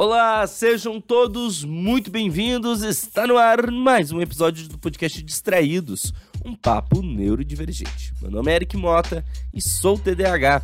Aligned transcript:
Olá, 0.00 0.46
sejam 0.46 1.00
todos 1.00 1.64
muito 1.64 2.08
bem-vindos. 2.08 2.82
Está 2.82 3.26
no 3.26 3.36
ar 3.36 3.68
mais 3.68 4.12
um 4.12 4.20
episódio 4.20 4.68
do 4.68 4.78
podcast 4.78 5.20
Distraídos, 5.24 6.14
um 6.44 6.54
papo 6.54 7.02
neurodivergente. 7.02 8.14
Meu 8.22 8.30
nome 8.30 8.52
é 8.52 8.54
Eric 8.54 8.76
Mota 8.76 9.24
e 9.52 9.60
sou 9.60 9.98
TDAH. 9.98 10.62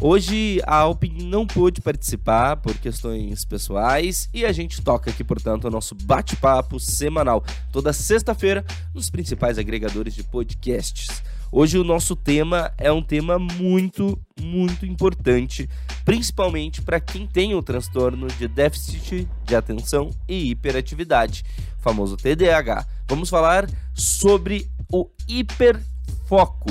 Hoje 0.00 0.60
a 0.66 0.78
Alpin 0.78 1.16
não 1.22 1.46
pôde 1.46 1.80
participar 1.80 2.56
por 2.56 2.76
questões 2.76 3.44
pessoais 3.44 4.28
e 4.34 4.44
a 4.44 4.50
gente 4.50 4.82
toca 4.82 5.12
aqui, 5.12 5.22
portanto, 5.22 5.66
o 5.66 5.70
nosso 5.70 5.94
bate-papo 5.94 6.80
semanal 6.80 7.44
toda 7.70 7.92
sexta-feira 7.92 8.64
nos 8.92 9.08
principais 9.08 9.58
agregadores 9.58 10.12
de 10.12 10.24
podcasts. 10.24 11.22
Hoje 11.54 11.76
o 11.76 11.84
nosso 11.84 12.16
tema 12.16 12.72
é 12.78 12.90
um 12.90 13.02
tema 13.02 13.38
muito, 13.38 14.18
muito 14.40 14.86
importante, 14.86 15.68
principalmente 16.02 16.80
para 16.80 16.98
quem 16.98 17.26
tem 17.26 17.54
o 17.54 17.62
transtorno 17.62 18.26
de 18.26 18.48
déficit 18.48 19.28
de 19.44 19.54
atenção 19.54 20.08
e 20.26 20.48
hiperatividade, 20.48 21.44
famoso 21.78 22.16
TDAH. 22.16 22.86
Vamos 23.06 23.28
falar 23.28 23.68
sobre 23.92 24.66
o 24.90 25.10
hiperfoco. 25.28 26.70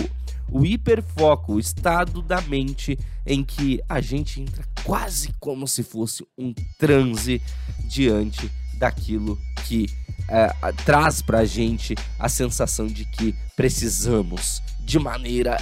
O 0.50 0.66
hiperfoco, 0.66 1.54
o 1.54 1.60
estado 1.60 2.20
da 2.20 2.42
mente 2.42 2.98
em 3.24 3.44
que 3.44 3.80
a 3.88 4.02
gente 4.02 4.42
entra 4.42 4.64
quase 4.84 5.32
como 5.40 5.68
se 5.68 5.84
fosse 5.84 6.26
um 6.36 6.56
transe 6.80 7.40
diante 7.86 8.52
daquilo 8.82 9.40
que 9.68 9.88
é, 10.28 10.52
traz 10.84 11.22
para 11.22 11.40
a 11.40 11.46
gente 11.46 11.96
a 12.18 12.28
sensação 12.28 12.88
de 12.88 13.06
que 13.06 13.36
precisamos 13.56 14.62
de 14.80 14.98
maneira 14.98 15.62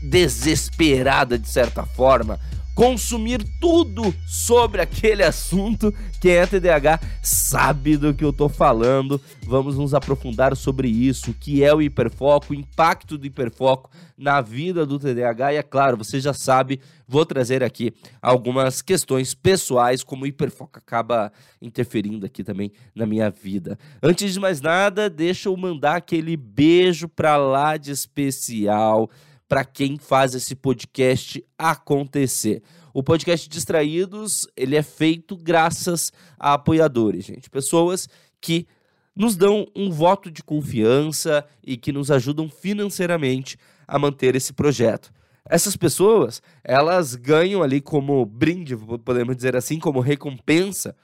desesperada, 0.00 1.36
de 1.36 1.48
certa 1.48 1.84
forma, 1.84 2.38
consumir 2.76 3.42
tudo 3.58 4.14
sobre 4.26 4.82
aquele 4.82 5.22
assunto. 5.22 5.92
Quem 6.20 6.32
é 6.32 6.46
TDAH 6.46 7.00
sabe 7.22 7.96
do 7.96 8.12
que 8.12 8.22
eu 8.22 8.34
tô 8.34 8.50
falando. 8.50 9.18
Vamos 9.42 9.78
nos 9.78 9.94
aprofundar 9.94 10.54
sobre 10.54 10.86
isso, 10.86 11.30
o 11.30 11.34
que 11.34 11.64
é 11.64 11.74
o 11.74 11.80
hiperfoco, 11.80 12.52
o 12.52 12.54
impacto 12.54 13.16
do 13.16 13.26
hiperfoco 13.26 13.90
na 14.16 14.42
vida 14.42 14.84
do 14.84 14.98
TDAH 14.98 15.54
e 15.54 15.56
é 15.56 15.62
claro, 15.62 15.96
você 15.96 16.20
já 16.20 16.32
sabe, 16.32 16.80
vou 17.06 17.24
trazer 17.24 17.62
aqui 17.62 17.92
algumas 18.20 18.80
questões 18.80 19.34
pessoais 19.34 20.02
como 20.02 20.24
o 20.24 20.26
hiperfoco 20.26 20.78
acaba 20.78 21.32
interferindo 21.60 22.24
aqui 22.24 22.42
também 22.44 22.72
na 22.94 23.06
minha 23.06 23.30
vida. 23.30 23.78
Antes 24.02 24.34
de 24.34 24.40
mais 24.40 24.60
nada, 24.60 25.08
deixa 25.08 25.48
eu 25.48 25.56
mandar 25.56 25.96
aquele 25.96 26.36
beijo 26.36 27.08
pra 27.08 27.36
lá 27.36 27.76
de 27.76 27.90
especial 27.90 29.10
para 29.48 29.64
quem 29.64 29.98
faz 29.98 30.34
esse 30.34 30.54
podcast 30.54 31.44
acontecer. 31.58 32.62
O 32.92 33.02
podcast 33.02 33.48
Distraídos, 33.48 34.46
ele 34.56 34.76
é 34.76 34.82
feito 34.82 35.36
graças 35.36 36.12
a 36.38 36.54
apoiadores, 36.54 37.24
gente. 37.24 37.50
Pessoas 37.50 38.08
que 38.40 38.66
nos 39.14 39.36
dão 39.36 39.66
um 39.74 39.90
voto 39.90 40.30
de 40.30 40.42
confiança 40.42 41.44
e 41.64 41.76
que 41.76 41.92
nos 41.92 42.10
ajudam 42.10 42.48
financeiramente 42.48 43.58
a 43.86 43.98
manter 43.98 44.34
esse 44.34 44.52
projeto. 44.52 45.12
Essas 45.48 45.76
pessoas, 45.76 46.42
elas 46.64 47.14
ganham 47.14 47.62
ali 47.62 47.80
como 47.80 48.26
brinde, 48.26 48.76
podemos 48.76 49.36
dizer 49.36 49.54
assim, 49.56 49.78
como 49.78 50.00
recompensa, 50.00 50.94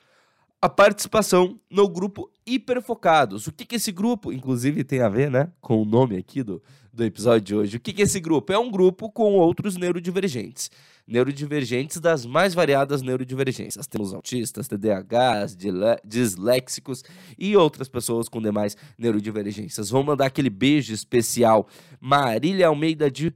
a 0.63 0.69
participação 0.69 1.59
no 1.69 1.89
grupo 1.89 2.31
Hiperfocados. 2.47 3.49
O 3.49 3.53
que, 3.53 3.65
que 3.65 3.75
esse 3.75 3.91
grupo, 3.91 4.33
inclusive, 4.33 4.85
tem 4.85 5.01
a 5.01 5.09
ver 5.09 5.29
né, 5.29 5.51
com 5.61 5.83
o 5.83 5.85
nome 5.85 6.17
aqui 6.17 6.41
do, 6.41 6.63
do 6.93 7.03
episódio 7.03 7.41
de 7.41 7.55
hoje? 7.55 7.77
O 7.79 7.81
que, 7.81 7.93
que 7.93 8.03
esse 8.03 8.21
grupo? 8.21 8.53
É 8.53 8.59
um 8.59 8.71
grupo 8.71 9.11
com 9.11 9.33
outros 9.35 9.77
neurodivergentes. 9.77 10.71
Neurodivergentes 11.05 11.99
das 11.99 12.25
mais 12.25 12.55
variadas 12.55 13.03
neurodivergências. 13.03 13.89
Temos 13.89 14.15
autistas, 14.15 14.69
TDAHs, 14.69 15.57
disléxicos 16.05 17.03
e 17.37 17.57
outras 17.57 17.89
pessoas 17.89 18.29
com 18.29 18.41
demais 18.41 18.77
neurodivergências. 18.97 19.91
Vamos 19.91 20.07
mandar 20.07 20.27
aquele 20.27 20.51
beijo 20.51 20.95
especial. 20.95 21.67
Marília 22.01 22.69
Almeida 22.69 23.11
de 23.11 23.35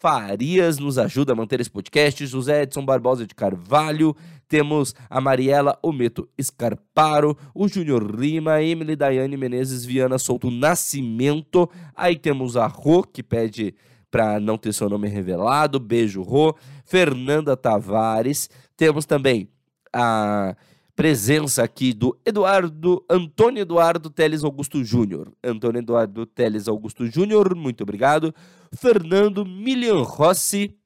Farias 0.00 0.78
nos 0.78 0.98
ajuda 0.98 1.32
a 1.32 1.36
manter 1.36 1.60
esse 1.60 1.70
podcast. 1.70 2.26
José 2.26 2.62
Edson 2.62 2.84
Barbosa 2.84 3.26
de 3.26 3.34
Carvalho. 3.34 4.14
Temos 4.48 4.94
a 5.08 5.20
Mariela 5.20 5.78
Ometo 5.82 6.28
Scarparo, 6.40 7.36
o 7.54 7.66
Júnior 7.66 8.14
Lima, 8.14 8.62
Emily 8.62 8.94
Daiane 8.94 9.36
Menezes 9.36 9.84
Viana 9.84 10.18
Souto 10.18 10.50
Nascimento. 10.50 11.68
Aí 11.94 12.16
temos 12.16 12.56
a 12.56 12.66
Rô, 12.66 13.02
que 13.02 13.22
pede 13.22 13.74
para 14.10 14.38
não 14.38 14.56
ter 14.56 14.72
seu 14.72 14.88
nome 14.88 15.08
revelado. 15.08 15.80
Beijo, 15.80 16.22
Rô. 16.22 16.54
Fernanda 16.84 17.56
Tavares. 17.56 18.50
Temos 18.76 19.06
também 19.06 19.48
a 19.92 20.54
presença 20.96 21.62
aqui 21.62 21.92
do 21.92 22.16
Eduardo 22.24 23.04
Antônio 23.10 23.62
Eduardo 23.62 24.08
Teles 24.10 24.44
Augusto 24.44 24.84
Júnior. 24.84 25.32
Antônio 25.42 25.80
Eduardo 25.80 26.24
Teles 26.24 26.68
Augusto 26.68 27.06
Júnior, 27.06 27.54
muito 27.54 27.82
obrigado. 27.82 28.34
Fernando 28.72 29.44
Milian 29.44 30.02
Rossi, 30.02 30.76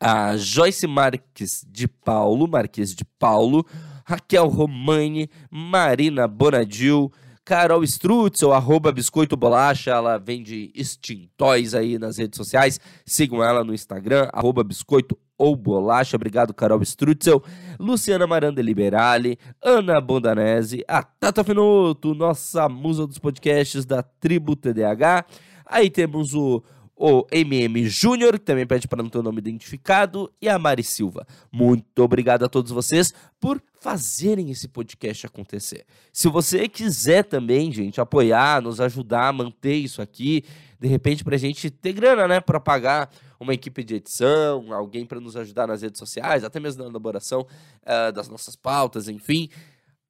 a 0.00 0.36
Joyce 0.36 0.86
Marques 0.86 1.64
de 1.68 1.86
Paulo, 1.86 2.48
Marques 2.48 2.94
de 2.94 3.04
Paulo, 3.18 3.64
Raquel 4.04 4.48
Romani, 4.48 5.30
Marina 5.50 6.26
Bonadil, 6.26 7.10
Carol 7.44 7.84
Strutzel, 7.84 8.52
arroba 8.52 8.90
Biscoito 8.90 9.36
Bolacha, 9.36 9.90
ela 9.90 10.18
vende 10.18 10.72
extintóis 10.74 11.74
aí 11.74 11.98
nas 11.98 12.16
redes 12.16 12.36
sociais, 12.36 12.80
sigam 13.04 13.42
ela 13.42 13.62
no 13.62 13.74
Instagram, 13.74 14.28
arroba 14.32 14.64
Biscoito 14.64 15.18
ou 15.38 15.56
Bolacha, 15.56 16.16
obrigado 16.16 16.54
Carol 16.54 16.82
Strutzel, 16.82 17.42
Luciana 17.78 18.26
Maranda 18.26 18.62
Liberali, 18.62 19.38
Ana 19.62 20.00
Bondanese, 20.00 20.84
a 20.86 21.02
Tata 21.02 21.42
Finoto, 21.42 22.14
nossa 22.14 22.68
musa 22.68 23.06
dos 23.06 23.18
podcasts 23.18 23.84
da 23.84 24.02
Tribo 24.02 24.54
TDH, 24.54 25.24
aí 25.66 25.90
temos 25.90 26.34
o 26.34 26.62
o 27.06 27.26
MM 27.30 27.86
Júnior, 27.86 28.38
que 28.38 28.46
também 28.46 28.66
pede 28.66 28.88
para 28.88 29.02
não 29.02 29.10
ter 29.10 29.18
o 29.18 29.22
nome 29.22 29.36
identificado, 29.36 30.32
e 30.40 30.48
a 30.48 30.58
Mari 30.58 30.82
Silva. 30.82 31.26
Muito 31.52 32.02
obrigado 32.02 32.46
a 32.46 32.48
todos 32.48 32.72
vocês 32.72 33.12
por 33.38 33.62
fazerem 33.78 34.50
esse 34.50 34.68
podcast 34.68 35.26
acontecer. 35.26 35.84
Se 36.10 36.28
você 36.28 36.66
quiser 36.66 37.24
também, 37.24 37.70
gente, 37.70 38.00
apoiar, 38.00 38.62
nos 38.62 38.80
ajudar 38.80 39.28
a 39.28 39.32
manter 39.34 39.74
isso 39.74 40.00
aqui, 40.00 40.44
de 40.80 40.88
repente 40.88 41.22
para 41.22 41.34
a 41.34 41.38
gente 41.38 41.68
ter 41.68 41.92
grana, 41.92 42.26
né, 42.26 42.40
para 42.40 42.58
pagar 42.58 43.10
uma 43.38 43.52
equipe 43.52 43.84
de 43.84 43.96
edição, 43.96 44.72
alguém 44.72 45.04
para 45.04 45.20
nos 45.20 45.36
ajudar 45.36 45.66
nas 45.66 45.82
redes 45.82 45.98
sociais, 45.98 46.42
até 46.42 46.58
mesmo 46.58 46.84
na 46.84 46.88
elaboração 46.88 47.42
uh, 47.82 48.12
das 48.14 48.30
nossas 48.30 48.56
pautas, 48.56 49.08
enfim, 49.08 49.50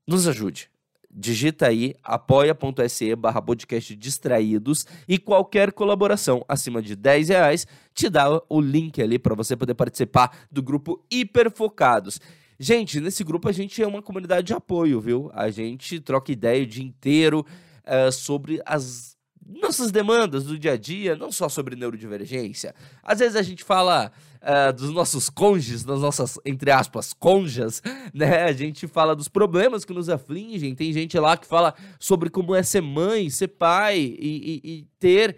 nos 0.06 0.28
ajude 0.28 0.70
digita 1.14 1.68
aí 1.68 1.94
apoia.se 2.02 3.14
barra 3.14 3.40
podcast 3.40 3.94
distraídos 3.94 4.84
e 5.06 5.16
qualquer 5.16 5.72
colaboração 5.72 6.44
acima 6.48 6.82
de 6.82 6.96
10 6.96 7.28
reais 7.28 7.66
te 7.94 8.10
dá 8.10 8.42
o 8.48 8.60
link 8.60 9.00
ali 9.00 9.18
para 9.18 9.34
você 9.34 9.56
poder 9.56 9.74
participar 9.74 10.36
do 10.50 10.62
grupo 10.62 11.00
Hiperfocados. 11.10 12.20
Gente, 12.58 13.00
nesse 13.00 13.22
grupo 13.22 13.48
a 13.48 13.52
gente 13.52 13.80
é 13.82 13.86
uma 13.86 14.02
comunidade 14.02 14.48
de 14.48 14.52
apoio, 14.52 15.00
viu? 15.00 15.30
A 15.32 15.50
gente 15.50 16.00
troca 16.00 16.32
ideia 16.32 16.64
o 16.64 16.66
dia 16.66 16.84
inteiro 16.84 17.46
uh, 17.84 18.10
sobre 18.10 18.60
as 18.66 19.14
nossas 19.46 19.90
demandas 19.90 20.44
do 20.44 20.58
dia 20.58 20.72
a 20.72 20.76
dia, 20.76 21.14
não 21.14 21.30
só 21.30 21.48
sobre 21.48 21.76
neurodivergência. 21.76 22.74
Às 23.02 23.18
vezes 23.18 23.36
a 23.36 23.42
gente 23.42 23.62
fala 23.62 24.10
uh, 24.44 24.72
dos 24.72 24.90
nossos 24.90 25.30
cônjuges, 25.30 25.82
das 25.82 26.00
nossas, 26.00 26.38
entre 26.44 26.70
aspas, 26.70 27.12
conjas, 27.12 27.82
né? 28.12 28.44
A 28.44 28.52
gente 28.52 28.86
fala 28.86 29.16
dos 29.16 29.28
problemas 29.28 29.84
que 29.84 29.92
nos 29.92 30.08
afligem. 30.08 30.74
Tem 30.74 30.92
gente 30.92 31.18
lá 31.18 31.36
que 31.36 31.46
fala 31.46 31.74
sobre 31.98 32.30
como 32.30 32.54
é 32.54 32.62
ser 32.62 32.82
mãe, 32.82 33.30
ser 33.30 33.48
pai 33.48 33.98
e, 33.98 34.60
e, 34.64 34.70
e 34.70 34.86
ter 34.98 35.36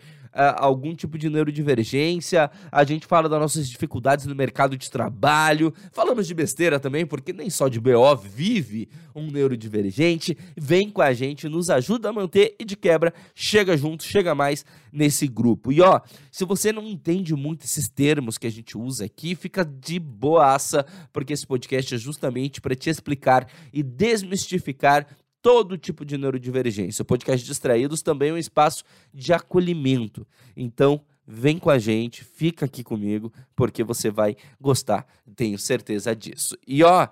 algum 0.56 0.94
tipo 0.94 1.16
de 1.18 1.30
neurodivergência, 1.30 2.50
a 2.70 2.84
gente 2.84 3.06
fala 3.06 3.28
das 3.28 3.40
nossas 3.40 3.68
dificuldades 3.68 4.26
no 4.26 4.34
mercado 4.34 4.76
de 4.76 4.90
trabalho, 4.90 5.72
falamos 5.92 6.26
de 6.26 6.34
besteira 6.34 6.78
também, 6.78 7.06
porque 7.06 7.32
nem 7.32 7.48
só 7.48 7.68
de 7.68 7.80
BO 7.80 8.16
vive 8.16 8.88
um 9.14 9.30
neurodivergente. 9.30 10.36
Vem 10.56 10.90
com 10.90 11.02
a 11.02 11.12
gente, 11.12 11.48
nos 11.48 11.70
ajuda 11.70 12.10
a 12.10 12.12
manter 12.12 12.54
e 12.58 12.64
de 12.64 12.76
quebra, 12.76 13.12
chega 13.34 13.76
junto, 13.76 14.04
chega 14.04 14.34
mais 14.34 14.64
nesse 14.92 15.26
grupo. 15.26 15.72
E 15.72 15.80
ó, 15.80 16.00
se 16.30 16.44
você 16.44 16.72
não 16.72 16.86
entende 16.86 17.34
muito 17.34 17.64
esses 17.64 17.88
termos 17.88 18.38
que 18.38 18.46
a 18.46 18.50
gente 18.50 18.76
usa 18.76 19.04
aqui, 19.04 19.34
fica 19.34 19.64
de 19.64 19.98
boaça, 19.98 20.84
porque 21.12 21.32
esse 21.32 21.46
podcast 21.46 21.94
é 21.94 21.98
justamente 21.98 22.60
para 22.60 22.74
te 22.74 22.90
explicar 22.90 23.46
e 23.72 23.82
desmistificar 23.82 25.06
todo 25.46 25.78
tipo 25.78 26.04
de 26.04 26.18
neurodivergência. 26.18 27.02
O 27.02 27.06
podcast 27.06 27.46
Distraídos 27.46 28.02
também 28.02 28.30
é 28.30 28.32
um 28.32 28.36
espaço 28.36 28.82
de 29.14 29.32
acolhimento. 29.32 30.26
Então, 30.56 31.00
vem 31.24 31.56
com 31.56 31.70
a 31.70 31.78
gente, 31.78 32.24
fica 32.24 32.64
aqui 32.64 32.82
comigo, 32.82 33.32
porque 33.54 33.84
você 33.84 34.10
vai 34.10 34.36
gostar, 34.60 35.06
tenho 35.36 35.56
certeza 35.56 36.16
disso. 36.16 36.58
E 36.66 36.82
ó, 36.82 37.06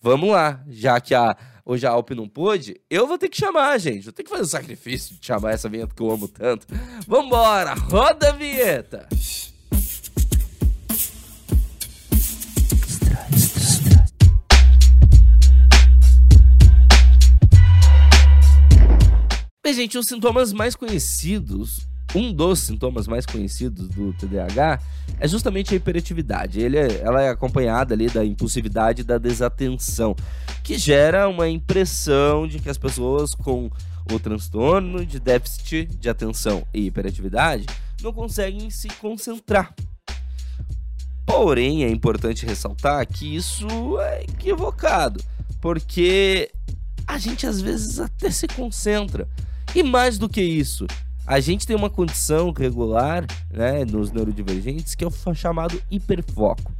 vamos 0.00 0.30
lá, 0.30 0.64
já 0.66 0.98
que 0.98 1.14
a 1.14 1.36
hoje 1.62 1.86
a 1.86 1.90
Alp 1.90 2.12
não 2.12 2.26
pôde, 2.26 2.80
eu 2.88 3.06
vou 3.06 3.18
ter 3.18 3.28
que 3.28 3.36
chamar, 3.36 3.78
gente. 3.78 4.04
Vou 4.04 4.12
ter 4.14 4.22
que 4.22 4.30
fazer 4.30 4.44
o 4.44 4.46
sacrifício 4.46 5.16
de 5.16 5.26
chamar 5.26 5.52
essa 5.52 5.68
vinheta 5.68 5.94
que 5.94 6.02
eu 6.02 6.10
amo 6.10 6.26
tanto. 6.26 6.66
Vambora, 7.06 7.74
roda 7.74 8.30
a 8.30 8.32
vinheta! 8.32 9.06
Bem, 19.64 19.72
gente, 19.72 19.96
os 19.96 20.04
sintomas 20.04 20.52
mais 20.52 20.76
conhecidos, 20.76 21.88
um 22.14 22.30
dos 22.30 22.58
sintomas 22.58 23.08
mais 23.08 23.24
conhecidos 23.24 23.88
do 23.88 24.12
TDAH 24.12 24.78
é 25.18 25.26
justamente 25.26 25.72
a 25.72 25.76
hiperatividade. 25.78 26.60
Ele 26.60 26.76
é, 26.76 27.00
ela 27.00 27.22
é 27.22 27.30
acompanhada 27.30 27.94
ali 27.94 28.10
da 28.10 28.22
impulsividade 28.22 29.00
e 29.00 29.04
da 29.04 29.16
desatenção, 29.16 30.14
que 30.62 30.76
gera 30.76 31.26
uma 31.30 31.48
impressão 31.48 32.46
de 32.46 32.58
que 32.58 32.68
as 32.68 32.76
pessoas 32.76 33.34
com 33.34 33.70
o 34.12 34.20
transtorno 34.20 35.06
de 35.06 35.18
déficit 35.18 35.86
de 35.86 36.10
atenção 36.10 36.66
e 36.74 36.84
hiperatividade 36.84 37.64
não 38.02 38.12
conseguem 38.12 38.68
se 38.68 38.88
concentrar. 39.00 39.74
Porém, 41.24 41.84
é 41.84 41.88
importante 41.88 42.44
ressaltar 42.44 43.06
que 43.06 43.34
isso 43.34 43.98
é 43.98 44.24
equivocado, 44.24 45.24
porque 45.58 46.52
a 47.06 47.16
gente 47.16 47.46
às 47.46 47.62
vezes 47.62 47.98
até 47.98 48.30
se 48.30 48.46
concentra, 48.46 49.26
e 49.74 49.82
mais 49.82 50.18
do 50.18 50.28
que 50.28 50.40
isso, 50.40 50.86
a 51.26 51.40
gente 51.40 51.66
tem 51.66 51.74
uma 51.74 51.90
condição 51.90 52.52
regular 52.52 53.26
né, 53.50 53.84
nos 53.84 54.12
neurodivergentes 54.12 54.94
que 54.94 55.02
é 55.02 55.06
o 55.06 55.34
chamado 55.34 55.82
hiperfoco. 55.90 56.72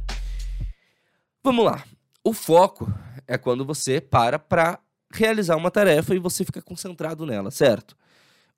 Vamos 1.43 1.65
lá. 1.65 1.83
O 2.23 2.31
foco 2.33 2.91
é 3.27 3.37
quando 3.37 3.65
você 3.65 3.99
para 3.99 4.39
para 4.39 4.79
realizar 5.13 5.57
uma 5.57 5.69
tarefa 5.69 6.15
e 6.15 6.19
você 6.19 6.45
fica 6.45 6.61
concentrado 6.61 7.25
nela, 7.25 7.51
certo? 7.51 7.97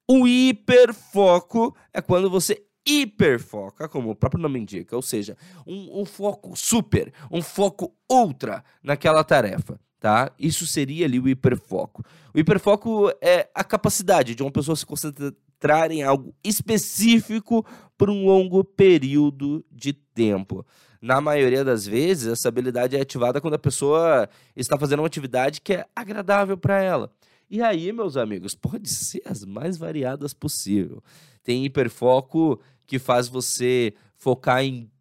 O 0.08 0.28
hiperfoco 0.28 1.76
é 1.92 2.00
quando 2.00 2.30
você 2.30 2.64
hiperfoca, 2.86 3.90
como 3.90 4.12
o 4.12 4.16
próprio 4.16 4.42
nome 4.42 4.60
indica, 4.60 4.96
ou 4.96 5.02
seja, 5.02 5.36
um, 5.66 6.02
um 6.02 6.06
foco 6.06 6.56
super, 6.56 7.12
um 7.32 7.42
foco 7.42 7.94
ultra 8.10 8.64
naquela 8.84 9.24
tarefa 9.24 9.80
tá? 10.00 10.32
Isso 10.38 10.66
seria 10.66 11.06
ali 11.06 11.20
o 11.20 11.28
hiperfoco. 11.28 12.04
O 12.34 12.40
hiperfoco 12.40 13.12
é 13.22 13.50
a 13.54 13.64
capacidade 13.64 14.36
de 14.36 14.44
uma 14.44 14.52
pessoa 14.52 14.76
se 14.76 14.86
concentrar 14.86 15.92
em 15.92 16.04
algo 16.04 16.34
específico 16.44 17.66
por 17.98 18.10
um 18.10 18.26
longo 18.26 18.64
período 18.64 19.66
de 19.72 19.94
tempo. 19.94 20.66
Na 21.02 21.22
maioria 21.22 21.64
das 21.64 21.86
vezes, 21.86 22.28
essa 22.28 22.48
habilidade 22.48 22.96
é 22.96 23.02
ativada 23.02 23.40
quando 23.40 23.56
a 23.56 23.60
pessoa 23.60 24.30
está 24.56 24.78
fazendo 24.78 25.00
uma 25.00 25.08
atividade 25.08 25.62
que 25.62 25.74
é 25.74 25.86
agradável 25.96 26.58
para 26.58 26.82
ela. 26.82 27.12
E 27.50 27.62
aí, 27.62 27.92
meus 27.94 28.18
amigos, 28.18 28.56
pode 28.56 28.90
ser 28.90 29.22
as 29.26 29.46
mais 29.46 29.78
variadas 29.78 30.34
possível. 30.34 31.04
Tem 31.44 31.66
hiperfoco 31.66 32.60
que 32.86 33.00
faz 33.00 33.28
você 33.28 33.94
focar 34.18 34.64
em 34.64 34.92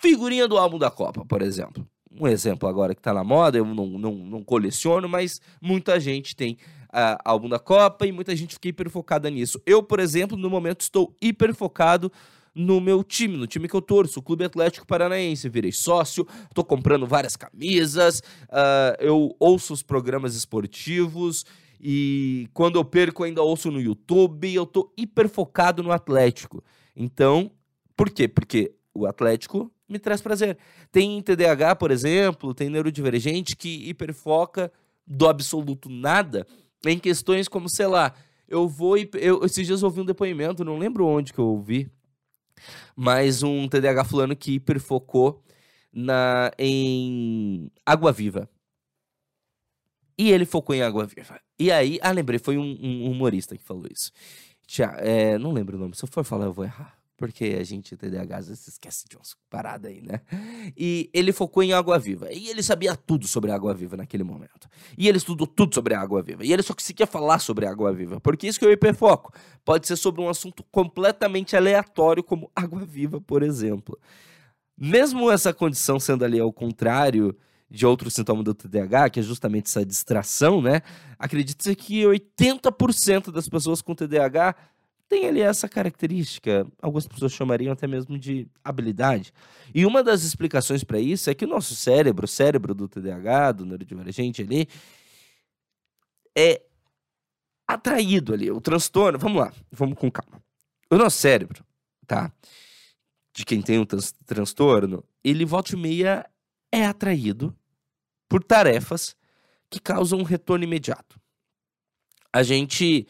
figurinha 0.00 0.48
do 0.48 0.58
álbum 0.58 0.78
da 0.78 0.90
Copa, 0.90 1.24
por 1.24 1.40
exemplo 1.40 1.86
um 2.18 2.28
exemplo 2.28 2.68
agora 2.68 2.94
que 2.94 3.00
está 3.00 3.12
na 3.12 3.24
moda, 3.24 3.58
eu 3.58 3.64
não, 3.64 3.86
não, 3.86 4.14
não, 4.14 4.44
coleciono, 4.44 5.08
mas 5.08 5.40
muita 5.60 5.98
gente 5.98 6.36
tem 6.36 6.56
uh, 6.88 7.18
álbum 7.24 7.48
da 7.48 7.58
Copa 7.58 8.06
e 8.06 8.12
muita 8.12 8.34
gente 8.36 8.54
fica 8.54 8.68
hiper 8.68 8.90
focada 8.90 9.30
nisso. 9.30 9.60
Eu, 9.64 9.82
por 9.82 10.00
exemplo, 10.00 10.36
no 10.36 10.50
momento 10.50 10.80
estou 10.82 11.14
hiper 11.20 11.54
focado 11.54 12.12
no 12.54 12.80
meu 12.80 13.02
time, 13.02 13.36
no 13.36 13.46
time 13.46 13.66
que 13.66 13.74
eu 13.74 13.80
torço, 13.80 14.20
o 14.20 14.22
Clube 14.22 14.44
Atlético 14.44 14.86
Paranaense. 14.86 15.48
Virei 15.48 15.72
sócio, 15.72 16.26
estou 16.44 16.64
comprando 16.64 17.06
várias 17.06 17.36
camisas, 17.36 18.20
uh, 18.48 18.96
eu 19.00 19.34
ouço 19.40 19.72
os 19.72 19.82
programas 19.82 20.34
esportivos 20.34 21.44
e 21.80 22.48
quando 22.52 22.76
eu 22.76 22.84
perco 22.84 23.24
ainda 23.24 23.42
ouço 23.42 23.70
no 23.70 23.80
YouTube. 23.80 24.54
Eu 24.54 24.64
estou 24.64 24.92
hiper 24.96 25.28
focado 25.28 25.82
no 25.82 25.90
Atlético. 25.90 26.62
Então, 26.94 27.50
por 27.96 28.10
quê? 28.10 28.28
Porque 28.28 28.74
o 28.94 29.06
Atlético 29.06 29.72
me 29.92 29.98
traz 29.98 30.20
prazer. 30.20 30.56
Tem 30.90 31.20
TDAH, 31.22 31.76
por 31.76 31.90
exemplo, 31.90 32.54
tem 32.54 32.68
neurodivergente 32.68 33.54
que 33.54 33.88
hiperfoca 33.88 34.72
do 35.06 35.28
absoluto 35.28 35.88
nada 35.88 36.46
em 36.84 36.98
questões 36.98 37.46
como, 37.46 37.68
sei 37.68 37.86
lá, 37.86 38.14
eu 38.48 38.68
vou. 38.68 38.96
Eu, 38.96 39.44
esses 39.44 39.66
dias 39.66 39.82
eu 39.82 39.86
ouvi 39.88 40.00
um 40.00 40.04
depoimento, 40.04 40.64
não 40.64 40.78
lembro 40.78 41.06
onde 41.06 41.32
que 41.32 41.38
eu 41.38 41.46
ouvi, 41.46 41.90
mas 42.96 43.42
um 43.42 43.68
TDAH 43.68 44.04
fulano 44.04 44.34
que 44.34 44.54
hiperfocou 44.54 45.42
na, 45.92 46.50
em 46.58 47.70
Água 47.84 48.10
Viva. 48.10 48.48
E 50.18 50.30
ele 50.30 50.44
focou 50.44 50.74
em 50.74 50.82
Água 50.82 51.06
Viva. 51.06 51.40
E 51.58 51.70
aí, 51.70 51.98
ah, 52.02 52.12
lembrei, 52.12 52.38
foi 52.38 52.58
um, 52.58 52.78
um 52.80 53.10
humorista 53.10 53.56
que 53.56 53.62
falou 53.62 53.86
isso. 53.90 54.10
Tchau, 54.66 54.92
é, 54.98 55.38
não 55.38 55.52
lembro 55.52 55.76
o 55.76 55.80
nome, 55.80 55.96
se 55.96 56.04
eu 56.04 56.08
for 56.08 56.24
falar 56.24 56.46
eu 56.46 56.52
vou 56.52 56.64
errar 56.64 57.01
porque 57.22 57.56
a 57.56 57.62
gente, 57.62 57.96
TDAH, 57.96 58.36
às 58.36 58.48
vezes 58.48 58.66
esquece 58.66 59.04
de 59.08 59.16
umas 59.16 59.36
paradas 59.48 59.92
aí, 59.92 60.02
né? 60.02 60.22
E 60.76 61.08
ele 61.14 61.32
focou 61.32 61.62
em 61.62 61.72
água 61.72 61.96
viva. 61.96 62.26
E 62.32 62.48
ele 62.48 62.64
sabia 62.64 62.96
tudo 62.96 63.28
sobre 63.28 63.52
água 63.52 63.72
viva 63.72 63.96
naquele 63.96 64.24
momento. 64.24 64.68
E 64.98 65.06
ele 65.06 65.18
estudou 65.18 65.46
tudo 65.46 65.72
sobre 65.72 65.94
água 65.94 66.20
viva. 66.20 66.44
E 66.44 66.52
ele 66.52 66.64
só 66.64 66.74
conseguia 66.74 67.06
falar 67.06 67.38
sobre 67.38 67.64
água 67.64 67.92
viva. 67.92 68.20
Porque 68.20 68.48
isso 68.48 68.58
que 68.58 68.64
é 68.64 68.68
o 68.68 68.72
hiperfoco. 68.72 69.32
Pode 69.64 69.86
ser 69.86 69.94
sobre 69.94 70.20
um 70.20 70.28
assunto 70.28 70.64
completamente 70.64 71.54
aleatório, 71.56 72.24
como 72.24 72.50
água 72.56 72.84
viva, 72.84 73.20
por 73.20 73.44
exemplo. 73.44 73.96
Mesmo 74.76 75.30
essa 75.30 75.54
condição 75.54 76.00
sendo 76.00 76.24
ali 76.24 76.40
ao 76.40 76.52
contrário 76.52 77.36
de 77.70 77.86
outro 77.86 78.10
sintoma 78.10 78.42
do 78.42 78.52
TDAH, 78.52 79.10
que 79.10 79.20
é 79.20 79.22
justamente 79.22 79.66
essa 79.66 79.86
distração, 79.86 80.60
né? 80.60 80.82
Acredite-se 81.16 81.76
que 81.76 82.02
80% 82.02 83.30
das 83.30 83.48
pessoas 83.48 83.80
com 83.80 83.94
TDAH 83.94 84.56
tem 85.12 85.28
ali 85.28 85.42
essa 85.42 85.68
característica, 85.68 86.66
algumas 86.80 87.06
pessoas 87.06 87.34
chamariam 87.34 87.70
até 87.70 87.86
mesmo 87.86 88.18
de 88.18 88.48
habilidade. 88.64 89.30
E 89.74 89.84
uma 89.84 90.02
das 90.02 90.22
explicações 90.22 90.82
para 90.82 90.98
isso 90.98 91.28
é 91.28 91.34
que 91.34 91.44
o 91.44 91.48
nosso 91.48 91.76
cérebro, 91.76 92.24
o 92.24 92.28
cérebro 92.28 92.74
do 92.74 92.88
TDAH, 92.88 93.52
do 93.52 93.66
neurodivergente 93.66 94.40
ali, 94.40 94.66
é 96.34 96.62
atraído 97.68 98.32
ali, 98.32 98.50
o 98.50 98.58
transtorno. 98.58 99.18
Vamos 99.18 99.38
lá, 99.38 99.52
vamos 99.70 99.98
com 99.98 100.10
calma. 100.10 100.42
O 100.90 100.96
nosso 100.96 101.18
cérebro, 101.18 101.62
tá? 102.06 102.32
De 103.34 103.44
quem 103.44 103.60
tem 103.60 103.78
um 103.78 103.84
trans 103.84 104.14
transtorno, 104.24 105.04
ele 105.22 105.44
volta 105.44 105.74
e 105.74 105.78
meia 105.78 106.26
é 106.72 106.86
atraído 106.86 107.54
por 108.30 108.42
tarefas 108.42 109.14
que 109.68 109.78
causam 109.78 110.20
um 110.20 110.24
retorno 110.24 110.64
imediato. 110.64 111.20
A 112.32 112.42
gente 112.42 113.06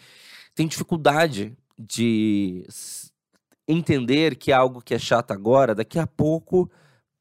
tem 0.53 0.67
dificuldade 0.67 1.57
de 1.79 2.67
entender 3.67 4.37
que 4.37 4.53
algo 4.53 4.83
que 4.83 4.95
é 4.95 4.99
chato 4.99 5.31
agora, 5.31 5.75
daqui 5.75 5.99
a 5.99 6.07
pouco 6.07 6.71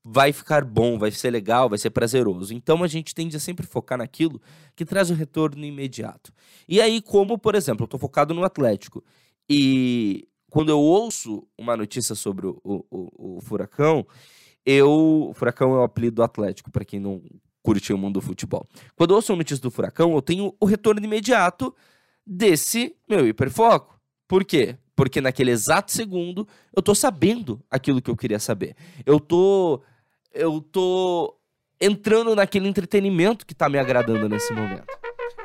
vai 0.03 0.33
ficar 0.33 0.65
bom, 0.65 0.97
vai 0.97 1.11
ser 1.11 1.29
legal, 1.29 1.69
vai 1.69 1.77
ser 1.77 1.91
prazeroso. 1.91 2.53
Então 2.53 2.83
a 2.83 2.87
gente 2.87 3.13
tende 3.13 3.37
a 3.37 3.39
sempre 3.39 3.65
focar 3.65 3.97
naquilo 3.97 4.41
que 4.75 4.83
traz 4.83 5.11
o 5.11 5.13
retorno 5.13 5.63
imediato. 5.63 6.33
E 6.67 6.81
aí, 6.81 7.01
como, 7.01 7.37
por 7.37 7.55
exemplo, 7.55 7.83
eu 7.83 7.85
estou 7.85 7.99
focado 7.99 8.33
no 8.33 8.43
Atlético 8.43 9.03
e 9.49 10.27
quando 10.49 10.69
eu 10.69 10.79
ouço 10.79 11.47
uma 11.57 11.77
notícia 11.77 12.15
sobre 12.15 12.47
o, 12.47 12.59
o, 12.63 13.37
o 13.37 13.41
Furacão, 13.41 14.05
eu. 14.65 15.31
Furacão 15.33 15.73
é 15.73 15.77
o 15.79 15.83
apelido 15.83 16.17
do 16.17 16.23
Atlético, 16.23 16.69
para 16.69 16.83
quem 16.83 16.99
não 16.99 17.23
curte 17.63 17.93
o 17.93 17.97
mundo 17.97 18.15
do 18.15 18.21
futebol. 18.21 18.67
Quando 18.95 19.11
eu 19.11 19.15
ouço 19.15 19.31
uma 19.31 19.37
notícia 19.37 19.61
do 19.61 19.71
Furacão, 19.71 20.13
eu 20.13 20.21
tenho 20.21 20.53
o 20.59 20.65
retorno 20.65 21.03
imediato 21.03 21.73
desse 22.25 22.95
meu 23.09 23.27
hiperfoco. 23.27 23.90
Por 24.31 24.45
quê? 24.45 24.77
Porque 24.95 25.19
naquele 25.19 25.51
exato 25.51 25.91
segundo 25.91 26.47
eu 26.73 26.81
tô 26.81 26.95
sabendo 26.95 27.61
aquilo 27.69 28.01
que 28.01 28.09
eu 28.09 28.15
queria 28.15 28.39
saber. 28.39 28.77
Eu 29.05 29.19
tô 29.19 29.81
eu 30.33 30.61
tô 30.61 31.37
entrando 31.81 32.33
naquele 32.33 32.65
entretenimento 32.65 33.45
que 33.45 33.53
tá 33.53 33.67
me 33.67 33.77
agradando 33.77 34.29
nesse 34.29 34.53
momento. 34.53 34.85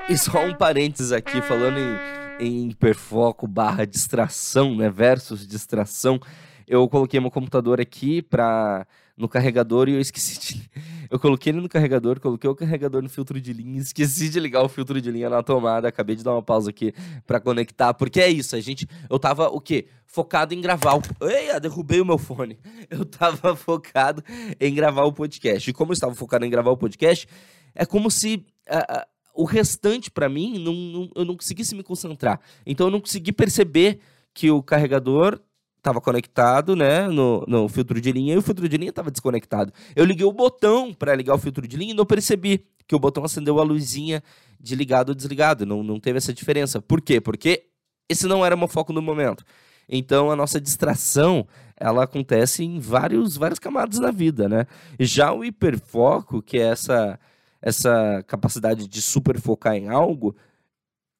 E 0.09 0.17
só 0.17 0.47
um 0.47 0.55
parênteses 0.55 1.11
aqui 1.11 1.43
falando 1.43 1.81
em, 1.81 2.47
em 2.47 2.69
hiperfoco 2.69 3.49
barra 3.49 3.85
distração, 3.85 4.77
né, 4.77 4.89
versus 4.89 5.45
distração. 5.49 6.21
Eu 6.65 6.89
coloquei 6.89 7.19
meu 7.19 7.33
computador 7.33 7.81
aqui 7.81 8.23
para 8.23 8.87
no 9.17 9.29
carregador 9.29 9.89
e 9.89 9.95
eu 9.95 10.01
esqueci 10.01 10.39
de. 10.39 10.71
Eu 11.09 11.21
coloquei 11.21 11.53
ele 11.53 11.61
no 11.61 11.69
carregador, 11.69 12.19
coloquei 12.19 12.51
o 12.51 12.55
carregador 12.55 13.01
no 13.01 13.09
filtro 13.09 13.41
de 13.41 13.53
linha, 13.53 13.79
esqueci 13.81 14.29
de 14.29 14.41
ligar 14.41 14.65
o 14.65 14.69
filtro 14.69 15.01
de 15.01 15.09
linha 15.09 15.31
na 15.31 15.41
tomada. 15.41 15.87
Acabei 15.87 16.17
de 16.17 16.25
dar 16.25 16.33
uma 16.33 16.43
pausa 16.43 16.71
aqui 16.71 16.93
para 17.25 17.39
conectar, 17.39 17.95
porque 17.95 18.21
é 18.21 18.29
isso, 18.29 18.57
a 18.57 18.61
gente. 18.61 18.89
Eu 19.09 19.19
tava 19.19 19.49
o 19.49 19.61
quê? 19.61 19.87
Focado 20.05 20.53
em 20.53 20.61
gravar 20.61 20.97
o. 20.97 21.03
Eia, 21.25 21.61
derrubei 21.61 22.01
o 22.01 22.05
meu 22.05 22.19
fone. 22.19 22.59
Eu 22.91 23.05
tava 23.05 23.55
focado 23.55 24.23
em 24.61 24.75
gravar 24.75 25.05
o 25.05 25.13
podcast. 25.13 25.71
E 25.71 25.73
como 25.73 25.93
eu 25.93 25.95
estava 25.95 26.15
focado 26.15 26.45
em 26.45 26.51
gravar 26.51 26.71
o 26.71 26.77
podcast, 26.77 27.29
é 27.75 27.87
como 27.87 28.11
se. 28.11 28.45
Uh, 28.69 28.99
uh, 28.99 29.07
o 29.37 29.45
restante, 29.45 30.11
para 30.11 30.29
mim, 30.29 30.59
não, 30.59 30.73
não, 30.73 31.11
eu 31.15 31.25
não 31.25 31.37
conseguisse 31.37 31.75
me 31.75 31.83
concentrar. 31.83 32.41
Então 32.65 32.87
eu 32.87 32.91
não 32.91 33.01
consegui 33.01 33.33
perceber 33.33 34.01
que 34.33 34.51
o 34.51 34.63
carregador 34.63 35.39
estava 35.87 36.01
conectado, 36.01 36.75
né, 36.75 37.07
no, 37.07 37.45
no 37.47 37.69
filtro 37.69 38.01
de 38.01 38.11
linha 38.11 38.35
e 38.35 38.37
o 38.37 38.43
filtro 38.43 38.69
de 38.69 38.77
linha 38.77 38.91
estava 38.91 39.09
desconectado. 39.09 39.73
Eu 39.95 40.05
liguei 40.05 40.27
o 40.27 40.33
botão 40.33 40.93
para 40.93 41.15
ligar 41.15 41.35
o 41.35 41.39
filtro 41.39 41.67
de 41.67 41.77
linha 41.77 41.93
e 41.93 41.97
não 41.97 42.05
percebi 42.05 42.67
que 42.89 42.95
o 42.95 42.99
botão 42.99 43.25
acendeu 43.25 43.61
a 43.61 43.63
luzinha 43.63 44.21
de 44.61 44.75
ligado 44.75 45.11
ou 45.11 45.15
desligado. 45.15 45.65
Não, 45.65 45.85
não 45.85 46.01
teve 46.01 46.19
essa 46.19 46.35
diferença. 46.35 46.83
Por 46.83 47.01
quê? 47.01 47.21
Porque 47.21 47.67
esse 48.09 48.27
não 48.27 48.45
era 48.45 48.57
o 48.57 48.59
meu 48.59 48.67
foco 48.67 48.93
no 48.93 49.01
momento. 49.01 49.45
Então 49.89 50.29
a 50.29 50.35
nossa 50.35 50.61
distração 50.61 51.47
ela 51.77 52.03
acontece 52.03 52.65
em 52.65 52.81
vários 52.81 53.37
várias 53.37 53.61
camadas 53.61 54.01
na 54.01 54.11
vida, 54.11 54.49
né? 54.49 54.67
Já 54.99 55.33
o 55.33 55.45
hiperfoco, 55.45 56.43
que 56.43 56.59
é 56.59 56.63
essa 56.63 57.19
essa 57.63 58.25
capacidade 58.27 58.89
de 58.89 59.03
super 59.03 59.41
focar 59.41 59.75
em 59.75 59.89
algo, 59.89 60.37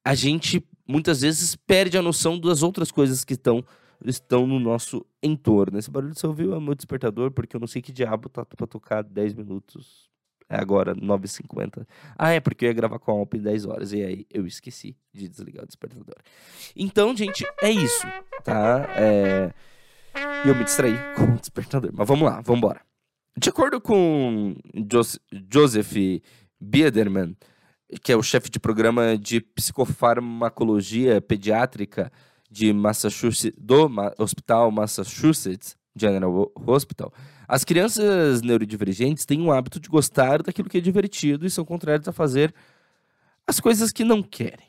a 0.03 0.13
gente 0.13 0.63
muitas 0.87 1.21
vezes 1.21 1.55
perde 1.55 1.97
a 1.97 2.01
noção 2.01 2.39
das 2.39 2.63
outras 2.63 2.91
coisas 2.91 3.23
que 3.23 3.33
estão 3.33 3.63
estão 4.05 4.45
no 4.45 4.59
nosso 4.59 5.05
entorno. 5.21 5.77
Esse 5.77 5.89
barulho 5.89 6.13
você 6.13 6.27
ouviu 6.27 6.55
é 6.55 6.59
meu 6.59 6.75
despertador, 6.75 7.31
porque 7.31 7.55
eu 7.55 7.59
não 7.59 7.67
sei 7.67 7.81
que 7.81 7.91
diabo 7.91 8.29
tá 8.29 8.45
pra 8.45 8.67
tocar 8.67 9.03
10 9.03 9.33
minutos. 9.33 10.07
É 10.49 10.55
agora, 10.55 10.95
9h50. 10.95 11.85
Ah, 12.17 12.31
é 12.31 12.39
porque 12.39 12.65
eu 12.65 12.69
ia 12.69 12.73
gravar 12.73 12.99
com 12.99 13.11
a 13.11 13.15
Alp 13.15 13.33
em 13.33 13.41
10 13.41 13.65
horas. 13.65 13.91
E 13.91 14.01
aí 14.01 14.25
eu 14.31 14.47
esqueci 14.47 14.95
de 15.13 15.27
desligar 15.27 15.63
o 15.63 15.67
despertador. 15.67 16.15
Então, 16.75 17.15
gente, 17.15 17.45
é 17.61 17.69
isso, 17.69 18.07
tá? 18.43 18.85
É... 18.95 19.53
Eu 20.45 20.55
me 20.55 20.63
distraí 20.63 20.95
com 21.15 21.33
o 21.33 21.37
despertador. 21.37 21.91
Mas 21.93 22.07
vamos 22.07 22.23
lá, 22.23 22.41
vamos 22.41 22.59
embora. 22.59 22.81
De 23.37 23.49
acordo 23.49 23.79
com 23.81 24.55
Jos 24.89 25.19
Joseph 25.51 25.93
Biederman, 26.59 27.35
que 28.01 28.11
é 28.11 28.15
o 28.15 28.23
chefe 28.23 28.49
de 28.49 28.59
programa 28.59 29.17
de 29.17 29.41
psicofarmacologia 29.41 31.21
pediátrica 31.21 32.11
de 32.49 32.71
Massachusetts, 32.73 33.59
do 33.59 33.89
Ma 33.89 34.13
Hospital 34.17 34.71
Massachusetts 34.71 35.75
General 35.95 36.51
Hospital, 36.55 37.13
as 37.47 37.63
crianças 37.63 38.41
neurodivergentes 38.41 39.25
têm 39.25 39.41
o 39.41 39.51
hábito 39.51 39.79
de 39.79 39.89
gostar 39.89 40.43
daquilo 40.43 40.69
que 40.69 40.77
é 40.77 40.81
divertido 40.81 41.45
e 41.45 41.49
são 41.49 41.65
contrários 41.65 42.07
a 42.07 42.11
fazer 42.11 42.53
as 43.45 43.59
coisas 43.59 43.91
que 43.91 44.03
não 44.03 44.21
querem. 44.21 44.67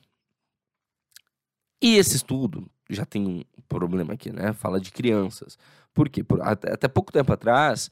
E 1.82 1.97
esse 1.97 2.16
estudo 2.16 2.70
já 2.88 3.04
tem 3.04 3.44
um 3.56 3.62
problema 3.68 4.14
aqui, 4.14 4.32
né? 4.32 4.52
Fala 4.52 4.80
de 4.80 4.90
crianças. 4.90 5.58
Por 5.92 6.08
quê? 6.08 6.25
Por, 6.25 6.40
até, 6.42 6.73
até 6.73 6.88
pouco 6.88 7.12
tempo 7.12 7.32
atrás, 7.32 7.90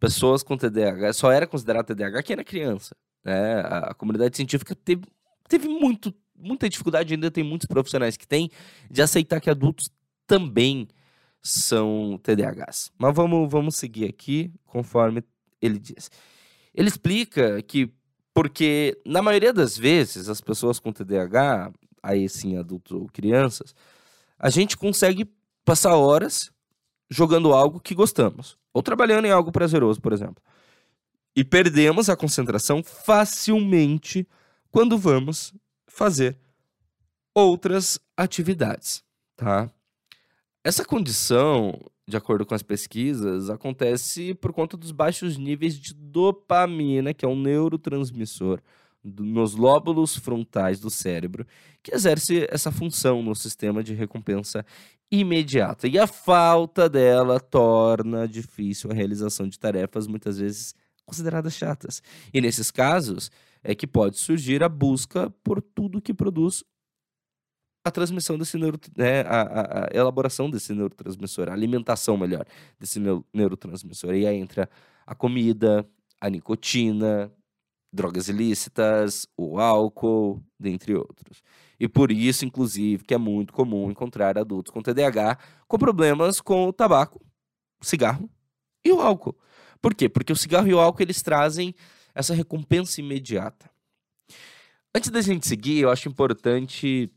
pessoas 0.00 0.42
com 0.42 0.56
TDAH 0.56 1.12
só 1.12 1.30
era 1.30 1.46
considerado 1.46 1.86
TDAH 1.86 2.22
quem 2.22 2.34
era 2.34 2.44
criança. 2.44 2.96
Né? 3.24 3.60
A, 3.60 3.78
a 3.90 3.94
comunidade 3.94 4.36
científica 4.36 4.74
teve, 4.74 5.04
teve 5.48 5.68
muito, 5.68 6.12
muita 6.42 6.68
dificuldade, 6.68 7.14
ainda 7.14 7.30
tem 7.30 7.44
muitos 7.44 7.66
profissionais 7.66 8.16
que 8.16 8.26
têm, 8.26 8.50
de 8.90 9.00
aceitar 9.00 9.40
que 9.40 9.50
adultos 9.50 9.90
também 10.26 10.88
são 11.42 12.18
TDAHs. 12.22 12.90
Mas 12.98 13.14
vamos, 13.14 13.50
vamos 13.50 13.76
seguir 13.76 14.06
aqui 14.06 14.52
conforme 14.64 15.22
ele 15.60 15.78
diz. 15.78 16.10
Ele 16.74 16.88
explica 16.88 17.60
que, 17.62 17.92
porque 18.32 18.98
na 19.04 19.20
maioria 19.20 19.52
das 19.52 19.76
vezes, 19.76 20.28
as 20.28 20.40
pessoas 20.40 20.78
com 20.78 20.92
TDAH, 20.92 21.72
aí 22.02 22.28
sim 22.28 22.56
adultos 22.56 22.92
ou 22.92 23.06
crianças, 23.08 23.74
a 24.38 24.50
gente 24.50 24.76
consegue 24.76 25.28
passar 25.64 25.94
horas 25.94 26.50
jogando 27.10 27.52
algo 27.52 27.78
que 27.78 27.94
gostamos, 27.94 28.56
ou 28.72 28.82
trabalhando 28.82 29.26
em 29.26 29.30
algo 29.30 29.52
prazeroso, 29.52 30.00
por 30.00 30.12
exemplo. 30.12 30.42
E 31.36 31.44
perdemos 31.44 32.08
a 32.08 32.16
concentração 32.16 32.82
facilmente 32.82 34.26
quando 34.70 34.98
vamos 34.98 35.52
fazer 35.92 36.36
outras 37.34 38.00
atividades, 38.16 39.04
tá? 39.36 39.70
Essa 40.64 40.84
condição, 40.84 41.78
de 42.08 42.16
acordo 42.16 42.46
com 42.46 42.54
as 42.54 42.62
pesquisas, 42.62 43.50
acontece 43.50 44.34
por 44.34 44.52
conta 44.52 44.76
dos 44.76 44.90
baixos 44.90 45.36
níveis 45.36 45.74
de 45.78 45.92
dopamina, 45.92 47.12
que 47.12 47.24
é 47.24 47.28
um 47.28 47.38
neurotransmissor 47.38 48.60
nos 49.04 49.54
lóbulos 49.54 50.16
frontais 50.16 50.80
do 50.80 50.88
cérebro, 50.88 51.46
que 51.82 51.94
exerce 51.94 52.46
essa 52.50 52.70
função 52.70 53.22
no 53.22 53.34
sistema 53.34 53.82
de 53.82 53.92
recompensa 53.92 54.64
imediata. 55.10 55.88
E 55.88 55.98
a 55.98 56.06
falta 56.06 56.88
dela 56.88 57.38
torna 57.38 58.26
difícil 58.26 58.90
a 58.90 58.94
realização 58.94 59.46
de 59.48 59.58
tarefas 59.58 60.06
muitas 60.06 60.38
vezes 60.38 60.74
consideradas 61.04 61.54
chatas. 61.54 62.02
E 62.32 62.40
nesses 62.40 62.70
casos 62.70 63.30
é 63.62 63.74
que 63.74 63.86
pode 63.86 64.18
surgir 64.18 64.62
a 64.62 64.68
busca 64.68 65.30
por 65.42 65.62
tudo 65.62 66.00
que 66.00 66.12
produz 66.12 66.64
a 67.84 67.90
transmissão 67.90 68.38
desse 68.38 68.56
neuro, 68.56 68.78
né, 68.96 69.22
a, 69.22 69.86
a, 69.86 69.88
elaboração 69.92 70.48
desse 70.48 70.72
neurotransmissor, 70.72 71.48
a 71.48 71.52
alimentação 71.52 72.16
melhor 72.16 72.46
desse 72.78 73.00
neurotransmissor. 73.32 74.14
E 74.14 74.26
aí 74.26 74.36
entra 74.36 74.68
a 75.04 75.14
comida, 75.14 75.86
a 76.20 76.30
nicotina, 76.30 77.32
drogas 77.92 78.28
ilícitas, 78.28 79.26
o 79.36 79.58
álcool, 79.58 80.42
dentre 80.58 80.94
outros. 80.94 81.42
E 81.78 81.88
por 81.88 82.12
isso, 82.12 82.44
inclusive, 82.44 83.04
que 83.04 83.14
é 83.14 83.18
muito 83.18 83.52
comum 83.52 83.90
encontrar 83.90 84.38
adultos 84.38 84.72
com 84.72 84.80
TDAH 84.80 85.38
com 85.66 85.78
problemas 85.78 86.40
com 86.40 86.68
o 86.68 86.72
tabaco, 86.72 87.20
o 87.80 87.84
cigarro 87.84 88.30
e 88.84 88.92
o 88.92 89.00
álcool. 89.00 89.36
Por 89.80 89.94
quê? 89.94 90.08
Porque 90.08 90.32
o 90.32 90.36
cigarro 90.36 90.68
e 90.68 90.74
o 90.74 90.78
álcool 90.78 91.02
eles 91.02 91.20
trazem 91.20 91.74
essa 92.14 92.34
recompensa 92.34 93.00
imediata. 93.00 93.70
Antes 94.94 95.10
da 95.10 95.20
gente 95.20 95.46
seguir, 95.46 95.80
eu 95.80 95.90
acho 95.90 96.08
importante 96.08 97.10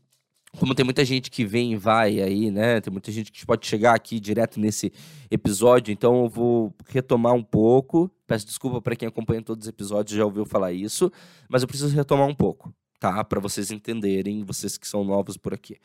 como 0.58 0.74
tem 0.74 0.84
muita 0.84 1.04
gente 1.04 1.30
que 1.30 1.44
vem 1.44 1.72
e 1.72 1.76
vai 1.76 2.20
aí, 2.20 2.50
né? 2.50 2.80
Tem 2.80 2.90
muita 2.90 3.12
gente 3.12 3.30
que 3.30 3.44
pode 3.44 3.66
chegar 3.66 3.94
aqui 3.94 4.18
direto 4.18 4.58
nesse 4.58 4.92
episódio, 5.30 5.92
então 5.92 6.24
eu 6.24 6.28
vou 6.28 6.74
retomar 6.88 7.34
um 7.34 7.42
pouco. 7.42 8.10
Peço 8.26 8.46
desculpa 8.46 8.80
para 8.80 8.96
quem 8.96 9.06
acompanha 9.06 9.42
todos 9.42 9.66
os 9.66 9.68
episódios 9.68 10.16
já 10.16 10.24
ouviu 10.24 10.44
falar 10.46 10.72
isso, 10.72 11.12
mas 11.48 11.62
eu 11.62 11.68
preciso 11.68 11.94
retomar 11.94 12.26
um 12.26 12.34
pouco, 12.34 12.74
tá? 12.98 13.22
Para 13.22 13.40
vocês 13.40 13.70
entenderem, 13.70 14.44
vocês 14.44 14.78
que 14.78 14.88
são 14.88 15.04
novos 15.04 15.36
por 15.36 15.52
aqui. 15.52 15.76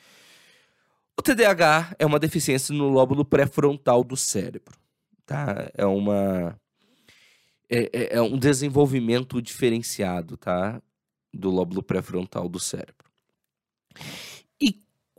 O 1.20 1.22
TDAH 1.22 1.96
é 2.00 2.06
uma 2.06 2.18
deficiência 2.18 2.74
no 2.74 2.90
lóbulo 2.90 3.26
pré-frontal 3.26 4.04
do 4.04 4.16
cérebro, 4.16 4.76
tá? 5.26 5.70
É 5.76 5.86
uma 5.86 6.58
é, 7.72 7.90
é, 7.94 8.18
é 8.18 8.22
um 8.22 8.38
desenvolvimento 8.38 9.42
diferenciado, 9.42 10.38
tá? 10.38 10.82
Do 11.34 11.50
lóbulo 11.50 11.82
pré-frontal 11.82 12.50
do 12.50 12.60
cérebro. 12.60 13.10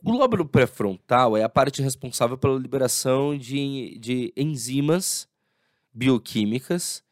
O 0.04 0.10
lóbulo 0.10 0.44
pré-frontal 0.44 1.36
é 1.36 1.44
a 1.44 1.48
parte 1.48 1.80
responsável 1.80 2.36
pela 2.36 2.58
liberação 2.58 3.38
de, 3.38 3.96
de 4.00 4.32
enzimas 4.36 5.28
bioquímicas 5.94 7.04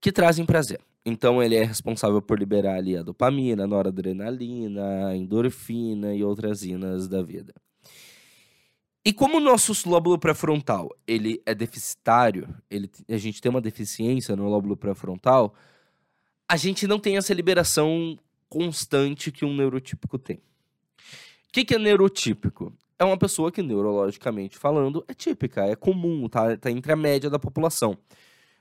que 0.00 0.10
trazem 0.10 0.46
prazer. 0.46 0.80
Então 1.04 1.42
ele 1.42 1.54
é 1.54 1.62
responsável 1.62 2.22
por 2.22 2.38
liberar 2.38 2.76
ali 2.76 2.96
a 2.96 3.02
dopamina, 3.02 3.64
a 3.64 3.66
noradrenalina, 3.66 5.08
a 5.08 5.14
endorfina 5.14 6.14
e 6.14 6.24
outras 6.24 6.62
inas 6.62 7.08
da 7.08 7.20
vida. 7.20 7.52
E 9.04 9.12
como 9.12 9.36
o 9.36 9.40
nosso 9.40 9.72
lóbulo 9.88 10.18
pré-frontal 10.18 10.90
ele 11.06 11.42
é 11.44 11.54
deficitário, 11.54 12.48
ele, 12.70 12.90
a 13.08 13.18
gente 13.18 13.40
tem 13.40 13.50
uma 13.50 13.60
deficiência 13.60 14.34
no 14.34 14.48
lóbulo 14.48 14.76
pré-frontal, 14.76 15.54
a 16.48 16.56
gente 16.56 16.86
não 16.86 16.98
tem 16.98 17.16
essa 17.16 17.34
liberação 17.34 18.18
constante 18.48 19.30
que 19.30 19.44
um 19.44 19.54
neurotípico 19.54 20.18
tem 20.18 20.40
que, 21.54 21.64
que 21.64 21.74
é 21.76 21.78
neurotípico? 21.78 22.72
É 22.98 23.04
uma 23.04 23.16
pessoa 23.16 23.52
que, 23.52 23.62
neurologicamente 23.62 24.58
falando, 24.58 25.04
é 25.06 25.14
típica, 25.14 25.64
é 25.64 25.76
comum, 25.76 26.28
tá, 26.28 26.56
tá 26.56 26.68
entre 26.68 26.90
a 26.90 26.96
média 26.96 27.30
da 27.30 27.38
população. 27.38 27.96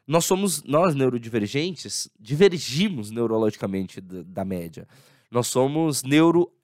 Nós 0.05 0.25
somos, 0.25 0.61
nós 0.63 0.93
neurodivergentes, 0.93 2.07
divergimos 2.19 3.09
neurologicamente 3.09 3.99
da, 3.99 4.21
da 4.21 4.45
média. 4.45 4.87
Nós 5.31 5.47
somos 5.47 6.03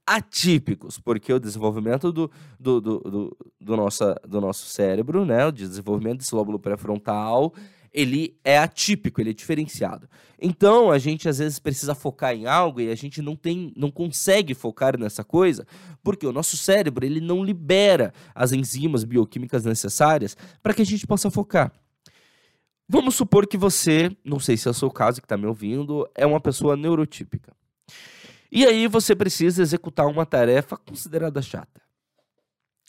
neuroatípicos, 0.09 0.97
porque 0.99 1.31
o 1.31 1.39
desenvolvimento 1.39 2.11
do, 2.11 2.31
do, 2.59 2.81
do, 2.81 2.99
do, 2.99 3.37
do, 3.61 3.77
nossa, 3.77 4.19
do 4.27 4.41
nosso 4.41 4.65
cérebro, 4.65 5.23
né, 5.23 5.45
o 5.45 5.51
desenvolvimento 5.51 6.19
desse 6.19 6.33
lóbulo 6.33 6.59
pré-frontal, 6.59 7.53
ele 7.93 8.37
é 8.43 8.57
atípico, 8.57 9.19
ele 9.21 9.31
é 9.31 9.33
diferenciado. 9.33 10.07
Então, 10.39 10.91
a 10.91 10.97
gente 10.97 11.27
às 11.27 11.39
vezes 11.39 11.59
precisa 11.59 11.95
focar 11.95 12.35
em 12.35 12.45
algo 12.45 12.79
e 12.81 12.89
a 12.89 12.95
gente 12.95 13.21
não 13.21 13.35
tem, 13.35 13.73
não 13.75 13.91
consegue 13.91 14.53
focar 14.53 14.97
nessa 14.97 15.23
coisa, 15.23 15.65
porque 16.03 16.25
o 16.25 16.31
nosso 16.31 16.57
cérebro, 16.57 17.05
ele 17.05 17.19
não 17.19 17.43
libera 17.43 18.13
as 18.33 18.51
enzimas 18.51 19.03
bioquímicas 19.03 19.65
necessárias 19.65 20.37
para 20.61 20.73
que 20.73 20.81
a 20.81 20.85
gente 20.85 21.05
possa 21.05 21.29
focar. 21.31 21.71
Vamos 22.87 23.15
supor 23.15 23.45
que 23.45 23.57
você, 23.57 24.09
não 24.23 24.39
sei 24.39 24.57
se 24.57 24.67
é 24.67 24.71
o 24.71 24.73
seu 24.73 24.89
caso 24.89 25.21
que 25.21 25.25
está 25.25 25.37
me 25.37 25.45
ouvindo, 25.45 26.09
é 26.15 26.25
uma 26.25 26.39
pessoa 26.39 26.75
neurotípica. 26.75 27.58
E 28.51 28.65
aí 28.65 28.88
você 28.88 29.15
precisa 29.15 29.62
executar 29.62 30.08
uma 30.08 30.25
tarefa 30.25 30.75
considerada 30.77 31.41
chata. 31.41 31.82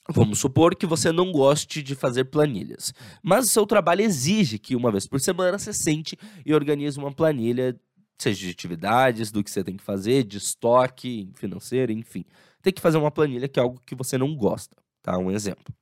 Vamos 0.09 0.41
supor 0.41 0.75
que 0.75 0.87
você 0.87 1.13
não 1.13 1.31
goste 1.31 1.83
de 1.83 1.95
fazer 1.95 2.25
planilhas, 2.25 2.93
mas 3.23 3.45
o 3.45 3.49
seu 3.49 3.67
trabalho 3.67 4.03
exige 4.03 4.59
que 4.59 4.75
uma 4.75 4.91
vez 4.91 5.07
por 5.07 5.21
semana 5.21 5.59
você 5.59 5.73
sente 5.73 6.19
e 6.45 6.53
organize 6.53 6.99
uma 6.99 7.13
planilha, 7.13 7.79
seja 8.19 8.47
de 8.47 8.51
atividades, 8.51 9.31
do 9.31 9.45
que 9.45 9.51
você 9.51 9.63
tem 9.63 9.77
que 9.77 9.85
fazer, 9.85 10.25
de 10.25 10.39
estoque 10.39 11.31
financeiro, 11.37 11.93
enfim. 11.93 12.25
Tem 12.61 12.73
que 12.73 12.81
fazer 12.81 12.99
uma 12.99 13.11
planilha 13.11 13.49
que 13.49 13.61
é 13.61 13.63
algo 13.63 13.81
que 13.87 13.95
você 13.95 14.19
não 14.19 14.35
gosta, 14.35 14.77
tá? 15.03 15.17
Um 15.17 15.31
exemplo. 15.31 15.73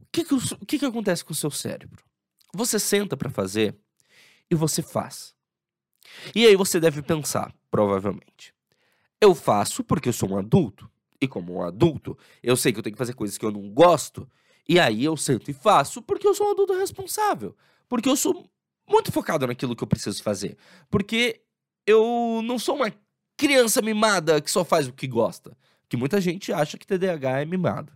O 0.00 0.06
que, 0.12 0.24
que, 0.24 0.34
o 0.34 0.66
que, 0.66 0.78
que 0.78 0.86
acontece 0.86 1.24
com 1.24 1.32
o 1.32 1.36
seu 1.36 1.50
cérebro? 1.50 2.04
Você 2.54 2.78
senta 2.78 3.16
para 3.16 3.28
fazer 3.28 3.76
e 4.50 4.54
você 4.54 4.82
faz. 4.82 5.35
E 6.34 6.46
aí 6.46 6.56
você 6.56 6.78
deve 6.80 7.02
pensar, 7.02 7.54
provavelmente, 7.70 8.54
eu 9.20 9.34
faço 9.34 9.82
porque 9.84 10.08
eu 10.08 10.12
sou 10.12 10.30
um 10.30 10.38
adulto. 10.38 10.90
E 11.20 11.26
como 11.26 11.54
um 11.54 11.62
adulto, 11.62 12.16
eu 12.42 12.56
sei 12.56 12.72
que 12.72 12.78
eu 12.78 12.82
tenho 12.82 12.94
que 12.94 12.98
fazer 12.98 13.14
coisas 13.14 13.38
que 13.38 13.44
eu 13.44 13.50
não 13.50 13.70
gosto, 13.70 14.28
e 14.68 14.78
aí 14.78 15.04
eu 15.04 15.16
sento 15.16 15.50
e 15.50 15.54
faço 15.54 16.02
porque 16.02 16.26
eu 16.26 16.34
sou 16.34 16.48
um 16.48 16.50
adulto 16.50 16.74
responsável. 16.74 17.56
Porque 17.88 18.08
eu 18.08 18.16
sou 18.16 18.50
muito 18.88 19.12
focado 19.12 19.46
naquilo 19.46 19.76
que 19.76 19.82
eu 19.82 19.88
preciso 19.88 20.22
fazer. 20.22 20.56
Porque 20.90 21.40
eu 21.86 22.40
não 22.42 22.58
sou 22.58 22.76
uma 22.76 22.92
criança 23.36 23.80
mimada 23.80 24.40
que 24.40 24.50
só 24.50 24.64
faz 24.64 24.88
o 24.88 24.92
que 24.92 25.06
gosta. 25.06 25.56
Que 25.88 25.96
muita 25.96 26.20
gente 26.20 26.52
acha 26.52 26.76
que 26.76 26.86
TDAH 26.86 27.42
é 27.42 27.44
mimado. 27.44 27.92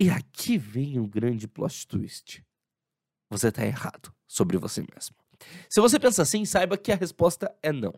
E 0.00 0.10
aqui 0.10 0.58
vem 0.58 0.98
o 0.98 1.06
grande 1.06 1.46
plot 1.46 1.86
twist. 1.86 2.44
Você 3.30 3.48
está 3.48 3.64
errado 3.64 4.12
sobre 4.26 4.56
você 4.56 4.80
mesmo. 4.80 5.16
Se 5.68 5.80
você 5.80 5.98
pensa 5.98 6.22
assim, 6.22 6.44
saiba 6.44 6.76
que 6.76 6.92
a 6.92 6.96
resposta 6.96 7.54
é 7.62 7.72
não. 7.72 7.94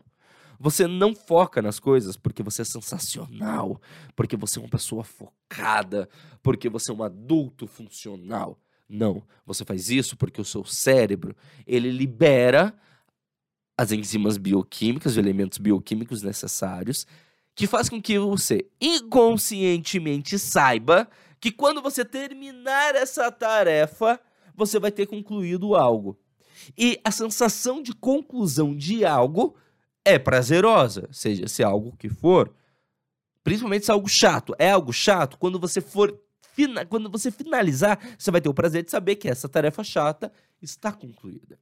Você 0.59 0.85
não 0.85 1.15
foca 1.15 1.61
nas 1.61 1.79
coisas 1.79 2.15
porque 2.15 2.43
você 2.43 2.61
é 2.61 2.65
sensacional, 2.65 3.81
porque 4.15 4.37
você 4.37 4.59
é 4.59 4.61
uma 4.61 4.69
pessoa 4.69 5.03
focada, 5.03 6.07
porque 6.43 6.69
você 6.69 6.91
é 6.91 6.93
um 6.93 7.03
adulto 7.03 7.65
funcional. 7.65 8.59
Não, 8.87 9.23
você 9.43 9.65
faz 9.65 9.89
isso 9.89 10.15
porque 10.15 10.39
o 10.39 10.45
seu 10.45 10.63
cérebro, 10.63 11.35
ele 11.65 11.89
libera 11.89 12.75
as 13.75 13.91
enzimas 13.91 14.37
bioquímicas, 14.37 15.13
os 15.13 15.17
elementos 15.17 15.57
bioquímicos 15.57 16.21
necessários, 16.21 17.07
que 17.55 17.65
faz 17.65 17.89
com 17.89 17.99
que 17.99 18.19
você 18.19 18.67
inconscientemente 18.79 20.37
saiba 20.37 21.09
que 21.39 21.51
quando 21.51 21.81
você 21.81 22.05
terminar 22.05 22.93
essa 22.93 23.31
tarefa, 23.31 24.19
você 24.55 24.79
vai 24.79 24.91
ter 24.91 25.07
concluído 25.07 25.75
algo. 25.75 26.19
E 26.77 26.99
a 27.03 27.11
sensação 27.11 27.81
de 27.81 27.93
conclusão 27.93 28.75
de 28.75 29.05
algo 29.05 29.55
é 30.03 30.17
prazerosa, 30.17 31.07
seja 31.11 31.47
se 31.47 31.61
é 31.61 31.65
algo 31.65 31.95
que 31.97 32.09
for, 32.09 32.53
principalmente 33.43 33.85
se 33.85 33.91
é 33.91 33.93
algo 33.93 34.07
chato. 34.07 34.55
É 34.57 34.71
algo 34.71 34.91
chato 34.91 35.37
quando 35.37 35.59
você 35.59 35.81
for 35.81 36.19
quando 36.89 37.09
você 37.09 37.31
finalizar, 37.31 37.97
você 38.17 38.29
vai 38.29 38.41
ter 38.41 38.49
o 38.49 38.53
prazer 38.53 38.83
de 38.83 38.91
saber 38.91 39.15
que 39.15 39.29
essa 39.29 39.47
tarefa 39.47 39.83
chata 39.83 40.31
está 40.61 40.91
concluída. 40.91 41.57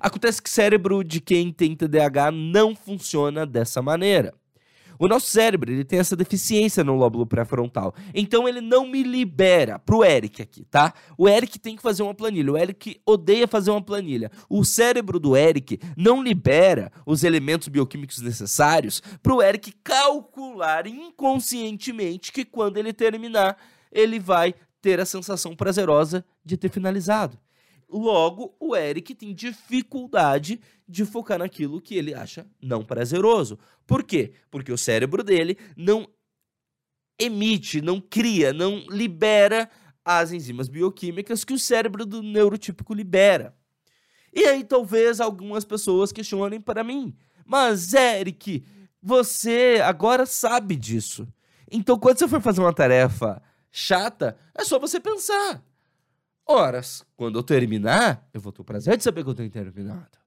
Acontece 0.00 0.42
que 0.42 0.48
o 0.48 0.52
cérebro 0.52 1.04
de 1.04 1.20
quem 1.20 1.52
tem 1.52 1.74
TDAH 1.74 2.32
não 2.32 2.74
funciona 2.74 3.46
dessa 3.46 3.80
maneira. 3.80 4.34
O 4.98 5.06
nosso 5.06 5.26
cérebro, 5.26 5.70
ele 5.70 5.84
tem 5.84 5.98
essa 5.98 6.16
deficiência 6.16 6.82
no 6.82 6.96
lóbulo 6.96 7.26
pré-frontal. 7.26 7.94
Então 8.12 8.48
ele 8.48 8.60
não 8.60 8.86
me 8.86 9.02
libera 9.02 9.78
pro 9.78 10.04
Eric 10.04 10.42
aqui, 10.42 10.64
tá? 10.64 10.92
O 11.16 11.28
Eric 11.28 11.58
tem 11.58 11.76
que 11.76 11.82
fazer 11.82 12.02
uma 12.02 12.14
planilha. 12.14 12.52
O 12.52 12.58
Eric 12.58 13.00
odeia 13.06 13.46
fazer 13.46 13.70
uma 13.70 13.82
planilha. 13.82 14.30
O 14.48 14.64
cérebro 14.64 15.20
do 15.20 15.36
Eric 15.36 15.78
não 15.96 16.22
libera 16.22 16.90
os 17.06 17.22
elementos 17.22 17.68
bioquímicos 17.68 18.20
necessários 18.20 19.02
pro 19.22 19.40
Eric 19.42 19.72
calcular 19.84 20.86
inconscientemente 20.86 22.32
que 22.32 22.44
quando 22.44 22.76
ele 22.78 22.92
terminar, 22.92 23.56
ele 23.92 24.18
vai 24.18 24.54
ter 24.80 25.00
a 25.00 25.06
sensação 25.06 25.54
prazerosa 25.54 26.24
de 26.44 26.56
ter 26.56 26.70
finalizado. 26.70 27.38
Logo, 27.88 28.54
o 28.60 28.76
Eric 28.76 29.14
tem 29.14 29.34
dificuldade 29.34 30.60
de 30.86 31.06
focar 31.06 31.38
naquilo 31.38 31.80
que 31.80 31.94
ele 31.94 32.12
acha 32.12 32.46
não 32.60 32.84
prazeroso. 32.84 33.58
Por 33.86 34.02
quê? 34.02 34.32
Porque 34.50 34.70
o 34.70 34.76
cérebro 34.76 35.24
dele 35.24 35.56
não 35.74 36.06
emite, 37.18 37.80
não 37.80 38.00
cria, 38.00 38.52
não 38.52 38.84
libera 38.90 39.70
as 40.04 40.32
enzimas 40.32 40.68
bioquímicas 40.68 41.44
que 41.44 41.54
o 41.54 41.58
cérebro 41.58 42.04
do 42.04 42.22
neurotípico 42.22 42.92
libera. 42.92 43.54
E 44.32 44.44
aí 44.44 44.62
talvez 44.62 45.20
algumas 45.20 45.64
pessoas 45.64 46.12
questionem 46.12 46.60
para 46.60 46.84
mim: 46.84 47.16
"Mas 47.44 47.94
Eric, 47.94 48.64
você 49.02 49.80
agora 49.82 50.26
sabe 50.26 50.76
disso. 50.76 51.26
Então 51.70 51.98
quando 51.98 52.18
você 52.18 52.28
for 52.28 52.40
fazer 52.40 52.60
uma 52.60 52.72
tarefa 52.72 53.42
chata, 53.70 54.36
é 54.54 54.64
só 54.64 54.78
você 54.78 55.00
pensar: 55.00 55.62
horas. 56.48 57.04
Quando 57.16 57.38
eu 57.38 57.42
terminar, 57.42 58.26
eu 58.32 58.40
vou 58.40 58.50
ter 58.50 58.62
o 58.62 58.64
prazer 58.64 58.96
de 58.96 59.04
saber 59.04 59.22
que 59.22 59.30
eu 59.30 59.34
tenho 59.34 59.50
terminado. 59.50 60.18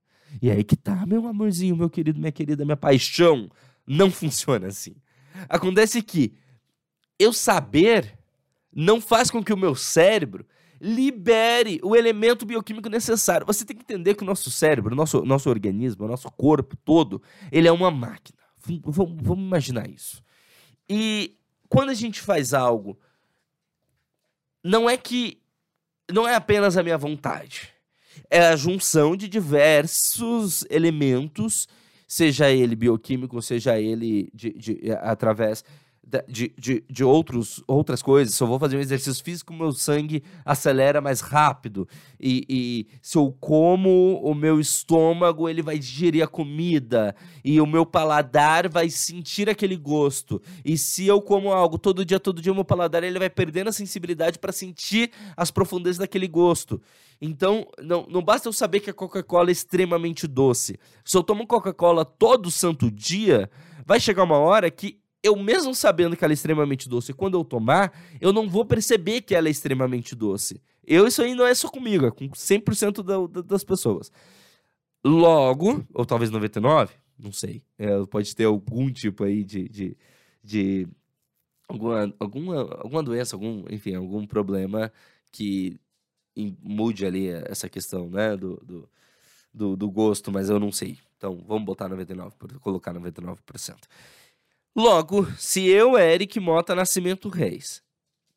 E 0.42 0.50
aí 0.50 0.64
que 0.64 0.78
tá, 0.78 1.06
meu 1.06 1.28
amorzinho, 1.28 1.76
meu 1.76 1.90
querido, 1.90 2.20
minha 2.20 2.32
querida, 2.32 2.64
minha 2.64 2.78
paixão. 2.78 3.50
Não 3.86 4.12
funciona 4.12 4.68
assim. 4.68 4.96
Acontece 5.50 6.02
que 6.02 6.34
eu 7.18 7.34
saber 7.34 8.18
não 8.74 9.02
faz 9.02 9.30
com 9.30 9.44
que 9.44 9.52
o 9.52 9.58
meu 9.58 9.76
cérebro 9.76 10.46
libere 10.80 11.80
o 11.84 11.96
elemento 11.96 12.46
bioquímico 12.46 12.90
necessário. 12.90 13.46
Você 13.46 13.66
tem 13.66 13.76
que 13.76 13.84
entender 13.84 14.16
que 14.16 14.24
o 14.24 14.26
nosso 14.26 14.50
cérebro, 14.50 14.94
o 14.94 14.96
nosso, 14.96 15.24
nosso 15.24 15.50
organismo, 15.50 16.06
o 16.06 16.08
nosso 16.08 16.32
corpo 16.32 16.76
todo, 16.78 17.22
ele 17.52 17.68
é 17.68 17.72
uma 17.72 17.92
máquina. 17.92 18.40
Vamos 18.86 19.44
imaginar 19.44 19.90
isso. 19.90 20.24
E 20.90 21.38
quando 21.70 21.90
a 21.90 21.94
gente 21.94 22.22
faz 22.22 22.54
algo, 22.54 22.98
não 24.64 24.90
é 24.90 24.98
que 24.98 25.41
não 26.12 26.28
é 26.28 26.36
apenas 26.36 26.78
a 26.78 26.84
minha 26.84 26.98
vontade. 26.98 27.70
É 28.30 28.48
a 28.48 28.56
junção 28.56 29.16
de 29.16 29.28
diversos 29.28 30.66
elementos, 30.70 31.68
seja 32.08 32.50
ele 32.50 32.76
bioquímico, 32.76 33.42
seja 33.42 33.80
ele 33.80 34.30
de, 34.34 34.52
de, 34.52 34.92
através 35.02 35.64
de, 36.28 36.54
de, 36.58 36.84
de 36.90 37.04
outros, 37.04 37.64
outras 37.68 38.02
coisas. 38.02 38.34
Se 38.34 38.44
eu 38.44 38.48
vou 38.48 38.60
fazer 38.60 38.76
um 38.76 38.82
exercício 38.82 39.24
físico, 39.24 39.54
meu 39.54 39.72
sangue 39.72 40.24
acelera 40.44 41.00
mais 41.00 41.22
rápido. 41.22 41.88
E, 42.20 42.46
e, 42.50 42.88
se 43.02 43.18
eu 43.18 43.36
como, 43.40 44.20
o 44.24 44.34
meu 44.36 44.60
estômago 44.60 45.48
ele 45.48 45.62
vai 45.62 45.80
digerir 45.80 46.24
a 46.24 46.28
comida. 46.28 47.16
E 47.44 47.62
o 47.62 47.66
meu 47.66 47.86
paladar 47.86 48.68
vai 48.68 48.90
sentir 48.90 49.50
aquele 49.50 49.78
gosto. 49.78 50.42
E 50.66 50.78
se 50.78 51.08
eu 51.08 51.22
como 51.22 51.52
algo 51.52 51.78
todo 51.78 52.04
dia, 52.04 52.20
todo 52.20 52.42
dia, 52.42 52.52
o 52.52 52.56
meu 52.56 52.66
paladar 52.66 53.04
ele 53.04 53.20
vai 53.20 53.30
perdendo 53.30 53.70
a 53.70 53.74
sensibilidade 53.74 54.40
para 54.40 54.52
sentir 54.52 55.12
as 55.38 55.50
profundezas 55.50 55.98
daquele 55.98 56.28
gosto. 56.28 56.82
Então, 57.22 57.68
não, 57.80 58.08
não 58.10 58.22
basta 58.22 58.50
eu 58.50 58.54
saber 58.54 58.80
que 58.80 58.90
a 58.90 58.94
Coca-Cola 58.94 59.50
é 59.50 59.52
extremamente 59.52 60.28
doce. 60.28 60.80
Se 61.06 61.16
eu 61.16 61.24
tomo 61.24 61.46
Coca-Cola 61.46 62.04
todo 62.04 62.50
santo 62.50 62.90
dia, 62.90 63.50
vai 63.86 64.00
chegar 64.00 64.24
uma 64.24 64.40
hora 64.40 64.72
que 64.72 65.01
eu 65.24 65.36
mesmo 65.36 65.74
sabendo 65.76 66.16
que 66.18 66.24
ela 66.24 66.34
é 66.34 66.36
extremamente 66.36 66.90
doce, 66.90 67.14
quando 67.14 67.38
eu 67.38 67.44
tomar, 67.44 67.94
eu 68.20 68.34
não 68.34 68.50
vou 68.50 68.66
perceber 68.66 69.22
que 69.22 69.36
ela 69.36 69.48
é 69.48 69.52
extremamente 69.52 70.16
doce. 70.16 70.62
Eu, 70.84 71.08
isso 71.08 71.22
aí 71.22 71.36
não 71.36 71.46
é 71.46 71.54
só 71.54 71.70
comigo, 71.70 72.08
é 72.08 72.12
com 72.12 72.28
100% 72.30 73.04
da, 73.04 73.28
da, 73.28 73.42
das 73.42 73.64
pessoas. 73.64 74.12
Logo, 75.04 75.86
ou 75.94 76.06
talvez 76.06 76.32
99, 76.32 76.94
não 77.18 77.32
sei, 77.32 77.64
é, 77.78 78.04
pode 78.08 78.36
ter 78.36 78.46
algum 78.46 78.92
tipo 78.92 79.24
aí 79.24 79.44
de, 79.44 79.70
de, 79.70 79.98
de 80.44 80.88
alguma, 81.68 82.14
alguma, 82.20 82.62
alguma 82.80 83.04
doença, 83.04 83.36
algum, 83.36 83.64
enfim, 83.70 83.94
algum 83.94 84.26
problema 84.26 84.92
que 85.32 85.80
mude 86.64 87.06
ali 87.06 87.28
essa 87.28 87.70
questão, 87.70 88.10
né, 88.10 88.36
do, 88.36 88.56
do, 88.66 88.90
do, 89.54 89.76
do 89.76 89.92
gosto, 89.92 90.32
mas 90.32 90.50
eu 90.50 90.60
não 90.60 90.72
sei. 90.72 90.98
Então, 91.18 91.44
vamos 91.48 91.66
botar 91.66 91.88
99, 91.88 92.36
colocar 92.60 92.94
99%. 92.94 93.76
Logo, 94.76 95.26
se 95.38 95.68
eu, 95.68 95.98
Eric 95.98 96.40
Mota 96.40 96.74
Nascimento 96.74 97.28
Reis, 97.30 97.82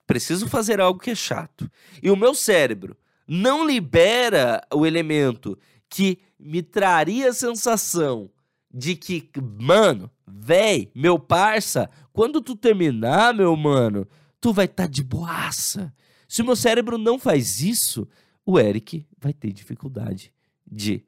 preciso 0.07 0.49
fazer 0.49 0.81
algo 0.81 0.99
que 0.99 1.11
é 1.11 1.15
chato, 1.15 1.71
e 2.03 2.11
o 2.11 2.17
meu 2.17 2.35
cérebro 2.35 2.97
não 3.27 3.67
libera 3.67 4.61
o 4.73 4.85
elemento 4.85 5.59
que 5.89 6.19
me 6.39 6.63
traria 6.63 7.31
a 7.31 7.33
sensação 7.33 8.31
de 8.71 8.97
que, 8.97 9.31
mano, 9.61 10.11
véi, 10.27 10.91
meu 10.95 11.19
parça, 11.19 11.89
quando 12.13 12.41
tu 12.41 12.57
terminar, 12.57 13.33
meu 13.33 13.57
mano, 13.57 14.07
tu 14.41 14.53
vai 14.53 14.65
estar 14.65 14.85
tá 14.85 14.89
de 14.89 15.03
boaça. 15.03 15.95
Se 16.29 16.43
o 16.43 16.45
meu 16.45 16.57
cérebro 16.57 16.99
não 16.99 17.19
faz 17.19 17.61
isso, 17.61 18.09
o 18.45 18.59
Eric 18.59 19.07
vai 19.19 19.33
ter 19.33 19.53
dificuldade 19.53 20.33
de 20.71 21.05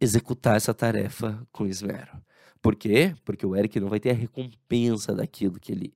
executar 0.00 0.56
essa 0.56 0.72
tarefa 0.72 1.46
com 1.50 1.66
esmero. 1.66 2.22
Por 2.66 2.74
quê? 2.74 3.14
Porque 3.24 3.46
o 3.46 3.54
Eric 3.54 3.78
não 3.78 3.88
vai 3.88 4.00
ter 4.00 4.10
a 4.10 4.12
recompensa 4.12 5.14
daquilo 5.14 5.60
que 5.60 5.70
ele 5.70 5.94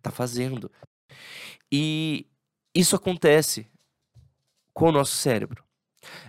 tá 0.00 0.12
fazendo. 0.12 0.70
E 1.72 2.24
isso 2.72 2.94
acontece 2.94 3.66
com 4.72 4.90
o 4.90 4.92
nosso 4.92 5.16
cérebro. 5.16 5.64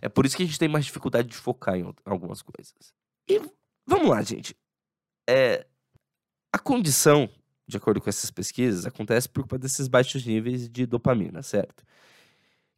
É 0.01 0.09
por 0.09 0.25
isso 0.25 0.35
que 0.35 0.41
a 0.41 0.45
gente 0.47 0.57
tem 0.57 0.67
mais 0.67 0.85
dificuldade 0.85 1.27
de 1.27 1.35
focar 1.35 1.75
em 1.75 1.85
algumas 2.03 2.41
coisas. 2.41 2.73
E 3.29 3.39
vamos 3.85 4.09
lá, 4.09 4.23
gente. 4.23 4.57
É, 5.29 5.67
a 6.51 6.57
condição, 6.57 7.29
de 7.67 7.77
acordo 7.77 8.01
com 8.01 8.09
essas 8.09 8.31
pesquisas, 8.31 8.87
acontece 8.87 9.29
por 9.29 9.41
culpa 9.41 9.59
desses 9.59 9.87
baixos 9.87 10.25
níveis 10.25 10.67
de 10.67 10.87
dopamina, 10.87 11.43
certo? 11.43 11.83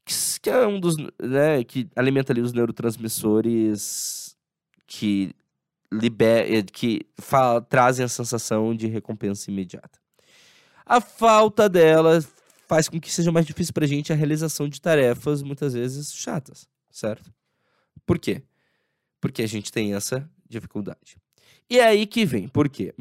Que, 0.03 0.13
que 0.41 0.49
é 0.49 0.67
um 0.67 0.81
dos. 0.81 0.97
Né, 0.97 1.63
que 1.63 1.89
alimenta 1.95 2.33
ali 2.33 2.41
os 2.41 2.51
neurotransmissores 2.51 4.35
que 4.85 5.33
liber... 5.99 6.53
Eh, 6.53 6.63
que 6.63 7.05
trazem 7.69 8.05
a 8.05 8.09
sensação 8.09 8.75
de 8.75 8.87
recompensa 8.87 9.49
imediata. 9.49 9.99
A 10.85 11.01
falta 11.01 11.67
dela 11.67 12.23
faz 12.67 12.89
com 12.89 12.99
que 12.99 13.11
seja 13.11 13.31
mais 13.31 13.45
difícil 13.45 13.73
para 13.73 13.85
a 13.85 13.87
gente 13.87 14.11
a 14.11 14.15
realização 14.15 14.67
de 14.67 14.81
tarefas 14.81 15.41
muitas 15.41 15.73
vezes 15.73 16.13
chatas, 16.13 16.67
certo? 16.91 17.33
Por 18.05 18.19
quê? 18.19 18.43
Porque 19.19 19.41
a 19.41 19.47
gente 19.47 19.71
tem 19.71 19.93
essa 19.93 20.29
dificuldade. 20.47 21.17
E 21.69 21.79
é 21.79 21.85
aí 21.85 22.05
que 22.05 22.25
vem, 22.25 22.47
por 22.47 22.69
quê? 22.69 22.93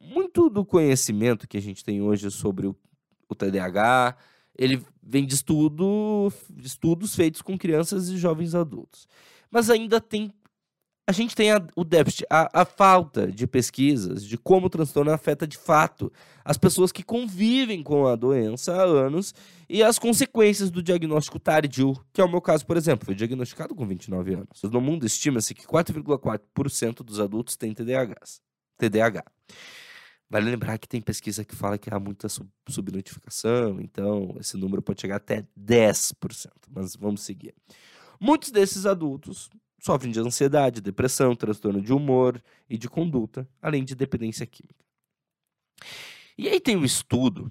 Muito 0.00 0.48
do 0.48 0.64
conhecimento 0.64 1.48
que 1.48 1.56
a 1.56 1.62
gente 1.62 1.84
tem 1.84 2.00
hoje 2.00 2.30
sobre 2.30 2.66
o, 2.66 2.76
o 3.28 3.34
TDAH, 3.34 4.16
ele 4.56 4.84
vem 5.02 5.26
de, 5.26 5.34
estudo, 5.34 6.32
de 6.50 6.66
estudos 6.66 7.14
feitos 7.14 7.42
com 7.42 7.58
crianças 7.58 8.08
e 8.08 8.16
jovens 8.16 8.54
adultos. 8.54 9.08
Mas 9.50 9.70
ainda 9.70 10.00
tem 10.00 10.32
a 11.10 11.12
gente 11.12 11.34
tem 11.34 11.50
a, 11.50 11.60
o 11.74 11.82
déficit, 11.82 12.24
a, 12.30 12.62
a, 12.62 12.64
falta 12.64 13.26
de 13.26 13.44
pesquisas 13.44 14.24
de 14.24 14.38
como 14.38 14.68
o 14.68 14.70
transtorno 14.70 15.10
afeta 15.10 15.44
de 15.44 15.58
fato 15.58 16.12
as 16.44 16.56
pessoas 16.56 16.92
que 16.92 17.02
convivem 17.02 17.82
com 17.82 18.06
a 18.06 18.14
doença 18.14 18.72
há 18.72 18.84
anos 18.84 19.34
e 19.68 19.82
as 19.82 19.98
consequências 19.98 20.70
do 20.70 20.80
diagnóstico 20.80 21.40
tardio, 21.40 22.00
que 22.12 22.20
é 22.20 22.24
o 22.24 22.30
meu 22.30 22.40
caso, 22.40 22.64
por 22.64 22.76
exemplo, 22.76 23.06
foi 23.06 23.16
diagnosticado 23.16 23.74
com 23.74 23.84
29 23.84 24.34
anos. 24.34 24.62
No 24.62 24.80
mundo 24.80 25.04
estima-se 25.04 25.52
que 25.52 25.66
4,4% 25.66 27.02
dos 27.02 27.18
adultos 27.18 27.56
têm 27.56 27.74
TDAHs, 27.74 28.40
TDAH. 28.78 29.24
Vale 30.30 30.48
lembrar 30.48 30.78
que 30.78 30.88
tem 30.88 31.00
pesquisa 31.00 31.44
que 31.44 31.56
fala 31.56 31.76
que 31.76 31.92
há 31.92 31.98
muita 31.98 32.28
sub 32.28 32.48
subnotificação, 32.68 33.80
então 33.80 34.36
esse 34.38 34.56
número 34.56 34.80
pode 34.80 35.00
chegar 35.00 35.16
até 35.16 35.44
10%, 35.60 36.46
mas 36.70 36.94
vamos 36.94 37.22
seguir. 37.22 37.52
Muitos 38.20 38.52
desses 38.52 38.86
adultos 38.86 39.50
sofrem 39.80 40.12
de 40.12 40.20
ansiedade, 40.20 40.80
depressão, 40.80 41.34
transtorno 41.34 41.80
de 41.80 41.92
humor 41.92 42.40
e 42.68 42.78
de 42.78 42.88
conduta, 42.88 43.48
além 43.60 43.82
de 43.82 43.94
dependência 43.94 44.46
química. 44.46 44.84
E 46.38 46.48
aí 46.48 46.60
tem 46.60 46.76
um 46.76 46.84
estudo 46.84 47.50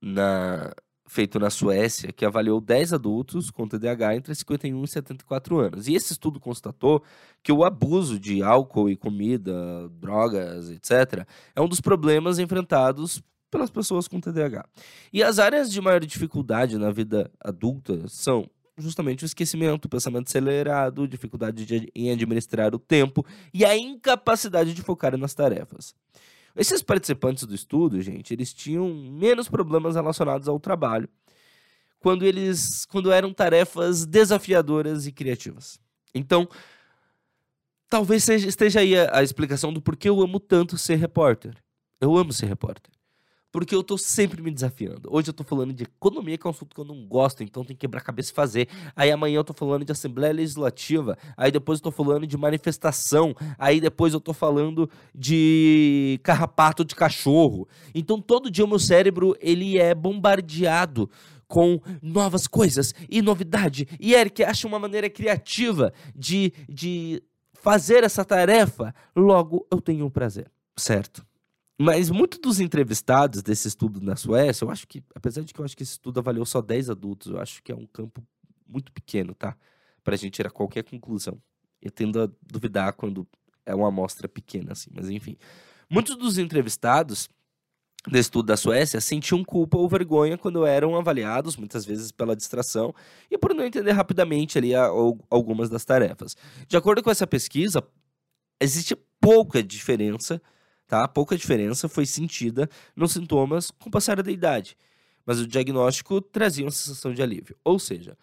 na, 0.00 0.72
feito 1.06 1.38
na 1.38 1.50
Suécia 1.50 2.12
que 2.12 2.24
avaliou 2.24 2.60
10 2.60 2.92
adultos 2.92 3.50
com 3.50 3.66
TDAH 3.66 4.16
entre 4.16 4.34
51 4.34 4.84
e 4.84 4.88
74 4.88 5.58
anos. 5.58 5.88
E 5.88 5.94
esse 5.94 6.12
estudo 6.12 6.38
constatou 6.38 7.02
que 7.42 7.50
o 7.50 7.64
abuso 7.64 8.18
de 8.18 8.42
álcool 8.42 8.90
e 8.90 8.96
comida, 8.96 9.88
drogas, 9.90 10.70
etc., 10.70 11.26
é 11.56 11.60
um 11.60 11.68
dos 11.68 11.80
problemas 11.80 12.38
enfrentados 12.38 13.22
pelas 13.50 13.70
pessoas 13.70 14.06
com 14.06 14.20
TDAH. 14.20 14.66
E 15.12 15.22
as 15.22 15.38
áreas 15.38 15.72
de 15.72 15.80
maior 15.80 16.00
dificuldade 16.04 16.76
na 16.76 16.90
vida 16.90 17.30
adulta 17.40 18.06
são 18.08 18.48
justamente 18.78 19.24
o 19.24 19.26
esquecimento, 19.26 19.84
o 19.84 19.88
pensamento 19.88 20.28
acelerado, 20.28 21.06
dificuldade 21.06 21.64
de, 21.64 21.90
em 21.94 22.10
administrar 22.10 22.74
o 22.74 22.78
tempo 22.78 23.24
e 23.52 23.64
a 23.64 23.76
incapacidade 23.76 24.74
de 24.74 24.82
focar 24.82 25.16
nas 25.16 25.34
tarefas. 25.34 25.94
Esses 26.56 26.82
participantes 26.82 27.44
do 27.44 27.54
estudo, 27.54 28.00
gente, 28.02 28.32
eles 28.32 28.52
tinham 28.52 28.92
menos 28.92 29.48
problemas 29.48 29.94
relacionados 29.94 30.48
ao 30.48 30.58
trabalho 30.58 31.08
quando 32.00 32.24
eles 32.24 32.84
quando 32.86 33.12
eram 33.12 33.32
tarefas 33.32 34.06
desafiadoras 34.06 35.06
e 35.06 35.12
criativas. 35.12 35.80
Então, 36.14 36.48
talvez 37.88 38.24
seja, 38.24 38.48
esteja 38.48 38.80
aí 38.80 38.98
a, 38.98 39.18
a 39.18 39.22
explicação 39.22 39.72
do 39.72 39.80
porquê 39.80 40.08
eu 40.08 40.20
amo 40.20 40.40
tanto 40.40 40.76
ser 40.78 40.96
repórter. 40.96 41.56
Eu 42.00 42.16
amo 42.16 42.32
ser 42.32 42.46
repórter 42.46 42.97
porque 43.50 43.74
eu 43.74 43.82
tô 43.82 43.96
sempre 43.96 44.42
me 44.42 44.50
desafiando. 44.50 45.08
Hoje 45.10 45.30
eu 45.30 45.34
tô 45.34 45.42
falando 45.42 45.72
de 45.72 45.84
economia, 45.84 46.36
que 46.36 46.46
é 46.46 46.48
um 46.48 46.50
assunto 46.50 46.74
que 46.74 46.80
eu 46.80 46.84
não 46.84 47.06
gosto, 47.06 47.42
então 47.42 47.64
tem 47.64 47.74
que 47.74 47.80
quebrar 47.80 48.02
cabeça 48.02 48.30
e 48.30 48.34
fazer. 48.34 48.68
Aí 48.94 49.10
amanhã 49.10 49.36
eu 49.36 49.44
tô 49.44 49.52
falando 49.52 49.84
de 49.84 49.92
Assembleia 49.92 50.32
Legislativa, 50.32 51.16
aí 51.36 51.50
depois 51.50 51.78
eu 51.78 51.84
tô 51.84 51.90
falando 51.90 52.26
de 52.26 52.36
manifestação, 52.36 53.34
aí 53.58 53.80
depois 53.80 54.12
eu 54.12 54.20
tô 54.20 54.32
falando 54.32 54.88
de 55.14 56.20
carrapato 56.22 56.84
de 56.84 56.94
cachorro. 56.94 57.66
Então 57.94 58.20
todo 58.20 58.50
dia 58.50 58.64
o 58.64 58.68
meu 58.68 58.78
cérebro, 58.78 59.34
ele 59.40 59.78
é 59.78 59.94
bombardeado 59.94 61.10
com 61.46 61.80
novas 62.02 62.46
coisas 62.46 62.92
e 63.08 63.22
novidade. 63.22 63.88
E 63.98 64.14
Eric 64.14 64.44
acha 64.44 64.68
uma 64.68 64.78
maneira 64.78 65.08
criativa 65.08 65.92
de, 66.14 66.52
de 66.68 67.22
fazer 67.54 68.04
essa 68.04 68.24
tarefa, 68.24 68.94
logo 69.16 69.66
eu 69.72 69.80
tenho 69.80 70.04
um 70.04 70.10
prazer, 70.10 70.50
certo? 70.76 71.27
Mas 71.80 72.10
muitos 72.10 72.40
dos 72.40 72.58
entrevistados 72.58 73.40
desse 73.40 73.68
estudo 73.68 74.00
na 74.00 74.16
Suécia, 74.16 74.64
eu 74.64 74.70
acho 74.70 74.86
que, 74.88 75.00
apesar 75.14 75.42
de 75.42 75.54
que 75.54 75.60
eu 75.60 75.64
acho 75.64 75.76
que 75.76 75.84
esse 75.84 75.92
estudo 75.92 76.18
avaliou 76.18 76.44
só 76.44 76.60
10 76.60 76.90
adultos, 76.90 77.30
eu 77.30 77.40
acho 77.40 77.62
que 77.62 77.70
é 77.70 77.74
um 77.74 77.86
campo 77.86 78.20
muito 78.66 78.90
pequeno, 78.92 79.32
tá? 79.32 79.56
Pra 80.02 80.16
gente 80.16 80.34
tirar 80.34 80.50
qualquer 80.50 80.82
conclusão. 80.82 81.40
Eu 81.80 81.92
tendo 81.92 82.20
a 82.20 82.28
duvidar 82.42 82.94
quando 82.94 83.24
é 83.64 83.72
uma 83.72 83.88
amostra 83.88 84.28
pequena, 84.28 84.72
assim, 84.72 84.90
mas 84.92 85.08
enfim. 85.08 85.36
Muitos 85.88 86.16
dos 86.16 86.36
entrevistados 86.36 87.28
desse 88.08 88.26
estudo 88.26 88.46
da 88.46 88.56
Suécia 88.56 89.00
sentiam 89.00 89.44
culpa 89.44 89.78
ou 89.78 89.88
vergonha 89.88 90.36
quando 90.36 90.66
eram 90.66 90.96
avaliados, 90.96 91.56
muitas 91.56 91.84
vezes 91.84 92.10
pela 92.10 92.34
distração, 92.34 92.92
e 93.30 93.38
por 93.38 93.54
não 93.54 93.64
entender 93.64 93.92
rapidamente 93.92 94.58
ali 94.58 94.74
a, 94.74 94.86
a, 94.86 94.90
algumas 95.30 95.70
das 95.70 95.84
tarefas. 95.84 96.36
De 96.66 96.76
acordo 96.76 97.04
com 97.04 97.10
essa 97.10 97.26
pesquisa, 97.26 97.86
existe 98.60 98.96
pouca 99.20 99.62
diferença 99.62 100.42
tá? 100.88 101.06
Pouca 101.06 101.36
diferença 101.36 101.88
foi 101.88 102.06
sentida 102.06 102.68
nos 102.96 103.12
sintomas 103.12 103.70
com 103.70 103.88
o 103.88 103.92
passar 103.92 104.20
da 104.20 104.32
idade, 104.32 104.76
mas 105.24 105.38
o 105.38 105.46
diagnóstico 105.46 106.20
trazia 106.20 106.64
uma 106.64 106.70
sensação 106.72 107.12
de 107.12 107.22
alívio. 107.22 107.56
Ou 107.62 107.78
seja, 107.78 108.16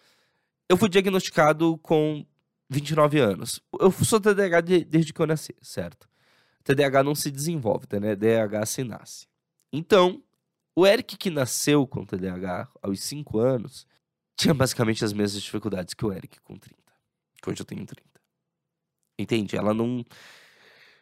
eu 0.68 0.76
fui 0.76 0.88
diagnosticado 0.88 1.78
com 1.78 2.26
29 2.68 3.20
anos. 3.20 3.60
Eu 3.80 3.92
sou 3.92 4.20
TDAH 4.20 4.60
de, 4.60 4.84
desde 4.84 5.12
que 5.12 5.22
eu 5.22 5.26
nasci, 5.26 5.54
certo? 5.62 6.08
TDAH 6.64 7.04
não 7.04 7.14
se 7.14 7.30
desenvolve, 7.30 7.86
TDAH 7.86 8.66
se 8.66 8.82
nasce. 8.82 9.28
Então, 9.72 10.20
o 10.74 10.84
Eric 10.84 11.16
que 11.16 11.30
nasceu 11.30 11.86
com 11.86 12.04
TDAH 12.04 12.68
aos 12.82 13.00
5 13.00 13.38
anos 13.38 13.86
tinha 14.36 14.52
basicamente 14.52 15.04
as 15.04 15.12
mesmas 15.12 15.40
dificuldades 15.40 15.94
que 15.94 16.04
o 16.04 16.12
Eric 16.12 16.40
com 16.40 16.58
30. 16.58 16.76
Que 17.40 17.48
hoje 17.48 17.62
eu 17.62 17.66
tenho 17.66 17.86
30. 17.86 18.02
Entende? 19.18 19.56
Ela 19.56 19.72
não 19.72 20.04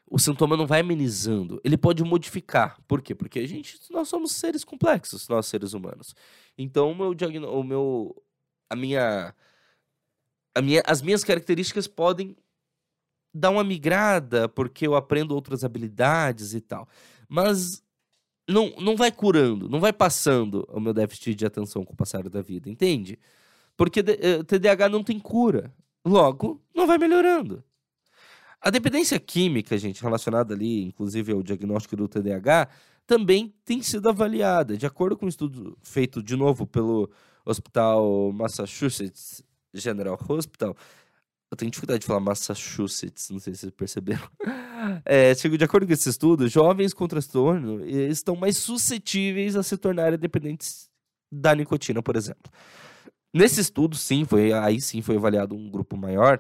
o 0.07 0.19
sintoma 0.19 0.57
não 0.57 0.67
vai 0.67 0.81
amenizando. 0.81 1.61
Ele 1.65 1.77
pode 1.77 2.05
modificar. 2.05 2.79
Por 2.87 3.03
quê? 3.03 3.15
Porque 3.15 3.39
a 3.39 3.47
gente, 3.47 3.79
nós 3.91 4.09
somos 4.09 4.33
seres 4.33 4.65
complexos, 4.65 5.29
nós 5.29 5.47
seres 5.47 5.73
humanos. 5.73 6.15
Então, 6.57 6.93
o 6.93 6.95
meu, 6.95 7.15
o 7.51 7.63
meu 7.65 8.25
a 8.69 8.77
minha, 8.77 9.35
a 10.55 10.63
minha, 10.63 10.83
as 10.87 11.03
minhas 11.03 11.25
características 11.25 11.87
podem 11.87 12.37
dar 13.33 13.51
uma 13.51 13.65
migrada 13.65 14.49
porque 14.49 14.87
eu 14.87 14.95
aprendo 14.95 15.35
outras 15.35 15.65
habilidades 15.65 16.55
e 16.55 16.61
tal. 16.61 16.89
Mas 17.29 17.83
não, 18.49 18.71
não 18.79 18.97
vai 18.97 19.11
curando, 19.11 19.69
não 19.69 19.81
vai 19.81 19.93
passando 19.93 20.67
o 20.71 20.81
meu 20.81 20.93
déficit 20.93 21.35
de 21.35 21.47
atenção 21.47 21.85
com 21.85 21.95
o 21.95 21.97
passar 21.97 22.29
da 22.29 22.43
vida, 22.43 22.69
entende? 22.71 23.19
Porque 23.77 24.03
TDAH 24.03 24.87
eh, 24.87 24.89
não 24.89 25.03
tem 25.03 25.19
cura. 25.19 25.75
Logo, 26.05 26.63
não 26.75 26.87
vai 26.87 26.99
melhorando. 26.99 27.65
A 28.65 28.71
dependência 28.71 29.21
química, 29.21 29.77
gente, 29.77 30.03
relacionada 30.03 30.55
ali, 30.55 30.85
inclusive 30.85 31.31
ao 31.31 31.43
diagnóstico 31.43 31.97
do 31.97 32.09
TDAH, 32.09 32.67
também 33.07 33.55
tem 33.63 33.83
sido 33.83 34.09
avaliada. 34.09 34.75
De 34.75 34.87
acordo 34.87 35.19
com 35.19 35.27
um 35.27 35.29
estudo 35.29 35.77
feito 35.83 36.23
de 36.23 36.35
novo 36.35 36.67
pelo 36.67 37.11
Hospital 37.45 38.33
Massachusetts 38.33 39.45
General 39.75 40.19
Hospital, 40.27 40.75
eu 41.51 41.57
tenho 41.59 41.71
dificuldade 41.71 42.01
de 42.01 42.07
falar 42.07 42.21
Massachusetts, 42.21 43.29
não 43.29 43.39
sei 43.39 43.53
se 43.53 43.61
vocês 43.61 43.73
perceberam. 43.73 44.27
É, 45.07 45.33
de 45.33 45.65
acordo 45.65 45.87
com 45.87 45.95
esse 45.95 46.11
estudo, 46.11 46.47
jovens 46.47 46.93
com 46.93 47.09
transtorno 47.09 47.83
estão 47.87 48.37
mais 48.37 48.59
suscetíveis 48.59 49.57
a 49.57 49.63
se 49.63 49.79
tornarem 49.79 50.19
dependentes 50.19 50.91
da 51.33 51.55
nicotina, 51.55 52.03
por 52.03 52.17
exemplo. 52.17 52.53
Nesse 53.33 53.63
estudo, 53.63 53.97
sim, 53.97 54.27
foi 54.27 54.53
aí 54.53 54.83
sim 54.83 55.01
foi 55.01 55.17
avaliado 55.17 55.55
um 55.55 55.71
grupo 55.71 55.97
maior 55.97 56.39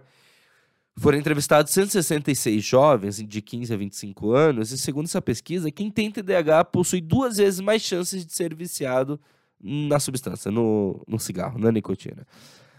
foram 0.96 1.18
entrevistados 1.18 1.72
166 1.72 2.64
jovens 2.64 3.16
de 3.16 3.42
15 3.42 3.74
a 3.74 3.76
25 3.76 4.32
anos, 4.32 4.70
e 4.70 4.78
segundo 4.78 5.06
essa 5.06 5.20
pesquisa, 5.20 5.70
quem 5.70 5.90
tem 5.90 6.10
TDAH 6.10 6.64
possui 6.66 7.00
duas 7.00 7.36
vezes 7.36 7.60
mais 7.60 7.82
chances 7.82 8.24
de 8.24 8.32
ser 8.32 8.54
viciado 8.54 9.20
na 9.60 9.98
substância, 9.98 10.50
no, 10.50 11.02
no 11.08 11.18
cigarro, 11.18 11.58
na 11.58 11.72
nicotina. 11.72 12.26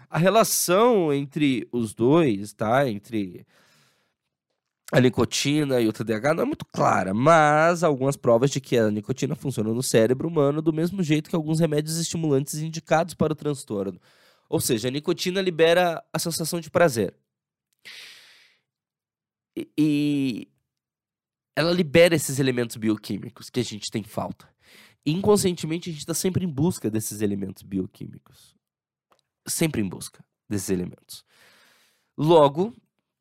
A 0.10 0.18
relação 0.18 1.12
entre 1.14 1.68
os 1.72 1.94
dois, 1.94 2.54
tá? 2.54 2.88
Entre 2.88 3.46
a 4.92 5.02
nicotina 5.02 5.82
e 5.82 5.88
o 5.88 5.94
TDAH 5.94 6.36
não 6.36 6.44
é 6.44 6.46
muito 6.46 6.66
clara, 6.66 7.14
mas 7.14 7.84
algumas 7.84 8.16
provas 8.16 8.52
de 8.52 8.62
que 8.62 8.78
a 8.78 8.90
nicotina 8.92 9.36
funciona 9.36 9.74
no 9.74 9.84
cérebro 9.84 10.28
humano 10.28 10.62
do 10.62 10.72
mesmo 10.72 11.04
jeito 11.04 11.30
que 11.30 11.36
alguns 11.36 11.60
remédios 11.60 11.98
estimulantes 11.98 12.60
indicados 12.60 13.14
para 13.14 13.34
o 13.34 13.36
transtorno. 13.36 14.00
Ou 14.48 14.62
seja, 14.62 14.88
a 14.88 14.92
nicotina 14.92 15.42
libera 15.42 16.04
a 16.14 16.20
sensação 16.20 16.60
de 16.60 16.70
prazer. 16.70 17.14
E, 19.56 20.48
ela 21.56 21.72
libera 21.72 22.16
esses 22.16 22.40
elementos 22.40 22.76
bioquímicos 22.76 23.50
que 23.50 23.60
a 23.60 23.64
gente 23.64 23.90
tem 23.90 24.04
falta. 24.04 24.54
Inconscientemente, 25.06 25.90
a 25.90 25.94
gente 25.94 26.02
está 26.02 26.14
sempre 26.14 26.44
em 26.44 26.50
busca 26.50 26.90
desses 26.90 27.22
elementos 27.22 27.64
bioquímicos. 27.64 28.56
Sempre 29.48 29.82
em 29.82 29.88
busca 29.88 30.26
desses 30.50 30.70
elementos. 30.70 31.24
Logo, 32.18 32.74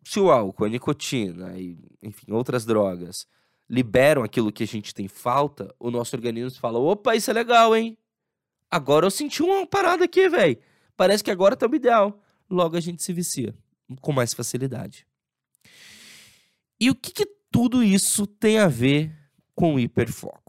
se 0.03 0.19
o 0.19 0.31
álcool, 0.31 0.65
a 0.65 0.69
nicotina 0.69 1.57
e, 1.59 1.79
enfim, 2.03 2.33
outras 2.33 2.65
drogas 2.65 3.27
liberam 3.69 4.23
aquilo 4.23 4.53
que 4.53 4.65
a 4.65 4.67
gente 4.67 4.95
tem 4.95 5.09
falta, 5.09 5.75
o 5.79 5.91
nosso 5.91 6.17
organismo 6.17 6.59
fala: 6.59 6.79
opa, 6.79 7.15
isso 7.15 7.31
é 7.31 7.35
legal, 7.35 7.77
hein? 7.77 7.97
Agora 8.71 9.07
eu 9.07 9.11
senti 9.11 9.43
uma 9.43 9.67
parada 9.67 10.05
aqui, 10.05 10.29
velho. 10.29 10.59
Parece 10.97 11.23
que 11.23 11.31
agora 11.31 11.57
tá 11.57 11.67
o 11.67 11.75
ideal. 11.75 12.21
Logo 12.51 12.77
a 12.77 12.81
gente 12.81 13.03
se 13.03 13.13
vicia 13.13 13.55
com 14.01 14.13
mais 14.13 14.35
facilidade. 14.35 15.07
E 16.81 16.91
o 16.91 16.95
que, 16.95 17.13
que 17.13 17.27
tudo 17.51 17.83
isso 17.83 18.27
tem 18.27 18.59
a 18.59 18.69
ver 18.69 19.13
com 19.55 19.75
o 19.75 19.81
hiperfoco? 19.81 20.45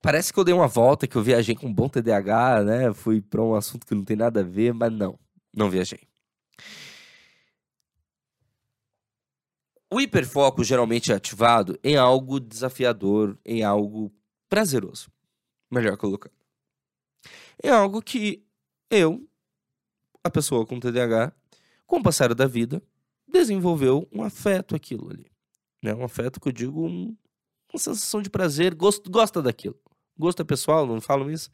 Parece 0.00 0.32
que 0.32 0.40
eu 0.40 0.44
dei 0.44 0.52
uma 0.52 0.66
volta, 0.66 1.06
que 1.06 1.14
eu 1.14 1.22
viajei 1.22 1.54
com 1.54 1.68
um 1.68 1.72
bom 1.72 1.88
TDAH, 1.88 2.64
né? 2.64 2.92
Fui 2.92 3.20
para 3.20 3.40
um 3.40 3.54
assunto 3.54 3.86
que 3.86 3.94
não 3.94 4.04
tem 4.04 4.16
nada 4.16 4.40
a 4.40 4.42
ver, 4.42 4.74
mas 4.74 4.92
não, 4.92 5.16
não 5.54 5.70
viajei. 5.70 6.00
O 9.88 10.00
hiperfoco 10.00 10.64
geralmente 10.64 11.12
é 11.12 11.14
ativado 11.14 11.78
em 11.84 11.96
algo 11.96 12.40
desafiador, 12.40 13.38
em 13.44 13.62
algo 13.62 14.10
prazeroso. 14.48 15.08
Melhor 15.70 15.96
colocando. 15.96 16.34
É 17.62 17.68
algo 17.68 18.02
que 18.02 18.44
eu, 18.90 19.28
a 20.24 20.30
pessoa 20.30 20.66
com 20.66 20.80
TDAH, 20.80 21.32
com 21.86 21.98
o 21.98 22.02
passar 22.02 22.34
da 22.34 22.46
vida, 22.46 22.82
desenvolveu 23.32 24.08
um 24.12 24.22
afeto 24.22 24.76
aquilo 24.76 25.10
ali. 25.10 25.26
Né? 25.82 25.94
Um 25.94 26.04
afeto 26.04 26.40
que 26.40 26.48
eu 26.48 26.52
digo, 26.52 26.86
um, 26.86 27.16
uma 27.72 27.78
sensação 27.78 28.22
de 28.22 28.30
prazer, 28.30 28.74
gosto, 28.74 29.10
gosta 29.10 29.42
daquilo. 29.42 29.78
Gosto 30.16 30.42
é 30.42 30.44
pessoal, 30.44 30.86
não 30.86 31.00
falam 31.00 31.30
isso? 31.30 31.50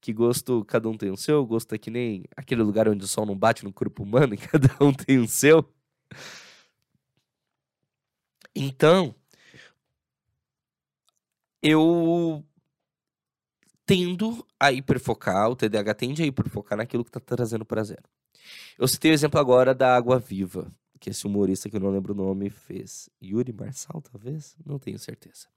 Que 0.00 0.12
gosto, 0.12 0.64
cada 0.64 0.88
um 0.88 0.96
tem 0.96 1.10
o 1.10 1.16
seu, 1.16 1.44
gosto 1.46 1.74
é 1.74 1.78
que 1.78 1.90
nem 1.90 2.24
aquele 2.36 2.62
lugar 2.62 2.88
onde 2.88 3.04
o 3.04 3.08
sol 3.08 3.24
não 3.24 3.36
bate 3.36 3.64
no 3.64 3.72
corpo 3.72 4.02
humano 4.02 4.34
e 4.34 4.38
cada 4.38 4.68
um 4.80 4.92
tem 4.92 5.18
o 5.18 5.28
seu. 5.28 5.64
Então, 8.54 9.14
eu 11.62 12.44
tendo 13.86 14.46
a 14.58 14.72
hiperfocar, 14.72 15.50
o 15.50 15.56
TDAH 15.56 15.94
tende 15.94 16.22
a 16.22 16.26
hiperfocar 16.26 16.78
naquilo 16.78 17.04
que 17.04 17.10
está 17.10 17.20
trazendo 17.20 17.64
prazer. 17.64 18.02
Eu 18.78 18.88
citei 18.88 19.10
o 19.10 19.14
exemplo 19.14 19.38
agora 19.38 19.74
da 19.74 19.94
Água 19.94 20.18
Viva, 20.18 20.70
que 21.00 21.10
esse 21.10 21.26
humorista 21.26 21.68
que 21.68 21.76
eu 21.76 21.80
não 21.80 21.90
lembro 21.90 22.12
o 22.12 22.16
nome 22.16 22.50
fez. 22.50 23.10
Yuri 23.22 23.52
Marçal, 23.52 24.00
talvez? 24.00 24.56
Não 24.64 24.78
tenho 24.78 24.98
certeza. 24.98 25.48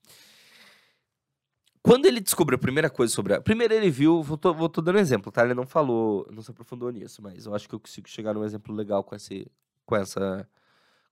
Quando 1.82 2.06
ele 2.06 2.20
descobriu 2.20 2.58
a 2.58 2.60
primeira 2.60 2.90
coisa 2.90 3.14
sobre 3.14 3.34
a. 3.34 3.42
Primeiro 3.42 3.74
ele 3.74 3.90
viu, 3.90 4.22
vou 4.22 4.38
tô, 4.38 4.54
vou 4.54 4.68
tô 4.68 4.82
dando 4.82 4.98
um 4.98 5.00
exemplo, 5.00 5.32
tá? 5.32 5.46
Ele 5.46 5.54
não 5.54 5.66
falou, 5.66 6.28
não 6.30 6.42
se 6.42 6.52
aprofundou 6.52 6.90
nisso, 6.92 7.22
mas 7.22 7.46
eu 7.46 7.56
acho 7.56 7.68
que 7.70 7.74
eu 7.74 7.80
consigo 7.80 8.10
chegar 8.10 8.34
num 8.34 8.44
exemplo 8.44 8.76
legal 8.76 9.04
com, 9.06 9.16
esse, 9.16 9.50
com, 9.86 9.96
essa, 9.96 10.46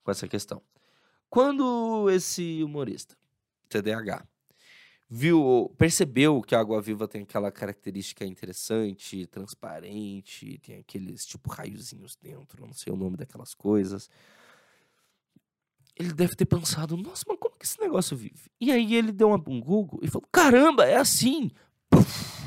com 0.04 0.10
essa 0.10 0.28
questão. 0.28 0.60
Quando 1.30 2.10
esse 2.10 2.62
humorista, 2.62 3.16
TDAH, 3.70 4.26
viu, 5.08 5.72
percebeu 5.78 6.42
que 6.42 6.54
a 6.54 6.60
água 6.60 6.80
viva 6.80 7.06
tem 7.06 7.22
aquela 7.22 7.50
característica 7.50 8.24
interessante, 8.24 9.26
transparente, 9.26 10.58
tem 10.58 10.78
aqueles 10.78 11.24
tipo 11.24 11.50
raiozinhos 11.50 12.16
dentro, 12.16 12.66
não 12.66 12.74
sei 12.74 12.92
o 12.92 12.96
nome 12.96 13.16
daquelas 13.16 13.54
coisas. 13.54 14.10
Ele 15.94 16.12
deve 16.12 16.34
ter 16.34 16.44
pensado, 16.44 16.96
nossa, 16.96 17.24
mas 17.26 17.38
como 17.38 17.56
que 17.56 17.64
esse 17.64 17.80
negócio 17.80 18.16
vive? 18.16 18.50
E 18.60 18.70
aí 18.70 18.94
ele 18.94 19.12
deu 19.12 19.32
um 19.32 19.60
Google 19.60 20.00
e 20.02 20.08
falou, 20.08 20.28
caramba, 20.30 20.84
é 20.84 20.96
assim. 20.96 21.50
Puf, 21.88 22.46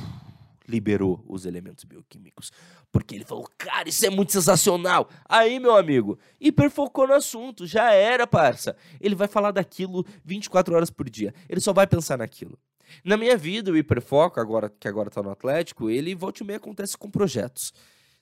liberou 0.69 1.23
os 1.27 1.45
elementos 1.45 1.83
bioquímicos. 1.83 2.51
Porque 2.91 3.15
ele 3.15 3.25
falou, 3.25 3.49
cara, 3.57 3.89
isso 3.89 4.05
é 4.05 4.09
muito 4.09 4.31
sensacional. 4.31 5.09
Aí, 5.27 5.59
meu 5.59 5.75
amigo, 5.75 6.17
hiperfocou 6.39 7.07
no 7.07 7.13
assunto, 7.13 7.65
já 7.65 7.91
era, 7.91 8.25
parça. 8.25 8.75
Ele 9.01 9.15
vai 9.15 9.27
falar 9.27 9.51
daquilo 9.51 10.05
24 10.23 10.75
horas 10.75 10.89
por 10.89 11.09
dia. 11.09 11.33
Ele 11.49 11.59
só 11.59 11.73
vai 11.73 11.87
pensar 11.87 12.17
naquilo. 12.17 12.57
Na 13.03 13.17
minha 13.17 13.37
vida, 13.37 13.71
o 13.71 13.77
hiperfoco, 13.77 14.39
agora 14.39 14.69
que 14.69 14.87
agora 14.87 15.09
tá 15.09 15.21
no 15.21 15.29
Atlético, 15.29 15.89
ele 15.89 16.15
volta 16.15 16.43
e 16.43 16.45
meia 16.45 16.57
acontece 16.57 16.97
com 16.97 17.09
projetos. 17.09 17.73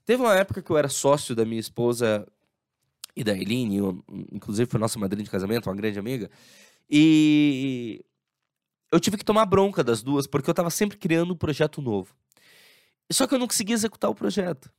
Teve 0.06 0.24
uma 0.24 0.36
época 0.36 0.62
que 0.62 0.70
eu 0.70 0.78
era 0.78 0.90
sócio 0.90 1.36
da 1.36 1.46
minha 1.46 1.60
esposa 1.60 2.28
e 3.16 3.24
da 3.24 3.34
Eline, 3.34 3.78
eu, 3.78 4.04
inclusive 4.32 4.70
foi 4.70 4.80
nossa 4.80 5.00
madrinha 5.00 5.24
de 5.24 5.30
casamento, 5.30 5.68
uma 5.68 5.76
grande 5.76 5.98
amiga, 5.98 6.30
e 6.88 8.06
eu 8.92 9.00
tive 9.00 9.18
que 9.18 9.26
tomar 9.26 9.46
bronca 9.46 9.84
das 9.84 10.04
duas, 10.04 10.28
porque 10.28 10.50
eu 10.50 10.54
estava 10.54 10.70
sempre 10.70 10.98
criando 10.98 11.34
um 11.34 11.38
projeto 11.38 11.82
novo. 11.82 12.16
Só 13.12 13.26
que 13.26 13.34
eu 13.34 13.40
não 13.40 13.48
conseguia 13.48 13.76
executar 13.76 14.10
o 14.10 14.16
projeto. 14.16 14.72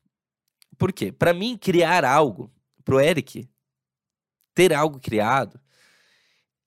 Por 0.76 0.92
quê? 0.92 1.10
Para 1.10 1.32
mim, 1.32 1.56
criar 1.56 2.04
algo, 2.04 2.52
pro 2.84 3.00
Eric, 3.00 3.48
ter 4.54 4.72
algo 4.72 5.00
criado, 5.00 5.60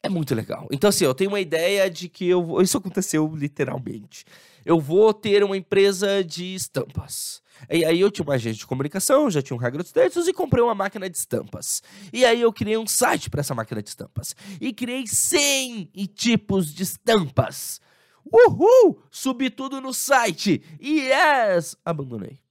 é 0.03 0.09
muito 0.09 0.33
legal. 0.33 0.67
Então, 0.71 0.89
assim, 0.89 1.05
eu 1.05 1.13
tenho 1.13 1.29
uma 1.29 1.39
ideia 1.39 1.89
de 1.89 2.09
que 2.09 2.27
eu 2.27 2.61
Isso 2.61 2.77
aconteceu 2.77 3.31
literalmente. 3.35 4.25
Eu 4.65 4.79
vou 4.79 5.13
ter 5.13 5.43
uma 5.43 5.55
empresa 5.55 6.23
de 6.23 6.55
estampas. 6.55 7.41
E 7.69 7.85
aí 7.85 7.99
eu 7.99 8.09
tinha 8.09 8.23
uma 8.23 8.33
agente 8.33 8.59
de 8.59 8.65
comunicação, 8.65 9.29
já 9.29 9.41
tinha 9.41 9.57
um 9.57 9.71
dos 9.77 9.91
textos 9.91 10.27
e 10.27 10.33
comprei 10.33 10.63
uma 10.63 10.73
máquina 10.73 11.07
de 11.07 11.17
estampas. 11.17 11.83
E 12.11 12.25
aí 12.25 12.41
eu 12.41 12.51
criei 12.51 12.77
um 12.77 12.87
site 12.87 13.29
para 13.29 13.41
essa 13.41 13.53
máquina 13.53 13.81
de 13.81 13.89
estampas. 13.89 14.35
E 14.59 14.73
criei 14.73 15.05
100 15.05 15.91
tipos 16.15 16.73
de 16.73 16.83
estampas. 16.83 17.79
Uhul! 18.25 19.03
Subi 19.09 19.49
tudo 19.49 19.79
no 19.79 19.93
site. 19.93 20.63
Yes! 20.81 21.75
Abandonei. 21.83 22.41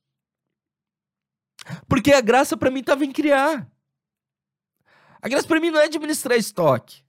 Porque 1.88 2.12
a 2.12 2.20
graça 2.20 2.56
para 2.56 2.70
mim 2.70 2.83
tava 2.83 3.04
em 3.04 3.12
criar. 3.12 3.70
A 5.22 5.28
graça 5.28 5.46
para 5.46 5.61
mim 5.61 5.70
não 5.70 5.80
é 5.80 5.85
administrar 5.85 6.38
estoque. 6.38 7.02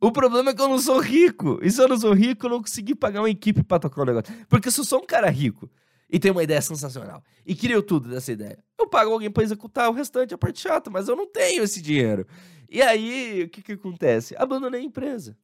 O 0.00 0.12
problema 0.12 0.50
é 0.50 0.54
que 0.54 0.60
eu 0.60 0.68
não 0.68 0.78
sou 0.78 1.00
rico. 1.00 1.58
E 1.62 1.70
se 1.70 1.80
eu 1.80 1.88
não 1.88 1.98
sou 1.98 2.12
rico, 2.12 2.44
eu 2.44 2.50
não 2.50 2.60
consegui 2.60 2.94
pagar 2.94 3.22
uma 3.22 3.30
equipe 3.30 3.62
para 3.62 3.78
tocar 3.78 4.02
o 4.02 4.04
negócio. 4.04 4.34
Porque 4.48 4.70
se 4.70 4.78
eu 4.80 4.84
sou 4.84 5.00
um 5.00 5.06
cara 5.06 5.30
rico 5.30 5.70
e 6.10 6.18
tenho 6.18 6.34
uma 6.34 6.42
ideia 6.42 6.60
sensacional 6.60 7.24
e 7.46 7.54
criou 7.54 7.82
tudo 7.82 8.10
dessa 8.10 8.30
ideia, 8.30 8.62
eu 8.78 8.86
pago 8.86 9.12
alguém 9.12 9.30
para 9.30 9.42
executar 9.42 9.88
o 9.88 9.94
restante, 9.94 10.34
a 10.34 10.38
parte 10.38 10.60
chata, 10.60 10.90
mas 10.90 11.08
eu 11.08 11.16
não 11.16 11.26
tenho 11.26 11.62
esse 11.62 11.80
dinheiro. 11.80 12.26
E 12.68 12.82
aí, 12.82 13.44
o 13.44 13.48
que 13.48 13.62
que 13.62 13.72
acontece? 13.72 14.34
Abandonei 14.36 14.80
a 14.80 14.84
empresa. 14.84 15.38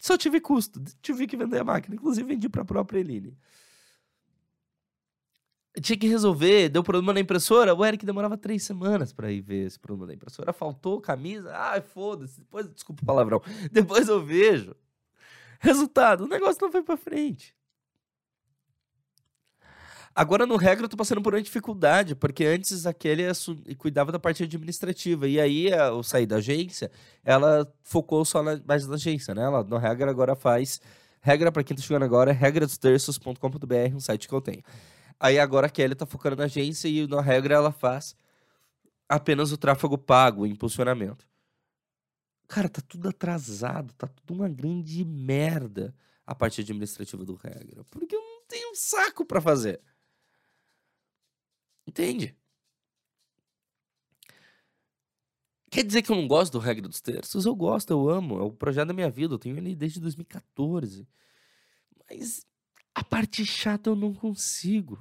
Só 0.00 0.16
tive 0.16 0.40
custo. 0.40 0.82
Tive 1.00 1.26
que 1.26 1.36
vender 1.36 1.60
a 1.60 1.64
máquina. 1.64 1.94
Inclusive, 1.96 2.26
vendi 2.26 2.48
para 2.48 2.62
a 2.62 2.64
própria 2.64 3.00
Eline. 3.00 3.36
Tinha 5.80 5.98
que 5.98 6.08
resolver, 6.08 6.70
deu 6.70 6.82
problema 6.82 7.12
na 7.12 7.20
impressora. 7.20 7.74
O 7.74 7.84
Eric 7.84 8.06
demorava 8.06 8.38
três 8.38 8.62
semanas 8.62 9.12
para 9.12 9.30
ir 9.30 9.42
ver 9.42 9.66
esse 9.66 9.78
problema 9.78 10.06
da 10.06 10.14
impressora. 10.14 10.52
Faltou 10.52 11.00
camisa. 11.00 11.52
Ai, 11.54 11.82
foda-se. 11.82 12.40
Depois, 12.40 12.66
desculpa 12.68 13.02
o 13.02 13.06
palavrão. 13.06 13.42
Depois 13.70 14.08
eu 14.08 14.24
vejo. 14.24 14.74
Resultado: 15.60 16.24
o 16.24 16.28
negócio 16.28 16.58
não 16.62 16.72
foi 16.72 16.82
para 16.82 16.96
frente. 16.96 17.54
Agora, 20.18 20.46
no 20.46 20.56
regra, 20.56 20.86
eu 20.86 20.88
tô 20.88 20.96
passando 20.96 21.20
por 21.20 21.34
uma 21.34 21.42
dificuldade, 21.42 22.14
porque 22.14 22.46
antes 22.46 22.86
aquele 22.86 23.24
cuidava 23.76 24.10
da 24.10 24.18
parte 24.18 24.42
administrativa. 24.42 25.28
E 25.28 25.38
aí, 25.38 25.68
eu 25.68 26.02
saí 26.02 26.24
da 26.24 26.36
agência, 26.36 26.90
ela 27.22 27.70
focou 27.82 28.24
só 28.24 28.42
na, 28.42 28.58
mais 28.66 28.86
na 28.86 28.94
agência, 28.94 29.34
né? 29.34 29.42
Ela, 29.42 29.62
no 29.62 29.76
regra, 29.76 30.10
agora 30.10 30.34
faz. 30.34 30.80
Regra, 31.20 31.52
para 31.52 31.62
quem 31.62 31.76
tá 31.76 31.82
chegando 31.82 32.04
agora, 32.04 32.30
é 32.30 32.34
regradostterços.com.br, 32.34 33.94
um 33.94 34.00
site 34.00 34.26
que 34.26 34.32
eu 34.32 34.40
tenho. 34.40 34.62
Aí 35.20 35.38
agora 35.38 35.66
a 35.66 35.70
Kelly 35.70 35.94
tá 35.94 36.06
focando 36.06 36.36
na 36.36 36.44
agência 36.44 36.88
e 36.88 37.06
na 37.06 37.20
regra 37.20 37.54
ela 37.56 37.70
faz 37.70 38.16
apenas 39.06 39.52
o 39.52 39.58
tráfego 39.58 39.98
pago, 39.98 40.46
impulsionamento. 40.46 41.26
Cara, 42.48 42.70
tá 42.70 42.80
tudo 42.80 43.10
atrasado, 43.10 43.92
tá 43.92 44.06
tudo 44.08 44.38
uma 44.38 44.48
grande 44.48 45.04
merda 45.04 45.94
a 46.26 46.34
parte 46.34 46.62
administrativa 46.62 47.22
do 47.22 47.34
regra. 47.34 47.84
Porque 47.90 48.16
eu 48.16 48.20
não 48.20 48.40
tenho 48.48 48.70
um 48.70 48.74
saco 48.74 49.22
para 49.22 49.42
fazer. 49.42 49.78
Entende? 51.86 52.36
Quer 55.70 55.84
dizer 55.84 56.02
que 56.02 56.10
eu 56.10 56.16
não 56.16 56.26
gosto 56.26 56.52
do 56.52 56.58
Regra 56.58 56.88
dos 56.88 57.00
Terços? 57.00 57.44
Eu 57.44 57.54
gosto, 57.54 57.90
eu 57.90 58.08
amo. 58.08 58.38
É 58.38 58.42
o 58.42 58.50
projeto 58.50 58.88
da 58.88 58.94
minha 58.94 59.10
vida. 59.10 59.34
Eu 59.34 59.38
tenho 59.38 59.56
ele 59.56 59.74
desde 59.74 60.00
2014. 60.00 61.06
Mas 62.08 62.46
a 62.94 63.04
parte 63.04 63.44
chata 63.44 63.90
eu 63.90 63.96
não 63.96 64.14
consigo. 64.14 64.98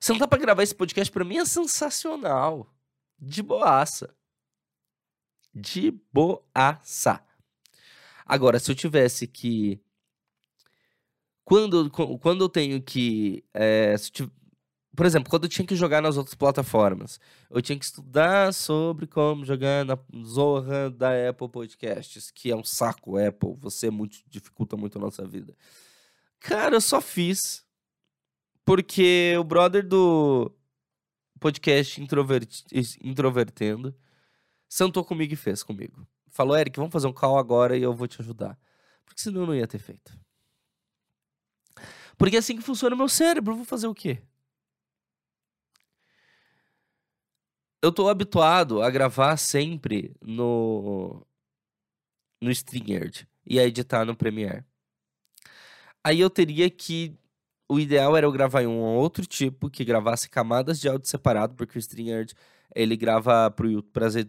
Sentar 0.00 0.26
pra 0.26 0.38
gravar 0.38 0.62
esse 0.62 0.74
podcast 0.74 1.12
pra 1.12 1.24
mim 1.24 1.36
é 1.36 1.44
sensacional. 1.44 2.74
De 3.18 3.42
boaça. 3.42 4.16
De 5.52 5.90
boaça. 6.12 7.22
Agora, 8.24 8.58
se 8.58 8.70
eu 8.70 8.74
tivesse 8.74 9.26
que. 9.26 9.78
Quando, 11.44 11.90
quando 11.90 12.44
eu 12.44 12.48
tenho 12.48 12.80
que. 12.80 13.44
É, 13.52 13.98
se, 13.98 14.10
por 14.94 15.06
exemplo, 15.06 15.30
quando 15.30 15.44
eu 15.44 15.48
tinha 15.48 15.66
que 15.66 15.76
jogar 15.76 16.02
nas 16.02 16.16
outras 16.16 16.34
plataformas, 16.34 17.20
eu 17.48 17.62
tinha 17.62 17.78
que 17.78 17.84
estudar 17.84 18.52
sobre 18.52 19.06
como 19.06 19.44
jogar 19.44 19.84
na 19.84 19.96
Zorra 20.24 20.90
da 20.90 21.10
Apple 21.28 21.48
Podcasts, 21.48 22.30
que 22.30 22.50
é 22.50 22.56
um 22.56 22.64
saco, 22.64 23.16
Apple. 23.16 23.54
Você 23.60 23.88
muito, 23.88 24.18
dificulta 24.26 24.76
muito 24.76 24.98
a 24.98 25.00
nossa 25.00 25.26
vida. 25.26 25.56
Cara, 26.40 26.76
eu 26.76 26.80
só 26.80 27.00
fiz 27.00 27.64
porque 28.64 29.36
o 29.38 29.44
brother 29.44 29.86
do 29.86 30.52
podcast 31.38 32.00
Introvert, 32.00 32.64
Introvertendo 33.02 33.94
sentou 34.68 35.04
comigo 35.04 35.32
e 35.32 35.36
fez 35.36 35.62
comigo. 35.62 36.06
Falou, 36.28 36.56
Eric, 36.56 36.76
vamos 36.76 36.92
fazer 36.92 37.06
um 37.06 37.12
call 37.12 37.38
agora 37.38 37.76
e 37.76 37.82
eu 37.82 37.94
vou 37.94 38.08
te 38.08 38.20
ajudar. 38.20 38.58
Porque 39.04 39.20
senão 39.20 39.42
eu 39.42 39.46
não 39.46 39.54
ia 39.54 39.66
ter 39.66 39.78
feito. 39.78 40.18
Porque 42.16 42.36
é 42.36 42.38
assim 42.38 42.56
que 42.56 42.62
funciona 42.62 42.94
o 42.94 42.98
meu 42.98 43.08
cérebro. 43.08 43.52
Eu 43.52 43.56
vou 43.56 43.64
fazer 43.64 43.86
o 43.86 43.94
quê? 43.94 44.22
Eu 47.82 47.92
tô 47.92 48.08
habituado 48.08 48.82
a 48.82 48.90
gravar 48.90 49.36
sempre 49.36 50.14
no 50.22 51.24
no 52.42 52.50
StreamYard 52.50 53.28
e 53.46 53.58
a 53.58 53.66
editar 53.66 54.04
no 54.04 54.16
Premiere. 54.16 54.64
Aí 56.02 56.20
eu 56.20 56.30
teria 56.30 56.70
que 56.70 57.14
o 57.68 57.78
ideal 57.78 58.16
era 58.16 58.26
eu 58.26 58.32
gravar 58.32 58.62
em 58.62 58.66
um 58.66 58.80
outro 58.80 59.26
tipo 59.26 59.70
que 59.70 59.84
gravasse 59.84 60.28
camadas 60.28 60.80
de 60.80 60.88
áudio 60.88 61.08
separado, 61.08 61.54
porque 61.54 61.78
o 61.78 61.80
StreamYard 61.80 62.34
ele 62.74 62.96
grava 62.96 63.50
pra, 63.50 63.66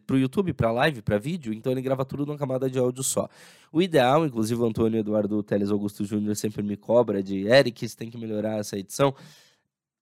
pro 0.06 0.18
YouTube, 0.18 0.54
pra 0.54 0.72
live, 0.72 1.02
pra 1.02 1.18
vídeo, 1.18 1.54
então 1.54 1.72
ele 1.72 1.82
grava 1.82 2.04
tudo 2.04 2.26
numa 2.26 2.38
camada 2.38 2.70
de 2.70 2.78
áudio 2.80 3.04
só. 3.04 3.30
O 3.72 3.82
ideal, 3.82 4.26
inclusive 4.26 4.60
o 4.60 4.66
Antônio 4.66 5.00
Eduardo 5.00 5.42
Teles 5.44 5.70
Augusto 5.70 6.04
Júnior 6.04 6.36
sempre 6.36 6.62
me 6.64 6.76
cobra 6.76 7.24
de 7.24 7.48
Eric, 7.48 7.88
você 7.88 7.96
tem 7.96 8.10
que 8.10 8.18
melhorar 8.18 8.60
essa 8.60 8.78
edição. 8.78 9.16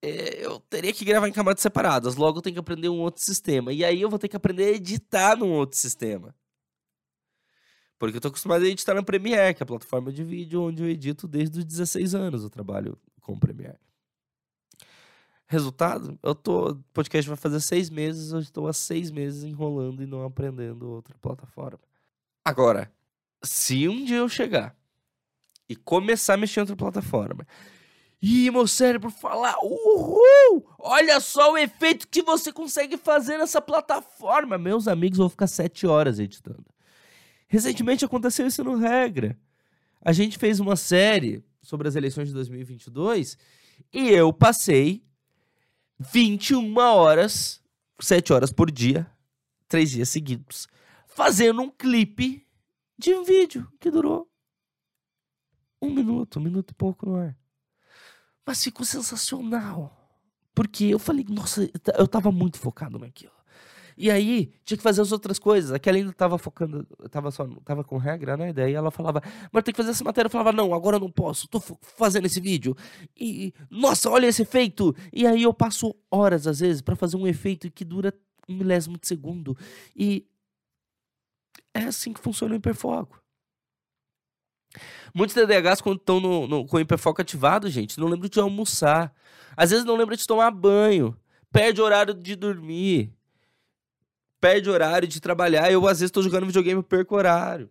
É, 0.02 0.46
eu 0.46 0.60
teria 0.62 0.94
que 0.94 1.04
gravar 1.04 1.28
em 1.28 1.34
camadas 1.34 1.62
separadas, 1.62 2.16
logo 2.16 2.38
eu 2.38 2.42
tenho 2.42 2.54
que 2.54 2.60
aprender 2.60 2.90
um 2.90 3.00
outro 3.00 3.24
sistema. 3.24 3.74
E 3.74 3.84
aí 3.84 4.02
eu 4.02 4.10
vou 4.10 4.18
ter 4.20 4.30
que 4.30 4.36
aprender 4.36 4.66
a 4.66 4.72
editar 4.72 5.36
num 5.36 5.52
outro 5.52 5.78
sistema. 5.78 6.34
Porque 7.98 8.16
eu 8.16 8.22
tô 8.22 8.30
acostumado 8.30 8.64
a 8.64 8.68
editar 8.68 8.94
na 8.94 9.04
Premiere, 9.04 9.54
que 9.54 9.62
é 9.62 9.66
a 9.66 9.68
plataforma 9.68 10.12
de 10.12 10.24
vídeo 10.24 10.62
onde 10.62 10.82
eu 10.82 10.90
edito 10.90 11.28
desde 11.28 11.60
os 11.60 11.66
16 11.66 12.16
anos 12.16 12.44
eu 12.44 12.50
trabalho 12.50 12.98
com 13.20 13.38
Premiere. 13.38 13.78
Resultado, 15.46 16.18
eu 16.24 16.34
tô. 16.34 16.70
O 16.70 16.84
podcast 16.94 17.28
vai 17.28 17.36
fazer 17.36 17.60
seis 17.60 17.90
meses, 17.90 18.32
eu 18.32 18.40
estou 18.40 18.68
há 18.68 18.74
seis 18.74 19.12
meses 19.12 19.44
enrolando 19.44 20.02
e 20.02 20.06
não 20.06 20.24
aprendendo 20.24 20.88
outra 20.88 21.18
plataforma. 21.18 21.80
Agora, 22.46 22.90
se 23.44 23.88
um 23.88 24.06
dia 24.06 24.18
eu 24.18 24.30
chegar 24.30 24.78
e 25.68 25.76
começar 25.76 26.36
a 26.36 26.38
mexer 26.38 26.60
em 26.60 26.62
outra 26.62 26.76
plataforma 26.76 27.46
e 28.22 28.52
meu 28.52 28.68
cérebro 28.68 29.10
falar, 29.10 29.56
uhul! 29.64 30.68
Olha 30.78 31.20
só 31.20 31.54
o 31.54 31.58
efeito 31.58 32.08
que 32.08 32.22
você 32.22 32.52
consegue 32.52 32.98
fazer 32.98 33.38
nessa 33.38 33.62
plataforma. 33.62 34.58
Meus 34.58 34.88
amigos 34.88 35.18
vão 35.18 35.30
ficar 35.30 35.48
sete 35.48 35.88
horas 35.88 36.20
editando. 36.20 36.66
Recentemente 37.48 38.04
aconteceu 38.04 38.46
isso 38.46 38.64
no 38.64 38.76
Regra. 38.76 39.38
A 40.02 40.12
gente 40.12 40.38
fez 40.38 40.60
uma 40.60 40.76
série 40.76 41.44
sobre 41.62 41.88
as 41.88 41.96
eleições 41.96 42.28
de 42.28 42.34
2022 42.34 43.38
e 43.94 44.10
eu 44.10 44.34
passei 44.34 45.04
21 46.00 46.78
horas, 46.78 47.62
7 48.00 48.32
horas 48.32 48.52
por 48.52 48.72
dia, 48.72 49.10
3 49.68 49.92
dias 49.92 50.10
seguidos, 50.10 50.68
fazendo 51.08 51.62
um 51.62 51.70
clipe 51.70 52.46
de 52.98 53.14
um 53.14 53.24
vídeo 53.24 53.70
que 53.80 53.92
durou 53.92 54.30
um 55.82 55.90
minuto, 55.90 56.40
um 56.40 56.44
minuto 56.44 56.72
e 56.72 56.74
pouco 56.74 57.06
no 57.06 57.16
ar. 57.16 57.38
Mas 58.46 58.64
ficou 58.64 58.86
sensacional. 58.86 59.96
Porque 60.54 60.86
eu 60.86 61.00
falei, 61.00 61.26
nossa, 61.30 61.70
eu 61.98 62.08
tava 62.08 62.32
muito 62.32 62.58
focado 62.58 63.00
naquilo. 63.00 63.32
E 64.02 64.10
aí, 64.10 64.54
tinha 64.64 64.78
que 64.78 64.84
fazer 64.84 65.02
as 65.02 65.12
outras 65.12 65.38
coisas. 65.38 65.74
Aquela 65.74 65.98
ainda 65.98 66.14
tava 66.14 66.38
focando, 66.38 66.86
tava 67.12 67.32
só, 67.32 67.46
tava 67.66 67.84
com 67.84 67.98
regra, 67.98 68.38
né? 68.38 68.54
Daí 68.54 68.74
ela 68.74 68.92
falava, 68.92 69.22
mas 69.52 69.62
tem 69.62 69.74
que 69.74 69.78
fazer 69.78 69.92
essa 69.92 70.06
matéria. 70.06 70.28
Eu 70.28 70.32
falava, 70.32 70.54
não, 70.54 70.74
agora 70.74 70.96
eu 70.96 71.02
não 71.02 71.12
posso, 71.12 71.50
tô 71.50 71.60
fazendo 71.60 72.26
esse 72.26 72.40
vídeo. 72.40 72.78
E, 73.14 73.54
nossa, 73.70 74.10
olha 74.10 74.28
esse 74.28 74.44
efeito. 74.44 74.96
E 75.12 75.28
aí 75.28 75.44
eu 75.44 75.54
passo 75.54 75.94
horas, 76.10 76.48
às 76.48 76.62
vezes, 76.62 76.82
para 76.82 76.96
fazer 76.96 77.18
um 77.18 77.28
efeito 77.28 77.70
que 77.70 77.84
dura 77.84 78.14
um 78.48 78.56
milésimo 78.56 78.98
de 78.98 79.06
segundo. 79.06 79.58
E 79.94 80.26
é 81.74 81.84
assim 81.84 82.14
que 82.14 82.22
funciona 82.22 82.54
o 82.54 82.58
hiperfoco. 82.58 83.19
Muitos 85.14 85.36
TDAHs, 85.36 85.82
quando 85.82 85.98
estão 85.98 86.20
no, 86.20 86.48
no, 86.48 86.66
com 86.66 86.78
o 86.78 86.80
hiperfoco 86.80 87.22
ativado, 87.22 87.70
gente, 87.70 88.00
não 88.00 88.08
lembram 88.08 88.30
de 88.30 88.40
almoçar. 88.40 89.14
Às 89.56 89.72
vezes 89.72 89.86
não 89.86 89.96
lembra 89.96 90.16
de 90.16 90.26
tomar 90.26 90.52
banho. 90.52 91.18
Perde 91.52 91.82
horário 91.82 92.14
de 92.14 92.36
dormir. 92.36 93.12
Perde 94.40 94.70
horário 94.70 95.08
de 95.08 95.20
trabalhar. 95.20 95.72
Eu, 95.72 95.88
às 95.88 96.00
vezes, 96.00 96.10
estou 96.10 96.24
jogando 96.24 96.46
videogame 96.46 96.80
e 96.80 96.84
perco 96.84 97.16
horário. 97.16 97.70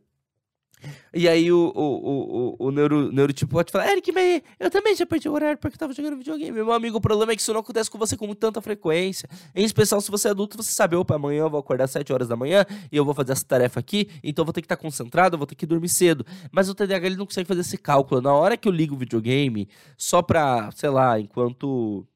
E 1.13 1.29
aí 1.29 1.51
o, 1.51 1.73
o, 1.75 2.57
o, 2.61 2.67
o, 2.67 2.71
neuro, 2.71 3.11
neurotipo 3.11 3.53
pode 3.53 3.73
falar, 3.73 3.91
Eric, 3.91 4.13
mas 4.13 4.43
eu 4.61 4.71
também 4.71 4.95
já 4.95 5.07
perdi 5.07 5.29
o 5.29 5.33
horário 5.33 5.59
porque 5.59 5.75
eu 5.75 5.79
tava 5.79 5.93
jogando 5.93 6.17
videogame. 6.17 6.53
Meu 6.53 6.73
amigo, 6.73 6.99
o 6.99 7.01
problema 7.01 7.33
é 7.33 7.37
que 7.37 7.43
isso 7.43 7.53
não 7.53 7.61
acontece 7.61 7.91
com 7.91 7.99
você 7.99 8.17
com 8.17 8.33
tanta 8.35 8.61
frequência. 8.61 9.29
Em 9.55 9.65
especial 9.65 10.01
se 10.01 10.11
você 10.11 10.29
é 10.29 10.31
adulto, 10.31 10.57
você 10.57 10.71
sabe, 10.71 10.97
opa, 10.97 11.17
amanhã 11.17 11.41
eu 11.41 11.51
vou 11.51 11.61
acordar 11.61 11.85
às 11.85 11.91
7 11.91 12.13
horas 12.13 12.29
da 12.29 12.37
manhã 12.37 12.65
e 12.93 12.97
eu 12.97 13.05
vou 13.05 13.15
fazer 13.15 13.33
essa 13.33 13.45
tarefa 13.45 13.81
aqui, 13.81 14.09
então 14.23 14.43
eu 14.43 14.47
vou 14.47 14.53
ter 14.53 14.61
que 14.61 14.67
estar 14.67 14.77
concentrado, 14.77 15.35
eu 15.35 15.39
vou 15.39 15.47
ter 15.47 15.55
que 15.55 15.67
dormir 15.67 15.89
cedo. 15.89 16.25
Mas 16.53 16.69
o 16.69 16.75
TDAH 16.75 17.07
ele 17.07 17.17
não 17.17 17.27
consegue 17.27 17.49
fazer 17.49 17.61
esse 17.61 17.79
cálculo. 17.79 18.21
Na 18.21 18.33
hora 18.33 18.57
que 18.57 18.69
eu 18.69 18.73
ligo 18.73 18.95
o 18.95 18.99
videogame, 18.99 19.69
só 19.97 20.23
pra, 20.23 20.71
sei 20.73 20.91
lá, 20.91 21.19
enquanto. 21.19 22.07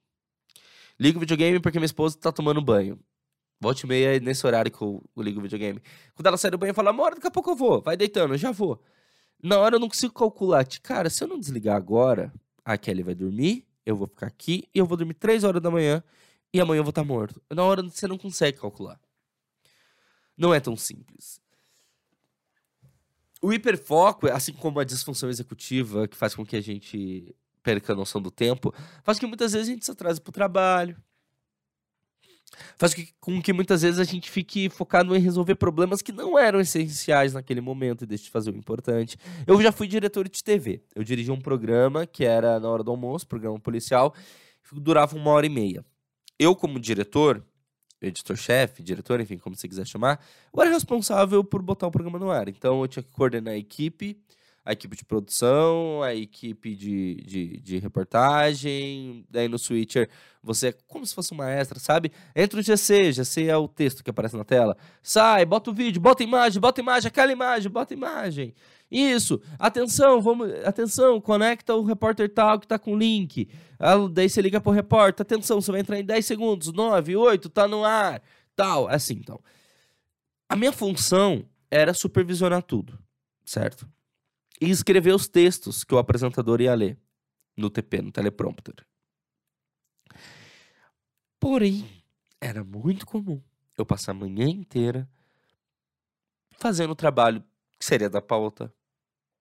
Ligo 0.98 1.18
o 1.18 1.20
videogame 1.20 1.58
porque 1.58 1.78
minha 1.78 1.86
esposa 1.86 2.16
tá 2.18 2.30
tomando 2.30 2.60
banho. 2.62 2.98
Volte 3.62 3.84
e 3.84 3.86
meia 3.86 4.18
nesse 4.18 4.44
horário 4.44 4.72
que 4.72 4.82
eu, 4.82 5.00
eu 5.16 5.22
ligo 5.22 5.38
o 5.38 5.42
videogame. 5.42 5.80
Quando 6.16 6.26
ela 6.26 6.36
sai 6.36 6.50
do 6.50 6.58
banho, 6.58 6.74
fala, 6.74 6.90
amor, 6.90 7.14
daqui 7.14 7.28
a 7.28 7.30
pouco 7.30 7.52
eu 7.52 7.54
vou. 7.54 7.80
Vai 7.80 7.96
deitando, 7.96 8.34
eu 8.34 8.38
já 8.38 8.50
vou. 8.50 8.82
Na 9.40 9.56
hora 9.56 9.76
eu 9.76 9.78
não 9.78 9.88
consigo 9.88 10.12
calcular. 10.12 10.66
Cara, 10.82 11.08
se 11.08 11.22
eu 11.22 11.28
não 11.28 11.38
desligar 11.38 11.76
agora, 11.76 12.32
a 12.64 12.76
Kelly 12.76 13.04
vai 13.04 13.14
dormir, 13.14 13.64
eu 13.86 13.94
vou 13.94 14.08
ficar 14.08 14.26
aqui 14.26 14.68
e 14.74 14.80
eu 14.80 14.84
vou 14.84 14.96
dormir 14.96 15.14
3 15.14 15.44
horas 15.44 15.62
da 15.62 15.70
manhã 15.70 16.02
e 16.52 16.60
amanhã 16.60 16.80
eu 16.80 16.82
vou 16.82 16.90
estar 16.90 17.02
tá 17.02 17.06
morto. 17.06 17.40
Na 17.54 17.62
hora 17.62 17.84
você 17.84 18.08
não 18.08 18.18
consegue 18.18 18.58
calcular. 18.58 19.00
Não 20.36 20.52
é 20.52 20.58
tão 20.58 20.76
simples. 20.76 21.40
O 23.40 23.52
hiperfoco, 23.52 24.26
assim 24.26 24.52
como 24.52 24.80
a 24.80 24.84
disfunção 24.84 25.30
executiva, 25.30 26.08
que 26.08 26.16
faz 26.16 26.34
com 26.34 26.44
que 26.44 26.56
a 26.56 26.60
gente 26.60 27.32
perca 27.62 27.92
a 27.92 27.96
noção 27.96 28.20
do 28.20 28.30
tempo, 28.30 28.74
faz 29.04 29.18
com 29.18 29.26
que 29.26 29.28
muitas 29.28 29.52
vezes 29.52 29.68
a 29.68 29.72
gente 29.72 29.84
se 29.84 29.90
atrase 29.92 30.20
para 30.20 30.30
o 30.30 30.32
trabalho, 30.32 30.96
faz 32.76 32.94
com 33.20 33.40
que 33.40 33.52
muitas 33.52 33.82
vezes 33.82 33.98
a 33.98 34.04
gente 34.04 34.30
fique 34.30 34.68
focado 34.68 35.14
em 35.16 35.20
resolver 35.20 35.54
problemas 35.54 36.02
que 36.02 36.12
não 36.12 36.38
eram 36.38 36.60
essenciais 36.60 37.32
naquele 37.32 37.60
momento 37.60 38.04
e 38.04 38.06
deixe 38.06 38.24
de 38.24 38.30
fazer 38.30 38.50
o 38.50 38.56
importante. 38.56 39.16
Eu 39.46 39.60
já 39.60 39.72
fui 39.72 39.86
diretor 39.86 40.28
de 40.28 40.42
TV. 40.42 40.82
Eu 40.94 41.04
dirigi 41.04 41.30
um 41.30 41.40
programa 41.40 42.06
que 42.06 42.24
era 42.24 42.58
na 42.60 42.68
hora 42.68 42.82
do 42.82 42.90
almoço, 42.90 43.26
programa 43.26 43.58
policial, 43.58 44.14
que 44.68 44.78
durava 44.80 45.16
uma 45.16 45.30
hora 45.30 45.46
e 45.46 45.50
meia. 45.50 45.84
Eu, 46.38 46.56
como 46.56 46.80
diretor, 46.80 47.44
editor-chefe, 48.00 48.82
diretor, 48.82 49.20
enfim, 49.20 49.38
como 49.38 49.56
você 49.56 49.68
quiser 49.68 49.86
chamar, 49.86 50.24
eu 50.52 50.60
era 50.60 50.70
responsável 50.70 51.44
por 51.44 51.62
botar 51.62 51.86
o 51.86 51.90
programa 51.90 52.18
no 52.18 52.30
ar. 52.30 52.48
Então 52.48 52.80
eu 52.80 52.88
tinha 52.88 53.02
que 53.02 53.10
coordenar 53.10 53.54
a 53.54 53.56
equipe, 53.56 54.18
a 54.64 54.72
equipe 54.72 54.96
de 54.96 55.04
produção, 55.04 56.02
a 56.02 56.14
equipe 56.14 56.74
de, 56.76 57.16
de, 57.26 57.60
de, 57.60 57.78
reportagem. 57.78 59.26
Daí 59.28 59.48
no 59.48 59.58
Switcher 59.58 60.08
você 60.42 60.68
é 60.68 60.72
como 60.86 61.04
se 61.04 61.14
fosse 61.14 61.32
uma 61.32 61.50
extra, 61.50 61.78
sabe? 61.78 62.12
Entra 62.34 62.60
o 62.60 62.62
GC, 62.62 63.12
GC 63.12 63.44
é 63.46 63.56
o 63.56 63.68
texto 63.68 64.02
que 64.02 64.10
aparece 64.10 64.36
na 64.36 64.44
tela. 64.44 64.76
Sai, 65.02 65.44
bota 65.44 65.70
o 65.70 65.74
vídeo, 65.74 66.00
bota 66.00 66.22
imagem, 66.22 66.60
bota 66.60 66.80
imagem, 66.80 67.08
aquela 67.08 67.32
imagem, 67.32 67.70
bota 67.70 67.94
imagem. 67.94 68.54
Isso, 68.90 69.40
atenção, 69.58 70.20
vamos, 70.20 70.52
atenção, 70.64 71.20
conecta 71.20 71.74
o 71.74 71.82
repórter 71.82 72.28
tal 72.32 72.60
que 72.60 72.66
tá 72.66 72.78
com 72.78 72.96
link. 72.96 73.48
Ah, 73.78 73.94
daí 74.10 74.28
você 74.28 74.42
liga 74.42 74.60
pro 74.60 74.70
repórter, 74.72 75.22
atenção, 75.22 75.60
você 75.60 75.72
vai 75.72 75.80
entrar 75.80 75.98
em 75.98 76.04
10 76.04 76.26
segundos, 76.26 76.72
9, 76.72 77.16
8, 77.16 77.48
tá 77.48 77.66
no 77.66 77.84
ar, 77.84 78.22
tal, 78.54 78.90
é 78.90 78.94
assim, 78.94 79.14
então. 79.14 79.40
A 80.48 80.54
minha 80.54 80.72
função 80.72 81.44
era 81.70 81.94
supervisionar 81.94 82.62
tudo, 82.62 82.98
certo? 83.44 83.88
E 84.62 84.70
escrever 84.70 85.12
os 85.12 85.26
textos 85.26 85.82
que 85.82 85.92
o 85.92 85.98
apresentador 85.98 86.60
ia 86.60 86.72
ler 86.72 86.96
no 87.56 87.68
TP, 87.68 88.00
no 88.00 88.12
teleprompter. 88.12 88.86
Porém, 91.40 91.84
era 92.40 92.62
muito 92.62 93.04
comum 93.04 93.42
eu 93.76 93.84
passar 93.84 94.12
a 94.12 94.14
manhã 94.14 94.48
inteira 94.48 95.08
fazendo 96.52 96.92
o 96.92 96.94
trabalho 96.94 97.42
que 97.76 97.84
seria 97.84 98.08
da 98.08 98.22
pauta, 98.22 98.72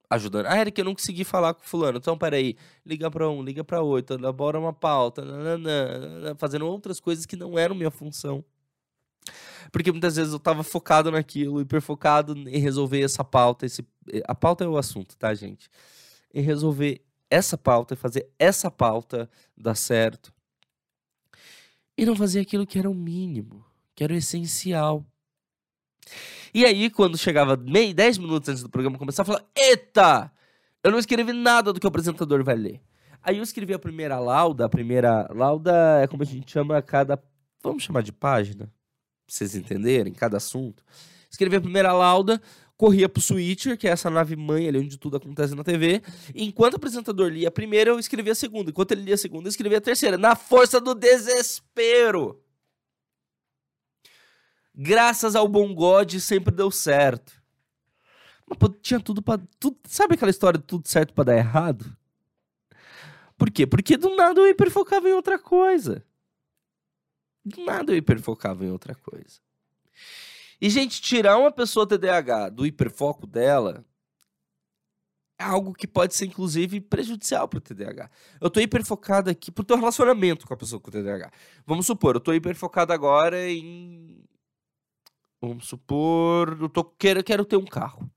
ajudando. 0.10 0.48
Ah, 0.48 0.72
que 0.72 0.82
eu 0.82 0.86
não 0.86 0.96
consegui 0.96 1.24
falar 1.24 1.54
com 1.54 1.62
fulano. 1.62 2.00
Então, 2.00 2.18
peraí, 2.18 2.58
liga 2.84 3.12
para 3.12 3.30
um, 3.30 3.44
liga 3.44 3.64
para 3.64 3.80
outro, 3.80 4.18
elabora 4.18 4.60
uma 4.60 4.74
pauta, 4.74 5.24
nananã, 5.24 6.34
fazendo 6.40 6.66
outras 6.66 7.00
coisas 7.00 7.28
que 7.28 7.36
não 7.36 7.60
eram 7.60 7.76
minha 7.76 7.92
função. 7.92 8.44
Porque 9.72 9.92
muitas 9.92 10.16
vezes 10.16 10.34
eu 10.34 10.40
tava 10.40 10.64
focado 10.64 11.12
naquilo, 11.12 11.62
hiperfocado 11.62 12.34
em 12.38 12.60
resolver 12.60 13.02
essa 13.02 13.24
pauta. 13.24 13.66
Esse... 13.66 13.86
A 14.28 14.36
pauta 14.36 14.64
é 14.64 14.68
o 14.68 14.78
assunto, 14.78 15.16
tá, 15.18 15.34
gente? 15.34 15.70
Em 16.34 16.42
resolver 16.42 17.02
essa 17.30 17.58
pauta, 17.58 17.96
fazer 17.96 18.30
essa 18.38 18.70
pauta 18.70 19.30
dar 19.58 19.76
certo. 19.76 20.34
E 21.98 22.06
não 22.06 22.16
fazer 22.16 22.42
aquilo 22.42 22.68
que 22.68 22.78
era 22.78 22.90
o 22.90 22.96
mínimo, 22.96 23.66
que 23.96 24.04
era 24.04 24.14
o 24.14 24.18
essencial. 24.18 25.06
E 26.54 26.66
aí, 26.66 26.90
quando 26.90 27.18
chegava 27.18 27.56
meio, 27.56 27.94
10 27.94 28.18
minutos 28.18 28.50
antes 28.50 28.64
do 28.64 28.70
programa 28.70 28.98
começar, 28.98 29.22
eu 29.22 29.26
falava: 29.28 29.46
Eita! 29.56 30.32
Eu 30.84 30.92
não 30.92 31.00
escrevi 31.00 31.32
nada 31.32 31.72
do 31.72 31.80
que 31.80 31.86
o 31.86 31.90
apresentador 31.90 32.44
vai 32.44 32.56
ler. 32.56 32.82
Aí 33.22 33.38
eu 33.38 33.44
escrevi 33.44 33.74
a 33.74 33.80
primeira 33.80 34.20
lauda, 34.20 34.66
a 34.66 34.70
primeira 34.70 35.30
lauda 35.32 36.02
é 36.02 36.08
como 36.08 36.24
a 36.24 36.26
gente 36.26 36.52
chama 36.52 36.82
cada. 36.82 37.22
Vamos 37.64 37.84
chamar 37.84 38.02
de 38.02 38.12
página? 38.12 38.72
Pra 39.32 39.38
vocês 39.38 39.56
entenderem, 39.56 40.14
cada 40.14 40.38
assunto. 40.38 40.84
Escrevi 41.30 41.56
a 41.56 41.62
primeira 41.62 41.94
lauda, 41.94 42.42
corria 42.76 43.08
pro 43.08 43.22
Switcher, 43.22 43.78
que 43.78 43.88
é 43.88 43.92
essa 43.92 44.10
nave 44.10 44.36
mãe 44.36 44.68
ali 44.68 44.80
onde 44.80 44.98
tudo 44.98 45.16
acontece 45.16 45.56
na 45.56 45.64
TV. 45.64 46.02
Enquanto 46.36 46.74
o 46.74 46.76
apresentador 46.76 47.32
lia 47.32 47.48
a 47.48 47.52
primeira, 47.52 47.92
eu 47.92 48.00
escrevia 48.00 48.34
a 48.34 48.36
segunda. 48.36 48.70
Enquanto 48.70 48.92
ele 48.92 49.04
lia 49.04 49.16
a 49.16 49.18
segunda, 49.18 49.48
eu 49.48 49.50
escrevia 49.50 49.78
a 49.78 49.82
terceira. 49.82 50.18
Na 50.18 50.36
força 50.36 50.82
do 50.82 50.94
desespero. 50.94 52.44
Graças 54.76 55.36
ao 55.36 55.48
bom 55.48 55.74
God, 55.74 56.16
sempre 56.18 56.54
deu 56.54 56.70
certo. 56.70 57.34
Mas 58.48 58.58
pô, 58.58 58.68
tinha 58.68 59.00
tudo 59.00 59.22
pra. 59.22 59.40
Tudo, 59.60 59.78
sabe 59.86 60.16
aquela 60.16 60.32
história 60.32 60.60
de 60.60 60.66
tudo 60.66 60.88
certo 60.88 61.14
para 61.14 61.26
dar 61.26 61.38
errado? 61.38 61.86
Por 63.38 63.50
quê? 63.50 63.66
Porque 63.66 63.96
do 63.96 64.16
nada 64.16 64.40
eu 64.40 64.48
hiperfocava 64.48 65.10
em 65.10 65.14
outra 65.14 65.40
coisa. 65.40 66.06
Do 67.44 67.64
nada 67.66 67.92
eu 67.92 67.98
hiperfocava 67.98 68.66
em 68.66 68.72
outra 68.72 68.96
coisa. 68.96 69.40
E, 70.60 70.70
gente, 70.70 71.02
tirar 71.02 71.38
uma 71.38 71.52
pessoa 71.52 71.88
TDAH 71.88 72.50
do 72.50 72.66
hiperfoco 72.66 73.26
dela 73.26 73.84
é 75.40 75.44
algo 75.44 75.74
que 75.74 75.88
pode 75.88 76.14
ser, 76.14 76.26
inclusive, 76.26 76.80
prejudicial 76.80 77.48
pro 77.48 77.60
TDAH. 77.60 78.12
Eu 78.40 78.50
tô 78.50 78.60
hiperfocado 78.60 79.30
aqui 79.30 79.52
pro 79.52 79.64
teu 79.64 79.76
relacionamento 79.76 80.46
com 80.46 80.54
a 80.54 80.58
pessoa 80.58 80.80
com 80.80 80.92
TDAH. 80.92 81.32
Vamos 81.66 81.88
supor, 81.88 82.16
eu 82.16 82.20
tô 82.20 82.32
hiperfocado 82.32 82.94
agora 82.94 83.50
em. 83.50 84.24
Vamos 85.42 85.68
supor, 85.68 86.56
eu 86.62 86.70
tô, 86.70 86.84
quero, 86.84 87.24
quero 87.24 87.44
ter 87.44 87.58
um 87.58 87.66
carro. 87.66 88.08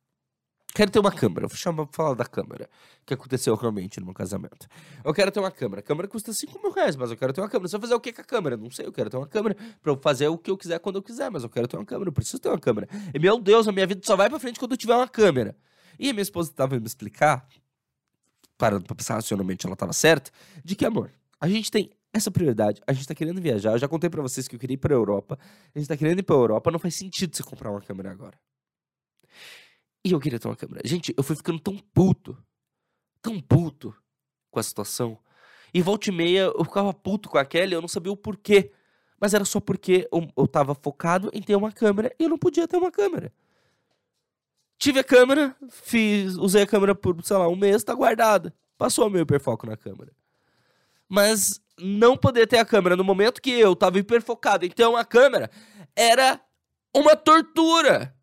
Quero 0.75 0.91
ter 0.91 0.99
uma 0.99 1.13
câmera. 1.13 1.47
Vou 1.47 1.57
chamar 1.57 1.87
pra 1.87 1.95
falar 1.95 2.15
da 2.15 2.25
câmera. 2.25 2.69
Que 3.07 3.15
aconteceu 3.15 3.55
realmente 3.55 4.01
no 4.01 4.07
meu 4.07 4.15
casamento. 4.15 4.67
Eu 5.05 5.15
quero 5.15 5.31
ter 5.31 5.39
uma 5.39 5.51
câmera. 5.51 5.79
A 5.79 5.83
câmera 5.85 6.09
custa 6.09 6.33
5 6.33 6.61
mil 6.61 6.73
reais, 6.73 6.97
mas 6.97 7.13
eu 7.13 7.17
quero 7.17 7.33
ter 7.33 7.41
uma 7.41 7.49
câmera. 7.49 7.69
Você 7.69 7.77
vai 7.79 7.83
fazer 7.83 7.95
o 7.95 8.01
que 8.01 8.13
com 8.13 8.21
a 8.21 8.25
câmera? 8.25 8.57
Não 8.57 8.69
sei, 8.73 8.85
eu 8.85 8.93
quero 8.93 9.09
ter 9.09 9.17
uma 9.17 9.29
câmera 9.29 9.55
pra 9.81 9.93
eu 9.93 9.97
fazer 9.97 10.27
o 10.27 10.37
que 10.37 10.51
eu 10.51 10.59
quiser 10.59 10.81
quando 10.81 10.97
eu 10.97 11.03
quiser, 11.03 11.31
mas 11.31 11.45
eu 11.45 11.49
quero 11.49 11.69
ter 11.69 11.77
uma 11.77 11.85
câmera. 11.85 12.09
Eu 12.09 12.13
preciso 12.13 12.41
ter 12.41 12.49
uma 12.49 12.59
câmera. 12.59 12.89
E 13.15 13.19
meu 13.21 13.41
Deus, 13.41 13.69
a 13.69 13.73
minha 13.73 13.87
vida 13.87 14.01
só 14.05 14.17
vai 14.17 14.29
pra 14.29 14.41
frente 14.41 14.59
quando 14.59 14.73
eu 14.73 14.77
tiver 14.77 14.97
uma 14.97 15.07
câmera. 15.07 15.57
E 15.97 16.11
a 16.11 16.13
minha 16.13 16.23
esposa 16.23 16.53
tava 16.53 16.79
me 16.81 16.87
explicar, 16.87 17.47
parando 18.59 18.85
pra 18.85 18.97
pensar 18.97 19.15
racionalmente, 19.15 19.65
ela 19.65 19.77
tava 19.77 19.93
certa, 19.93 20.33
de 20.65 20.75
que, 20.75 20.85
amor, 20.85 21.09
a 21.41 21.47
gente 21.49 21.71
tem 21.71 21.91
essa 22.13 22.33
prioridade, 22.33 22.83
a 22.85 22.93
gente 22.93 23.07
tá 23.07 23.15
querendo 23.15 23.41
viajar. 23.41 23.73
Eu 23.73 23.79
já 23.79 23.87
contei 23.87 24.11
para 24.11 24.23
vocês 24.23 24.49
que 24.49 24.57
eu 24.57 24.59
queria 24.59 24.75
ir 24.75 24.79
pra 24.79 24.93
Europa. 24.93 25.39
A 25.73 25.79
gente 25.79 25.87
tá 25.87 25.97
querendo 25.97 26.19
ir 26.19 26.25
pra 26.25 26.35
Europa, 26.35 26.69
não 26.73 26.81
faz 26.81 26.97
sentido 26.97 27.37
você 27.37 27.45
comprar 27.45 27.71
uma 27.71 27.81
câmera 27.81 28.11
agora. 28.11 28.37
E 30.05 30.13
eu 30.13 30.21
queria 30.21 30.39
ter 30.39 30.49
uma 30.49 30.57
câmera. 30.57 30.83
Gente, 30.85 31.15
eu 31.17 31.23
fui 31.23 31.35
ficando 31.35 31.59
tão 31.59 31.79
puto, 31.95 32.37
tão 33.23 33.41
puto 33.41 33.95
com 34.51 34.61
a 34.61 34.63
situação. 34.63 35.19
E 35.73 35.81
volta 35.81 36.11
e 36.11 36.13
meia 36.13 36.53
eu 36.55 36.65
ficava 36.65 36.93
puto 36.93 37.29
com 37.29 37.39
aquela 37.39 37.73
e 37.73 37.75
eu 37.75 37.81
não 37.81 37.89
sabia 37.89 38.13
o 38.13 38.17
porquê. 38.17 38.71
Mas 39.19 39.33
era 39.33 39.45
só 39.45 39.61
porque 39.61 40.09
eu, 40.13 40.29
eu 40.37 40.47
tava 40.47 40.75
focado 40.75 41.31
em 41.33 41.41
ter 41.41 41.57
uma 41.57 41.73
câmera 41.73 42.15
e 42.19 42.25
eu 42.25 42.29
não 42.29 42.39
podia 42.39 42.69
ter 42.69 42.77
uma 42.77 42.91
câmera. 42.91 43.33
Tive 44.79 45.01
a 45.01 45.05
câmera, 45.05 45.57
fiz, 45.71 46.37
usei 46.37 46.63
a 46.63 46.67
câmera 46.67 46.95
por, 46.95 47.17
sei 47.25 47.37
lá, 47.37 47.49
um 47.49 47.57
mês, 47.57 47.83
tá 47.83 47.95
guardada. 47.95 48.55
Passou 48.77 49.09
meu 49.09 49.23
hiperfoco 49.23 49.67
na 49.67 49.77
câmera. 49.77 50.13
Mas 51.09 51.61
não 51.79 52.17
poder 52.17 52.47
ter 52.47 52.59
a 52.59 52.65
câmera 52.65 52.97
no 52.97 53.05
momento 53.05 53.41
que 53.41 53.51
eu 53.51 53.75
tava 53.75 53.99
hiperfocado 53.99 54.67
em 54.67 54.71
ter 54.71 54.85
uma 54.85 55.05
câmera 55.05 55.51
era 55.97 56.41
uma 56.95 57.17
tortura. 57.17 58.14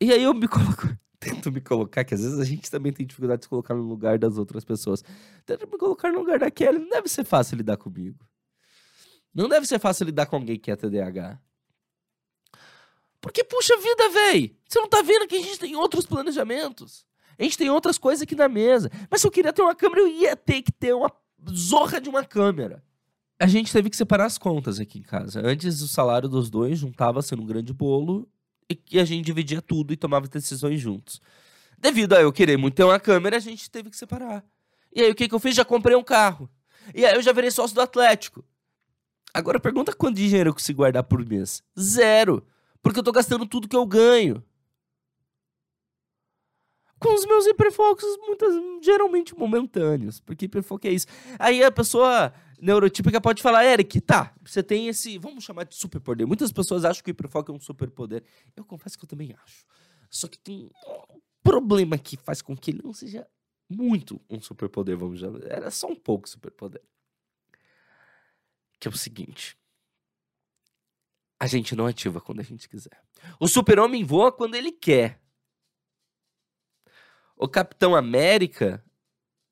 E 0.00 0.12
aí 0.12 0.22
eu 0.22 0.34
me 0.34 0.46
coloco, 0.46 0.88
tento 1.18 1.50
me 1.50 1.60
colocar, 1.60 2.04
que 2.04 2.14
às 2.14 2.22
vezes 2.22 2.38
a 2.38 2.44
gente 2.44 2.70
também 2.70 2.92
tem 2.92 3.06
dificuldade 3.06 3.40
de 3.40 3.44
se 3.44 3.48
colocar 3.48 3.74
no 3.74 3.82
lugar 3.82 4.18
das 4.18 4.36
outras 4.36 4.64
pessoas. 4.64 5.02
Tento 5.44 5.66
me 5.70 5.78
colocar 5.78 6.12
no 6.12 6.18
lugar 6.18 6.38
daquela, 6.38 6.78
não 6.78 6.88
deve 6.88 7.08
ser 7.08 7.24
fácil 7.24 7.56
lidar 7.56 7.76
comigo. 7.76 8.24
Não 9.34 9.48
deve 9.48 9.66
ser 9.66 9.78
fácil 9.78 10.06
lidar 10.06 10.26
com 10.26 10.36
alguém 10.36 10.58
que 10.58 10.70
é 10.70 10.76
TDAH. 10.76 11.38
Porque, 13.20 13.42
puxa 13.44 13.76
vida, 13.76 14.08
véi, 14.08 14.56
você 14.68 14.78
não 14.78 14.88
tá 14.88 15.02
vendo 15.02 15.26
que 15.26 15.36
a 15.36 15.42
gente 15.42 15.58
tem 15.58 15.76
outros 15.76 16.06
planejamentos? 16.06 17.04
A 17.38 17.42
gente 17.42 17.58
tem 17.58 17.68
outras 17.68 17.98
coisas 17.98 18.22
aqui 18.22 18.34
na 18.34 18.48
mesa. 18.48 18.90
Mas 19.10 19.20
se 19.20 19.26
eu 19.26 19.30
queria 19.30 19.52
ter 19.52 19.62
uma 19.62 19.74
câmera, 19.74 20.00
eu 20.02 20.08
ia 20.08 20.36
ter 20.36 20.62
que 20.62 20.72
ter 20.72 20.94
uma 20.94 21.10
zorra 21.50 22.00
de 22.00 22.08
uma 22.08 22.24
câmera. 22.24 22.82
A 23.38 23.46
gente 23.46 23.70
teve 23.70 23.90
que 23.90 23.96
separar 23.96 24.24
as 24.24 24.38
contas 24.38 24.80
aqui 24.80 25.00
em 25.00 25.02
casa. 25.02 25.42
Antes, 25.44 25.82
o 25.82 25.88
salário 25.88 26.28
dos 26.28 26.48
dois 26.48 26.78
juntava-se 26.78 27.36
num 27.36 27.44
grande 27.44 27.72
bolo 27.72 28.26
e 28.90 28.98
a 28.98 29.04
gente 29.04 29.24
dividia 29.24 29.62
tudo 29.62 29.92
e 29.92 29.96
tomava 29.96 30.26
decisões 30.26 30.80
juntos. 30.80 31.20
Devido 31.78 32.14
a 32.14 32.20
eu 32.20 32.32
querer 32.32 32.56
muito 32.56 32.74
ter 32.74 32.84
uma 32.84 32.98
câmera, 32.98 33.36
a 33.36 33.40
gente 33.40 33.70
teve 33.70 33.90
que 33.90 33.96
separar. 33.96 34.44
E 34.94 35.02
aí, 35.02 35.10
o 35.10 35.14
que, 35.14 35.28
que 35.28 35.34
eu 35.34 35.40
fiz? 35.40 35.54
Já 35.54 35.64
comprei 35.64 35.94
um 35.94 36.02
carro. 36.02 36.48
E 36.94 37.04
aí, 37.04 37.14
eu 37.14 37.22
já 37.22 37.32
virei 37.32 37.50
sócio 37.50 37.74
do 37.74 37.80
Atlético. 37.80 38.44
Agora, 39.32 39.60
pergunta 39.60 39.92
quanto 39.92 40.16
dinheiro 40.16 40.50
eu 40.50 40.54
consigo 40.54 40.78
guardar 40.78 41.04
por 41.04 41.24
mês. 41.24 41.62
Zero. 41.78 42.44
Porque 42.82 42.98
eu 42.98 43.04
tô 43.04 43.12
gastando 43.12 43.46
tudo 43.46 43.68
que 43.68 43.76
eu 43.76 43.84
ganho. 43.84 44.42
Com 46.98 47.14
os 47.14 47.26
meus 47.26 47.46
hiperfocos, 47.46 48.06
muitas, 48.26 48.54
geralmente 48.82 49.36
momentâneos. 49.36 50.18
Porque 50.18 50.46
hiperfoco 50.46 50.86
é 50.86 50.90
isso. 50.90 51.06
Aí 51.38 51.62
a 51.62 51.70
pessoa 51.70 52.32
neurotípica 52.60 53.20
pode 53.20 53.42
falar, 53.42 53.64
Eric, 53.64 54.00
tá, 54.00 54.34
você 54.44 54.62
tem 54.62 54.88
esse, 54.88 55.18
vamos 55.18 55.44
chamar 55.44 55.64
de 55.64 55.74
superpoder. 55.74 56.26
Muitas 56.26 56.52
pessoas 56.52 56.84
acham 56.84 57.02
que 57.02 57.10
o 57.10 57.12
hiperfoco 57.12 57.52
é 57.52 57.54
um 57.54 57.60
superpoder. 57.60 58.22
Eu 58.54 58.64
confesso 58.64 58.98
que 58.98 59.04
eu 59.04 59.08
também 59.08 59.34
acho. 59.42 59.66
Só 60.10 60.28
que 60.28 60.38
tem 60.38 60.70
um 60.86 61.20
problema 61.42 61.98
que 61.98 62.16
faz 62.16 62.40
com 62.40 62.56
que 62.56 62.70
ele 62.70 62.82
não 62.82 62.92
seja 62.92 63.26
muito 63.68 64.20
um 64.30 64.40
superpoder, 64.40 64.96
vamos 64.96 65.20
chamar. 65.20 65.42
Era 65.44 65.70
só 65.70 65.88
um 65.88 65.96
pouco 65.96 66.28
superpoder. 66.28 66.82
Que 68.78 68.88
é 68.88 68.90
o 68.90 68.96
seguinte. 68.96 69.58
A 71.38 71.46
gente 71.46 71.74
não 71.74 71.86
ativa 71.86 72.20
quando 72.20 72.40
a 72.40 72.44
gente 72.44 72.68
quiser. 72.68 73.02
O 73.40 73.48
super-homem 73.48 74.04
voa 74.04 74.32
quando 74.32 74.54
ele 74.54 74.72
quer. 74.72 75.20
O 77.36 77.48
Capitão 77.48 77.94
América 77.94 78.82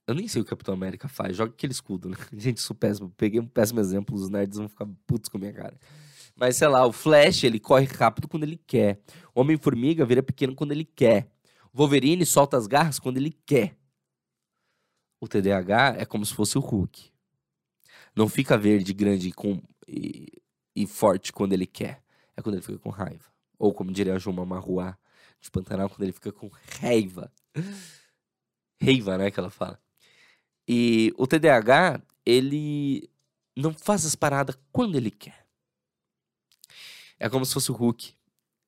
eu 0.07 0.15
nem 0.15 0.29
sei 0.29 0.43
o 0.43 0.45
que 0.45 0.49
o 0.49 0.57
Capitão 0.57 0.75
América 0.75 1.09
faz. 1.09 1.37
Joga 1.37 1.53
aquele 1.53 1.73
escudo, 1.73 2.09
né? 2.09 2.17
Gente, 2.33 2.61
é 2.61 2.75
péssimo. 2.75 3.11
Peguei 3.17 3.41
um 3.41 3.47
péssimo 3.47 3.81
exemplo, 3.81 4.15
os 4.15 4.29
nerds 4.29 4.59
vão 4.59 4.69
ficar 4.69 4.87
putos 5.07 5.29
com 5.29 5.39
a 5.39 5.41
minha 5.41 5.53
cara. 5.53 5.79
Mas 6.37 6.57
sei 6.57 6.69
lá, 6.69 6.85
o 6.87 6.93
Flash, 6.93 7.45
ele 7.45 7.61
corre 7.61 7.87
rápido 7.87 8.29
quando 8.29 8.43
ele 8.43 8.57
quer. 8.67 9.01
Homem-Formiga 9.35 10.05
vira 10.05 10.23
pequeno 10.23 10.55
quando 10.55 10.73
ele 10.73 10.85
quer. 10.85 11.31
Wolverine 11.73 12.27
solta 12.27 12.57
as 12.57 12.67
garras 12.67 12.99
quando 12.99 13.17
ele 13.17 13.31
quer. 13.47 13.77
O 15.21 15.29
TDAH 15.29 15.97
é 15.99 16.05
como 16.05 16.27
se 16.27 16.35
fosse 16.35 16.59
o 16.59 16.61
Hulk. 16.61 17.11
Não 18.15 18.29
fica 18.29 18.59
verde, 18.59 18.93
grande 18.93 19.33
com, 19.33 19.63
e, 19.89 20.27
e 20.75 20.87
forte 20.87 21.33
quando 21.33 21.53
ele 21.53 21.67
quer. 21.67 22.03
É 22.37 22.43
quando 22.43 22.57
ele 22.57 22.63
fica 22.63 22.79
com 22.79 22.91
raiva. 22.91 23.25
Ou 23.59 23.73
como 23.73 23.93
diria 23.93 24.15
a 24.15 24.19
Juma 24.19 24.45
Marruá 24.45 24.99
de 25.41 25.51
Pantanal, 25.51 25.89
quando 25.89 26.03
ele 26.03 26.13
fica 26.13 26.33
com 26.33 26.51
raiva. 26.81 27.33
Reiva, 28.81 29.17
né, 29.17 29.31
que 29.31 29.39
ela 29.39 29.51
fala. 29.51 29.81
E 30.67 31.13
o 31.17 31.27
TDAH, 31.27 32.01
ele 32.25 33.09
não 33.57 33.73
faz 33.73 34.05
as 34.05 34.15
paradas 34.15 34.57
quando 34.73 34.97
ele 34.97 35.11
quer. 35.11 35.47
É 37.19 37.29
como 37.29 37.45
se 37.45 37.55
fosse 37.55 37.71
o 37.71 37.75
Hulk. 37.75 38.15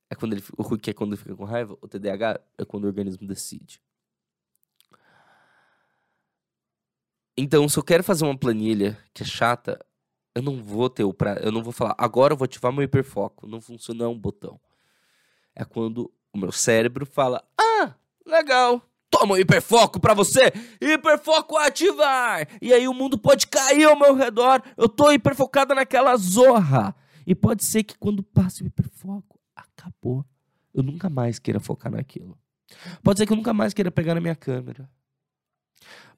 É 0.09 0.15
quando 0.15 0.35
ele, 0.35 0.45
o 0.57 0.63
Hulk 0.63 0.91
é 0.91 0.93
quando 0.93 1.17
fica 1.17 1.35
com 1.35 1.45
raiva, 1.45 1.77
o 1.81 1.89
TDAH 1.89 2.41
é 2.59 2.65
quando 2.65 2.85
o 2.85 2.87
organismo 2.87 3.27
decide. 3.27 3.81
Então, 7.37 7.69
se 7.69 7.79
eu 7.79 7.83
quero 7.83 8.05
fazer 8.05 8.25
uma 8.25 8.39
planilha 8.39 8.99
que 9.13 9.23
é 9.23 9.27
chata, 9.27 9.85
eu 10.35 10.43
não 10.43 10.63
vou 10.63 10.89
ter 10.89 11.05
o 11.05 11.13
pra... 11.13 11.35
eu 11.35 11.53
não 11.53 11.63
vou 11.63 11.73
falar, 11.73 11.95
agora 11.99 12.33
eu 12.33 12.37
vou 12.37 12.45
ativar 12.45 12.73
meu 12.73 12.83
hiperfoco. 12.83 13.47
Não 13.47 13.61
funciona 13.61 14.09
um 14.09 14.19
botão. 14.19 14.61
É 15.55 15.65
quando 15.65 16.13
o 16.33 16.39
meu 16.39 16.53
cérebro 16.53 17.05
fala: 17.05 17.43
"Ah, 17.59 17.95
legal. 18.25 18.83
Toma 19.19 19.35
um 19.35 19.39
hiperfoco 19.39 19.99
pra 19.99 20.13
você. 20.13 20.53
Hiperfoco 20.79 21.57
ativar. 21.57 22.47
E 22.61 22.73
aí 22.73 22.87
o 22.87 22.93
mundo 22.93 23.17
pode 23.17 23.47
cair 23.47 23.85
ao 23.85 23.99
meu 23.99 24.15
redor. 24.15 24.63
Eu 24.77 24.91
tô 24.91 25.11
hiperfocada 25.11 25.75
naquela 25.75 26.15
zorra. 26.17 26.95
E 27.27 27.35
pode 27.35 27.65
ser 27.65 27.83
que 27.83 27.97
quando 27.97 28.23
passe 28.23 28.63
o 28.63 28.67
hiperfoco, 28.67 29.41
acabou. 29.55 30.23
Eu 30.75 30.83
nunca 30.83 31.09
mais 31.09 31.39
queira 31.39 31.59
focar 31.59 31.91
naquilo. 31.91 32.39
Pode 33.03 33.19
ser 33.19 33.27
que 33.27 33.33
eu 33.33 33.37
nunca 33.37 33.55
mais 33.55 33.73
queira 33.73 33.91
pegar 33.91 34.15
na 34.15 34.21
minha 34.21 34.37
câmera. 34.37 34.89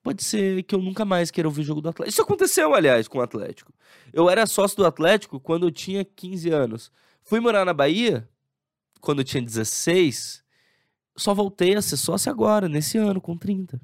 Pode 0.02 0.24
ser 0.24 0.64
que 0.64 0.74
eu 0.74 0.82
nunca 0.82 1.04
mais 1.04 1.30
queira 1.30 1.46
ouvir 1.48 1.60
o 1.60 1.64
jogo 1.64 1.80
do 1.80 1.88
Atlético. 1.88 2.12
Isso 2.12 2.22
aconteceu, 2.22 2.74
aliás, 2.74 3.06
com 3.06 3.18
o 3.18 3.22
Atlético. 3.22 3.72
Eu 4.12 4.28
era 4.28 4.44
sócio 4.44 4.76
do 4.76 4.84
Atlético 4.84 5.38
quando 5.38 5.68
eu 5.68 5.70
tinha 5.70 6.04
15 6.04 6.50
anos. 6.50 6.90
Fui 7.22 7.38
morar 7.38 7.64
na 7.64 7.72
Bahia 7.72 8.28
quando 9.00 9.20
eu 9.20 9.24
tinha 9.24 9.42
16 9.42 10.42
só 11.18 11.34
voltei 11.34 11.74
a 11.74 11.82
ser 11.82 11.96
sócio 11.96 12.30
agora, 12.30 12.68
nesse 12.68 12.96
ano, 12.96 13.20
com 13.20 13.36
30. 13.36 13.80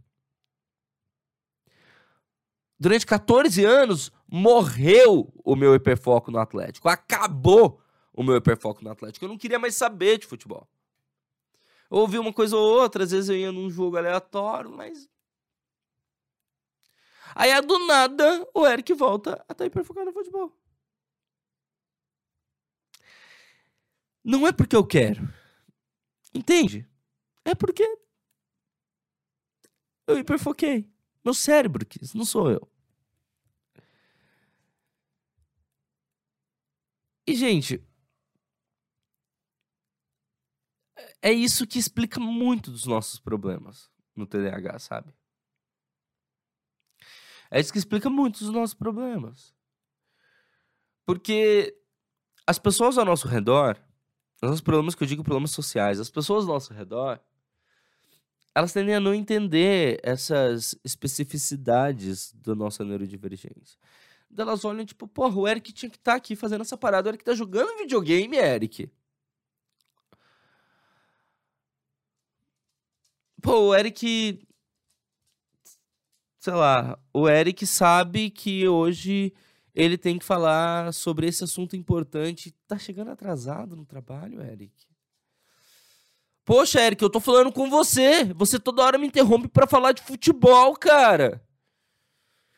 Durante 2.78 3.06
14 3.06 3.64
anos, 3.64 4.12
morreu 4.26 5.32
o 5.44 5.56
meu 5.56 5.74
hiperfoco 5.74 6.30
no 6.30 6.38
Atlético. 6.38 6.88
Acabou 6.88 7.80
o 8.12 8.22
meu 8.22 8.36
hiperfoco 8.36 8.82
no 8.82 8.90
Atlético. 8.90 9.24
Eu 9.24 9.28
não 9.28 9.38
queria 9.38 9.58
mais 9.58 9.74
saber 9.74 10.18
de 10.18 10.26
futebol. 10.26 10.68
Eu 11.90 11.98
ouvi 11.98 12.18
uma 12.18 12.32
coisa 12.32 12.56
ou 12.56 12.62
outra, 12.62 13.04
às 13.04 13.10
vezes 13.10 13.28
eu 13.30 13.36
ia 13.36 13.52
num 13.52 13.70
jogo 13.70 13.96
aleatório, 13.96 14.70
mas. 14.70 15.08
Aí, 17.34 17.60
do 17.62 17.86
nada, 17.86 18.48
o 18.54 18.66
Eric 18.66 18.92
volta 18.92 19.30
a 19.30 19.42
estar 19.42 19.54
tá 19.54 19.66
hiperfocado 19.66 20.06
no 20.06 20.12
futebol. 20.12 20.52
Não 24.22 24.46
é 24.46 24.52
porque 24.52 24.74
eu 24.74 24.86
quero. 24.86 25.28
Entende? 26.34 26.88
É 27.44 27.54
porque 27.54 27.84
eu 30.06 30.18
hiperfoquei. 30.18 30.90
Meu 31.24 31.34
cérebro 31.34 31.84
quis, 31.86 32.14
não 32.14 32.24
sou 32.24 32.50
eu. 32.50 32.70
E, 37.26 37.34
gente, 37.34 37.82
é 41.22 41.32
isso 41.32 41.66
que 41.66 41.78
explica 41.78 42.20
muito 42.20 42.70
dos 42.70 42.84
nossos 42.84 43.18
problemas 43.18 43.90
no 44.14 44.26
TDAH, 44.26 44.78
sabe? 44.78 45.14
É 47.50 47.60
isso 47.60 47.72
que 47.72 47.78
explica 47.78 48.10
muito 48.10 48.40
dos 48.40 48.50
nossos 48.50 48.74
problemas. 48.74 49.54
Porque 51.06 51.74
as 52.46 52.58
pessoas 52.58 52.98
ao 52.98 53.04
nosso 53.04 53.26
redor, 53.26 53.82
os 54.42 54.60
problemas 54.60 54.94
que 54.94 55.02
eu 55.02 55.08
digo 55.08 55.24
problemas 55.24 55.52
sociais, 55.52 55.98
as 55.98 56.10
pessoas 56.10 56.44
ao 56.44 56.54
nosso 56.54 56.74
redor, 56.74 57.20
elas 58.54 58.72
tendem 58.72 58.94
a 58.94 59.00
não 59.00 59.12
entender 59.14 60.00
essas 60.02 60.76
especificidades 60.84 62.32
da 62.34 62.54
nossa 62.54 62.84
neurodivergência. 62.84 63.78
Elas 64.36 64.64
olham, 64.64 64.84
tipo, 64.84 65.08
porra, 65.08 65.36
o 65.38 65.48
Eric 65.48 65.72
tinha 65.72 65.90
que 65.90 65.96
estar 65.96 66.12
tá 66.12 66.16
aqui 66.16 66.36
fazendo 66.36 66.60
essa 66.62 66.76
parada, 66.76 67.08
o 67.08 67.10
Eric 67.10 67.24
tá 67.24 67.34
jogando 67.34 67.78
videogame, 67.78 68.36
Eric. 68.36 68.90
Pô, 73.42 73.68
o 73.68 73.74
Eric. 73.74 74.46
Sei 76.38 76.52
lá, 76.52 76.98
o 77.12 77.28
Eric 77.28 77.66
sabe 77.66 78.30
que 78.30 78.68
hoje 78.68 79.32
ele 79.74 79.98
tem 79.98 80.18
que 80.18 80.24
falar 80.24 80.92
sobre 80.92 81.26
esse 81.26 81.42
assunto 81.42 81.74
importante. 81.76 82.54
Tá 82.66 82.78
chegando 82.78 83.10
atrasado 83.10 83.76
no 83.76 83.84
trabalho, 83.84 84.40
Eric? 84.42 84.72
Poxa, 86.44 86.80
Eric, 86.80 87.02
eu 87.02 87.10
tô 87.10 87.20
falando 87.20 87.50
com 87.50 87.70
você. 87.70 88.24
Você 88.34 88.58
toda 88.58 88.82
hora 88.82 88.98
me 88.98 89.06
interrompe 89.06 89.48
para 89.48 89.66
falar 89.66 89.92
de 89.92 90.02
futebol, 90.02 90.76
cara. 90.76 91.42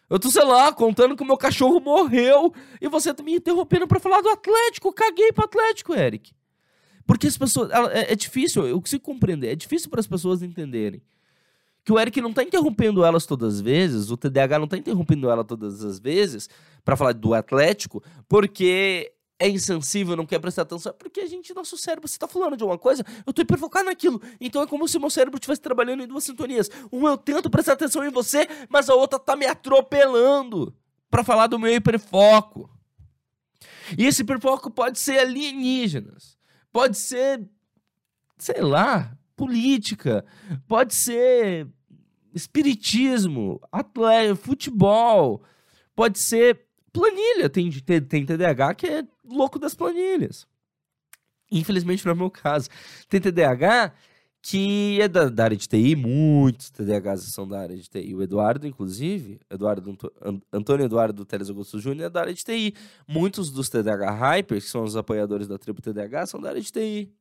Eu 0.09 0.19
tô, 0.19 0.31
sei 0.31 0.45
lá, 0.45 0.73
contando 0.73 1.17
que 1.17 1.23
o 1.23 1.27
meu 1.27 1.37
cachorro 1.37 1.81
morreu 1.81 2.53
e 2.81 2.89
você 2.89 3.13
tá 3.13 3.23
me 3.23 3.35
interrompendo 3.35 3.87
para 3.87 4.01
falar 4.01 4.21
do 4.21 4.29
Atlético. 4.29 4.93
Caguei 4.93 5.33
pro 5.33 5.45
Atlético, 5.45 5.95
Eric. 5.95 6.33
Porque 7.07 7.27
as 7.27 7.39
pessoas. 7.39 7.71
É, 7.71 8.13
é 8.13 8.15
difícil, 8.17 8.67
eu 8.67 8.81
consigo 8.81 9.03
compreender. 9.03 9.53
É 9.53 9.57
difícil 9.57 9.89
para 9.89 10.01
as 10.01 10.07
pessoas 10.07 10.43
entenderem 10.43 11.03
que 11.85 11.93
o 11.93 12.01
Eric 12.01 12.21
não 12.21 12.33
tá 12.33 12.43
interrompendo 12.43 13.05
elas 13.05 13.27
todas 13.27 13.55
as 13.55 13.61
vezes, 13.61 14.11
o 14.11 14.17
TDAH 14.17 14.59
não 14.59 14.67
tá 14.67 14.77
interrompendo 14.77 15.31
ela 15.31 15.45
todas 15.45 15.85
as 15.85 16.01
vezes 16.01 16.51
para 16.85 16.97
falar 16.97 17.13
do 17.13 17.33
Atlético, 17.33 18.03
porque 18.29 19.13
é 19.39 19.49
insensível, 19.49 20.17
não 20.17 20.25
quer 20.27 20.39
prestar 20.39 20.63
atenção, 20.63 20.91
é 20.91 20.93
porque 20.95 21.21
a 21.21 21.27
gente, 21.27 21.55
nosso 21.55 21.77
cérebro, 21.77 22.09
você 22.09 22.19
tá 22.19 22.27
falando 22.27 22.57
de 22.57 22.65
uma 22.65 22.79
coisa, 22.79 23.05
eu 23.27 23.33
tô 23.33 23.43
hiperfocado 23.43 23.87
naquilo. 23.87 24.21
Então 24.41 24.63
é 24.63 24.67
como 24.67 24.89
se 24.89 24.99
meu 24.99 25.11
cérebro 25.11 25.37
estivesse 25.37 25.61
trabalhando 25.61 26.03
em 26.03 26.07
duas 26.07 26.25
sintonias. 26.25 26.71
Uma 26.91 27.11
eu 27.11 27.19
tento 27.19 27.51
prestar 27.51 27.75
atenção 27.75 28.05
em 28.05 28.11
você, 28.11 28.49
mas 28.69 28.89
a 28.89 28.95
outra 28.95 29.19
tá 29.19 29.37
me 29.37 29.47
atropelando 29.47 30.75
para 31.11 31.23
falar 31.23 31.47
do 31.49 31.59
meu 31.59 31.73
hiperfoco. 31.73 32.71
E 33.97 34.07
esse 34.07 34.23
hiperfoco 34.23 34.71
pode 34.71 34.99
ser 34.99 35.19
alienígenas, 35.19 36.37
pode 36.73 36.97
ser, 36.97 37.47
sei 38.39 38.61
lá, 38.61 39.17
política, 39.37 40.25
pode 40.67 40.95
ser 40.95 41.69
espiritismo, 42.35 43.61
atleta, 43.71 44.35
futebol, 44.35 45.43
pode 45.95 46.19
ser 46.19 46.67
planilha. 46.93 47.49
Tem, 47.49 47.71
tem, 47.71 48.01
tem 48.01 48.27
TDAH 48.27 48.75
que 48.75 48.87
é 48.87 49.05
louco 49.29 49.59
das 49.59 49.75
planilhas. 49.75 50.47
Infelizmente 51.51 52.05
não 52.05 52.13
é 52.13 52.15
o 52.15 52.19
meu 52.19 52.31
caso. 52.31 52.69
Tem 53.09 53.21
TDAH 53.21 53.93
que 54.49 55.01
é 55.01 55.09
da, 55.09 55.29
da, 55.29 55.43
área 55.43 55.57
de 55.57 55.67
TI, 55.67 55.97
muitos 55.97 56.71
TDAHs 56.71 57.25
são 57.25 57.49
da 57.49 57.59
área 57.59 57.77
de 57.77 57.89
TI. 57.89 58.15
O 58.15 58.23
Eduardo, 58.23 58.65
inclusive, 58.65 59.41
Eduardo, 59.51 59.99
Antônio 60.53 60.87
Eduardo 60.87 61.25
Teles 61.25 61.51
Augusto 61.51 61.81
Júnior 61.81 62.07
é 62.07 62.11
da 62.11 62.21
área 62.21 62.33
de 62.33 62.45
TI. 62.45 62.73
Muitos 63.09 63.51
dos 63.51 63.69
TDAH 63.69 64.13
Hypers, 64.13 64.65
que 64.65 64.71
são 64.71 64.85
os 64.85 64.95
apoiadores 64.97 65.49
da 65.49 65.59
tribo 65.59 65.83
TDAH, 65.83 66.27
são 66.27 66.41
da 66.41 66.51
área 66.51 66.61
de 66.61 66.71
TI. 66.71 67.13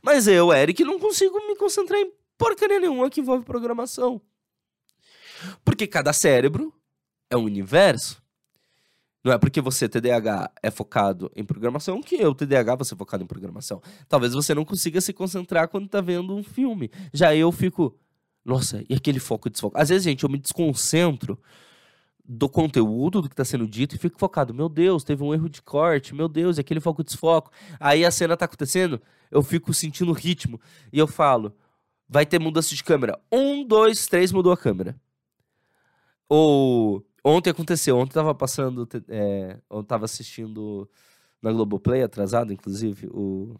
Mas 0.00 0.28
eu, 0.28 0.52
Eric, 0.52 0.84
não 0.84 1.00
consigo 1.00 1.36
me 1.48 1.56
concentrar 1.56 1.98
em 1.98 2.12
porcaria 2.38 2.78
nenhuma 2.78 3.10
que 3.10 3.20
envolve 3.20 3.44
programação. 3.44 4.20
Porque 5.64 5.84
cada 5.84 6.12
cérebro 6.12 6.72
é 7.28 7.36
um 7.36 7.42
universo. 7.42 8.22
Não 9.26 9.32
é 9.32 9.38
porque 9.38 9.60
você, 9.60 9.88
TDAH, 9.88 10.52
é 10.62 10.70
focado 10.70 11.32
em 11.34 11.42
programação 11.42 12.00
que 12.00 12.14
eu, 12.14 12.32
TDAH, 12.32 12.76
vou 12.76 12.84
ser 12.84 12.94
focado 12.94 13.24
em 13.24 13.26
programação. 13.26 13.82
Talvez 14.08 14.32
você 14.32 14.54
não 14.54 14.64
consiga 14.64 15.00
se 15.00 15.12
concentrar 15.12 15.66
quando 15.66 15.88
tá 15.88 16.00
vendo 16.00 16.32
um 16.32 16.44
filme. 16.44 16.92
Já 17.12 17.34
eu 17.34 17.50
fico, 17.50 17.98
nossa, 18.44 18.84
e 18.88 18.94
aquele 18.94 19.18
foco 19.18 19.50
desfoco? 19.50 19.76
Às 19.76 19.88
vezes, 19.88 20.04
gente, 20.04 20.22
eu 20.22 20.30
me 20.30 20.38
desconcentro 20.38 21.36
do 22.24 22.48
conteúdo 22.48 23.20
do 23.20 23.28
que 23.28 23.32
está 23.32 23.44
sendo 23.44 23.66
dito 23.66 23.96
e 23.96 23.98
fico 23.98 24.16
focado. 24.16 24.54
Meu 24.54 24.68
Deus, 24.68 25.02
teve 25.02 25.24
um 25.24 25.34
erro 25.34 25.48
de 25.48 25.60
corte. 25.60 26.14
Meu 26.14 26.28
Deus, 26.28 26.56
e 26.56 26.60
aquele 26.60 26.78
foco 26.78 27.02
desfoco. 27.02 27.50
Aí 27.80 28.04
a 28.04 28.12
cena 28.12 28.34
está 28.34 28.44
acontecendo, 28.44 29.02
eu 29.28 29.42
fico 29.42 29.74
sentindo 29.74 30.12
o 30.12 30.14
ritmo. 30.14 30.60
E 30.92 31.00
eu 31.00 31.08
falo, 31.08 31.52
vai 32.08 32.24
ter 32.24 32.38
mudança 32.38 32.76
de 32.76 32.84
câmera. 32.84 33.18
Um, 33.32 33.66
dois, 33.66 34.06
três, 34.06 34.30
mudou 34.30 34.52
a 34.52 34.56
câmera. 34.56 34.94
Ou 36.28 37.04
ontem 37.26 37.50
aconteceu, 37.50 37.98
ontem 37.98 38.14
tava 38.14 38.34
passando, 38.34 38.88
é, 39.08 39.58
ontem 39.68 39.88
tava 39.88 40.04
assistindo 40.04 40.88
na 41.42 41.50
Globoplay, 41.50 42.02
atrasado, 42.02 42.52
inclusive, 42.52 43.08
o 43.08 43.56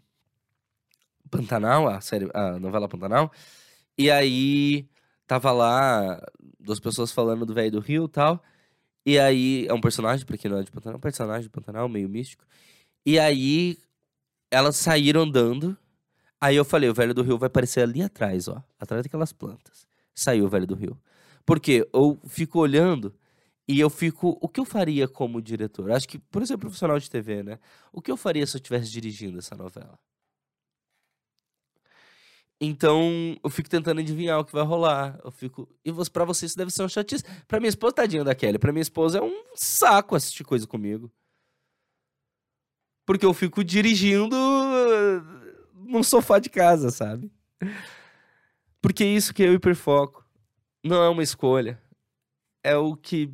Pantanal, 1.29 1.87
a 1.87 1.99
série, 1.99 2.29
a 2.33 2.57
novela 2.59 2.87
Pantanal. 2.87 3.31
E 3.97 4.09
aí 4.09 4.87
tava 5.27 5.51
lá 5.51 6.21
duas 6.59 6.79
pessoas 6.79 7.11
falando 7.11 7.45
do 7.45 7.53
velho 7.53 7.71
do 7.71 7.79
Rio 7.79 8.05
e 8.05 8.09
tal. 8.09 8.41
E 9.05 9.19
aí, 9.19 9.67
é 9.67 9.73
um 9.73 9.81
personagem, 9.81 10.25
pra 10.25 10.37
quem 10.37 10.49
não 10.49 10.59
é 10.59 10.63
de 10.63 10.71
Pantanal, 10.71 10.97
um 10.97 11.01
personagem 11.01 11.43
de 11.43 11.49
Pantanal, 11.49 11.89
meio 11.89 12.07
místico. 12.07 12.45
E 13.05 13.19
aí, 13.19 13.77
elas 14.49 14.77
saíram 14.77 15.23
andando. 15.23 15.77
Aí 16.39 16.55
eu 16.55 16.63
falei, 16.65 16.89
o 16.89 16.93
velho 16.93 17.13
do 17.13 17.23
rio 17.23 17.37
vai 17.37 17.47
aparecer 17.47 17.81
ali 17.81 18.01
atrás, 18.01 18.47
ó. 18.47 18.63
Atrás 18.79 19.03
daquelas 19.03 19.33
plantas. 19.33 19.87
Saiu 20.15 20.45
o 20.45 20.49
velho 20.49 20.67
do 20.67 20.75
rio. 20.75 20.97
Porque 21.45 21.87
eu 21.93 22.19
fico 22.27 22.59
olhando 22.59 23.13
e 23.67 23.79
eu 23.79 23.89
fico. 23.89 24.37
O 24.41 24.47
que 24.47 24.59
eu 24.59 24.65
faria 24.65 25.07
como 25.07 25.41
diretor? 25.41 25.91
Acho 25.91 26.07
que, 26.07 26.17
por 26.19 26.41
exemplo, 26.41 26.61
profissional 26.61 26.97
de 26.99 27.09
TV, 27.09 27.43
né? 27.43 27.59
O 27.91 28.01
que 28.01 28.11
eu 28.11 28.17
faria 28.17 28.45
se 28.47 28.55
eu 28.55 28.59
estivesse 28.59 28.89
dirigindo 28.89 29.37
essa 29.37 29.55
novela? 29.55 29.99
Então, 32.59 33.37
eu 33.43 33.49
fico 33.51 33.69
tentando 33.69 33.99
adivinhar 33.99 34.39
o 34.39 34.45
que 34.45 34.51
vai 34.51 34.63
rolar. 34.63 35.19
Eu 35.23 35.31
fico. 35.31 35.69
E 35.85 35.91
para 36.11 36.25
você 36.25 36.45
isso 36.45 36.57
deve 36.57 36.71
ser 36.71 36.83
um 36.83 36.89
chatice. 36.89 37.23
Pra 37.47 37.59
minha 37.59 37.69
esposa, 37.69 37.93
tadinha 37.93 38.23
da 38.23 38.33
Kelly. 38.33 38.57
Pra 38.57 38.71
minha 38.71 38.81
esposa 38.81 39.19
é 39.19 39.21
um 39.21 39.43
saco 39.53 40.15
assistir 40.15 40.43
coisa 40.43 40.65
comigo. 40.65 41.11
Porque 43.05 43.25
eu 43.25 43.33
fico 43.33 43.63
dirigindo 43.63 44.35
num 45.73 46.03
sofá 46.03 46.39
de 46.39 46.49
casa, 46.49 46.89
sabe? 46.89 47.31
Porque 48.81 49.03
é 49.03 49.07
isso 49.07 49.33
que 49.33 49.43
eu 49.43 49.53
hiperfoco 49.53 50.25
não 50.83 51.03
é 51.03 51.09
uma 51.09 51.23
escolha. 51.23 51.81
É 52.63 52.75
o 52.75 52.95
que 52.95 53.33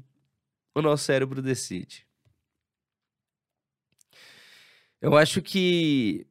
o 0.76 0.82
nosso 0.82 1.06
cérebro 1.06 1.42
decide. 1.42 2.08
Eu 5.02 5.18
acho 5.18 5.42
que 5.42 6.26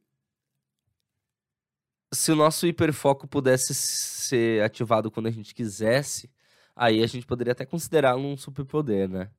se 2.13 2.31
o 2.31 2.35
nosso 2.35 2.67
hiperfoco 2.67 3.27
pudesse 3.27 3.73
ser 3.73 4.63
ativado 4.63 5.09
quando 5.11 5.27
a 5.27 5.31
gente 5.31 5.53
quisesse, 5.53 6.29
aí 6.75 7.03
a 7.03 7.07
gente 7.07 7.25
poderia 7.25 7.53
até 7.53 7.65
considerá-lo 7.65 8.23
um 8.25 8.37
superpoder, 8.37 9.09
né? 9.09 9.31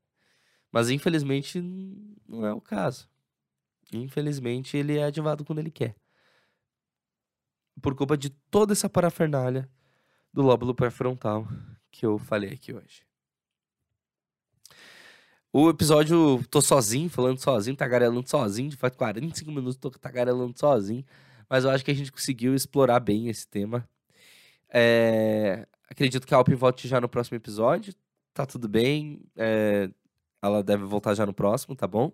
Mas 0.70 0.90
infelizmente 0.90 1.60
não 2.28 2.44
é 2.44 2.52
o 2.52 2.60
caso. 2.60 3.08
Infelizmente 3.92 4.76
ele 4.76 4.98
é 4.98 5.04
ativado 5.04 5.44
quando 5.44 5.60
ele 5.60 5.70
quer. 5.70 5.96
Por 7.80 7.94
culpa 7.94 8.16
de 8.16 8.30
toda 8.30 8.72
essa 8.72 8.88
parafernália 8.88 9.68
do 10.32 10.42
lóbulo 10.42 10.74
pré-frontal 10.74 11.46
que 11.90 12.04
eu 12.06 12.18
falei 12.18 12.52
aqui 12.54 12.72
hoje. 12.72 13.04
O 15.56 15.70
episódio, 15.70 16.44
tô 16.50 16.60
sozinho, 16.60 17.08
falando 17.08 17.38
sozinho, 17.38 17.76
tagarelando 17.76 18.28
sozinho, 18.28 18.68
de 18.68 18.76
fato 18.76 18.98
45 18.98 19.52
minutos 19.52 19.76
tô 19.76 19.88
tagarelando 19.88 20.58
sozinho, 20.58 21.04
mas 21.48 21.62
eu 21.62 21.70
acho 21.70 21.84
que 21.84 21.92
a 21.92 21.94
gente 21.94 22.10
conseguiu 22.10 22.56
explorar 22.56 22.98
bem 22.98 23.28
esse 23.28 23.46
tema. 23.46 23.88
É... 24.68 25.64
Acredito 25.88 26.26
que 26.26 26.34
a 26.34 26.38
Alpin 26.38 26.56
volte 26.56 26.88
já 26.88 27.00
no 27.00 27.08
próximo 27.08 27.36
episódio, 27.36 27.94
tá 28.34 28.44
tudo 28.44 28.68
bem, 28.68 29.20
é... 29.36 29.88
ela 30.42 30.60
deve 30.60 30.82
voltar 30.82 31.14
já 31.14 31.24
no 31.24 31.32
próximo, 31.32 31.76
tá 31.76 31.86
bom? 31.86 32.10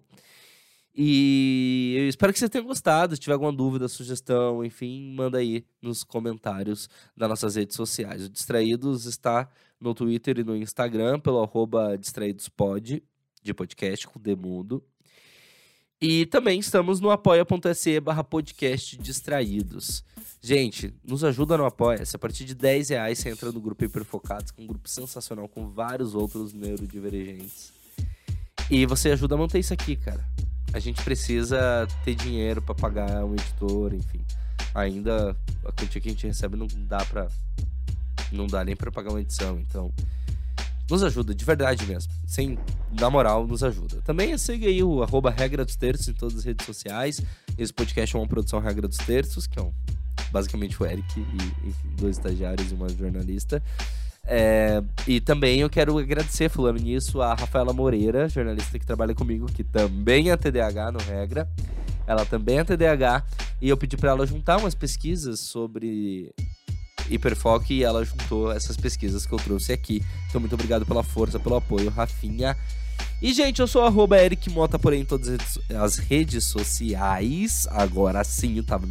E 0.94 1.94
eu 1.98 2.08
espero 2.08 2.34
que 2.34 2.38
vocês 2.38 2.50
tenham 2.50 2.66
gostado. 2.66 3.14
Se 3.14 3.20
tiver 3.22 3.32
alguma 3.32 3.52
dúvida, 3.52 3.88
sugestão, 3.88 4.62
enfim, 4.62 5.14
manda 5.14 5.38
aí 5.38 5.64
nos 5.80 6.04
comentários 6.04 6.90
das 7.16 7.28
nossas 7.28 7.54
redes 7.54 7.74
sociais. 7.74 8.26
O 8.26 8.28
Distraídos 8.28 9.06
está 9.06 9.48
no 9.80 9.94
Twitter 9.94 10.38
e 10.38 10.44
no 10.44 10.54
Instagram 10.54 11.18
pelo 11.20 11.42
arroba 11.42 11.96
distraídospod, 11.96 13.02
de 13.42 13.54
podcast 13.54 14.06
com 14.06 14.20
Demundo. 14.20 14.82
E 16.00 16.26
também 16.26 16.58
estamos 16.58 16.98
no 16.98 17.10
apoia.se 17.10 18.00
barra 18.00 18.24
podcast 18.24 18.96
distraídos. 18.96 20.02
Gente, 20.40 20.94
nos 21.06 21.22
ajuda 21.22 21.58
no 21.58 21.66
Apoia-se. 21.66 22.16
A 22.16 22.18
partir 22.18 22.44
de 22.44 22.54
10 22.54 22.88
reais 22.88 23.18
você 23.18 23.28
entra 23.28 23.52
no 23.52 23.60
grupo 23.60 23.84
Hiperfocados, 23.84 24.50
que 24.50 24.60
é 24.60 24.64
um 24.64 24.66
grupo 24.66 24.88
sensacional 24.88 25.46
com 25.46 25.68
vários 25.68 26.14
outros 26.14 26.54
neurodivergentes. 26.54 27.72
E 28.70 28.86
você 28.86 29.10
ajuda 29.10 29.34
a 29.34 29.38
manter 29.38 29.58
isso 29.58 29.74
aqui, 29.74 29.96
cara 29.96 30.26
a 30.72 30.78
gente 30.78 31.02
precisa 31.02 31.86
ter 32.04 32.14
dinheiro 32.14 32.62
para 32.62 32.74
pagar 32.74 33.24
um 33.24 33.34
editor, 33.34 33.92
enfim. 33.92 34.20
Ainda 34.74 35.36
a 35.64 35.72
quantia 35.72 36.00
que 36.00 36.08
a 36.08 36.12
gente 36.12 36.26
recebe 36.26 36.56
não 36.56 36.66
dá 36.86 37.04
para 37.04 37.28
não 38.30 38.46
dá 38.46 38.64
nem 38.64 38.76
para 38.76 38.92
pagar 38.92 39.10
uma 39.10 39.20
edição, 39.20 39.58
então 39.58 39.92
Nos 40.90 41.04
ajuda, 41.04 41.32
de 41.32 41.44
verdade 41.44 41.86
mesmo. 41.86 42.12
Sem, 42.26 42.58
na 42.98 43.08
moral, 43.08 43.46
nos 43.46 43.62
ajuda. 43.62 44.02
Também 44.02 44.36
segue 44.36 44.66
aí 44.66 44.82
o 44.82 45.02
arroba 45.04 45.30
Regra 45.30 45.64
dos 45.64 45.76
Terços 45.76 46.08
em 46.08 46.12
todas 46.12 46.38
as 46.38 46.44
redes 46.44 46.66
sociais. 46.66 47.22
Esse 47.56 47.72
podcast 47.72 48.16
é 48.16 48.18
uma 48.18 48.26
produção 48.26 48.58
Regra 48.58 48.88
dos 48.88 48.98
Terços, 48.98 49.46
que 49.46 49.58
é 49.58 49.62
um, 49.62 49.72
basicamente 50.32 50.82
o 50.82 50.84
Eric 50.84 51.06
e 51.20 51.68
enfim, 51.68 51.88
dois 51.96 52.16
estagiários 52.16 52.72
e 52.72 52.74
uma 52.74 52.88
jornalista. 52.88 53.62
É, 54.24 54.82
e 55.06 55.20
também 55.20 55.60
eu 55.60 55.70
quero 55.70 55.96
agradecer, 55.96 56.48
falando 56.48 56.80
nisso, 56.80 57.22
a 57.22 57.34
Rafaela 57.34 57.72
Moreira, 57.72 58.28
jornalista 58.28 58.76
que 58.76 58.84
trabalha 58.84 59.14
comigo, 59.14 59.46
que 59.46 59.62
também 59.62 60.30
é 60.30 60.36
TDAH 60.36 60.90
no 60.90 60.98
Regra. 60.98 61.48
Ela 62.04 62.26
também 62.26 62.58
é 62.58 62.64
TDAH. 62.64 63.24
E 63.62 63.68
eu 63.68 63.76
pedi 63.76 63.96
para 63.96 64.10
ela 64.10 64.26
juntar 64.26 64.56
umas 64.56 64.74
pesquisas 64.74 65.38
sobre 65.38 66.32
hiperfoco 67.10 67.72
e 67.72 67.82
ela 67.82 68.04
juntou 68.04 68.52
essas 68.52 68.76
pesquisas 68.76 69.26
que 69.26 69.32
eu 69.32 69.38
trouxe 69.38 69.72
aqui. 69.72 70.02
Então, 70.28 70.40
muito 70.40 70.54
obrigado 70.54 70.86
pela 70.86 71.02
força, 71.02 71.38
pelo 71.38 71.56
apoio, 71.56 71.90
Rafinha. 71.90 72.56
E, 73.22 73.34
gente, 73.34 73.60
eu 73.60 73.66
sou 73.66 73.82
arroba 73.82 74.18
Eric 74.18 74.48
Mota, 74.48 74.78
porém, 74.78 75.02
em 75.02 75.04
todas 75.04 75.58
as 75.78 75.98
redes 75.98 76.44
sociais. 76.44 77.66
Agora 77.70 78.24
sim, 78.24 78.56
eu 78.56 78.64
tava 78.64 78.86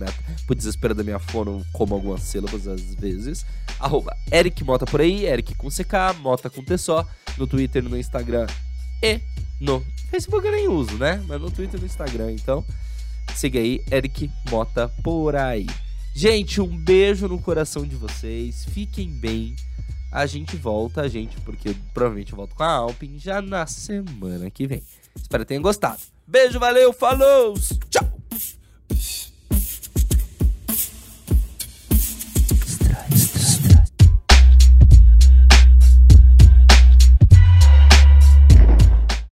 por 0.46 0.56
desespero 0.56 0.94
da 0.94 1.04
minha 1.04 1.18
fone, 1.18 1.64
como 1.74 1.96
algumas 1.96 2.22
sílabas 2.22 2.68
às 2.68 2.94
vezes. 2.94 3.44
Arroba 3.80 4.16
Eric 4.32 4.64
Mota 4.64 4.86
por 4.86 5.02
aí, 5.02 5.26
Eric 5.26 5.56
com 5.56 5.70
CK, 5.70 6.20
Mota 6.22 6.50
com 6.50 6.64
T 6.64 6.78
só, 6.78 7.08
no 7.38 7.48
Twitter, 7.48 7.84
no 7.84 7.98
Instagram 7.98 8.46
e 9.02 9.20
no 9.60 9.84
Facebook 10.12 10.46
eu 10.46 10.52
nem 10.52 10.68
uso, 10.68 10.98
né? 10.98 11.24
Mas 11.28 11.42
no 11.42 11.50
Twitter 11.50 11.78
e 11.78 11.82
no 11.82 11.86
Instagram, 11.86 12.32
então 12.32 12.64
siga 13.36 13.60
aí, 13.60 13.82
Eric 13.92 14.30
Mota 14.50 14.90
por 15.04 15.36
aí. 15.36 15.66
Gente, 16.20 16.60
um 16.60 16.68
beijo 16.68 17.30
no 17.30 17.40
coração 17.40 17.86
de 17.86 17.96
vocês. 17.96 18.66
Fiquem 18.74 19.10
bem. 19.10 19.56
A 20.12 20.26
gente 20.26 20.58
volta, 20.58 21.00
a 21.00 21.08
gente, 21.08 21.40
porque 21.46 21.74
provavelmente 21.94 22.34
eu 22.34 22.36
volto 22.36 22.56
com 22.56 22.64
a 22.64 22.70
Alpin 22.70 23.18
já 23.18 23.42
na 23.42 23.66
semana 23.66 24.52
que 24.52 24.68
vem. 24.68 24.84
Espero 25.16 25.46
que 25.46 25.48
tenham 25.48 25.64
gostado. 25.64 26.02
Beijo, 26.28 26.60
valeu, 26.60 26.92
falou, 26.92 27.54
tchau! 27.90 28.20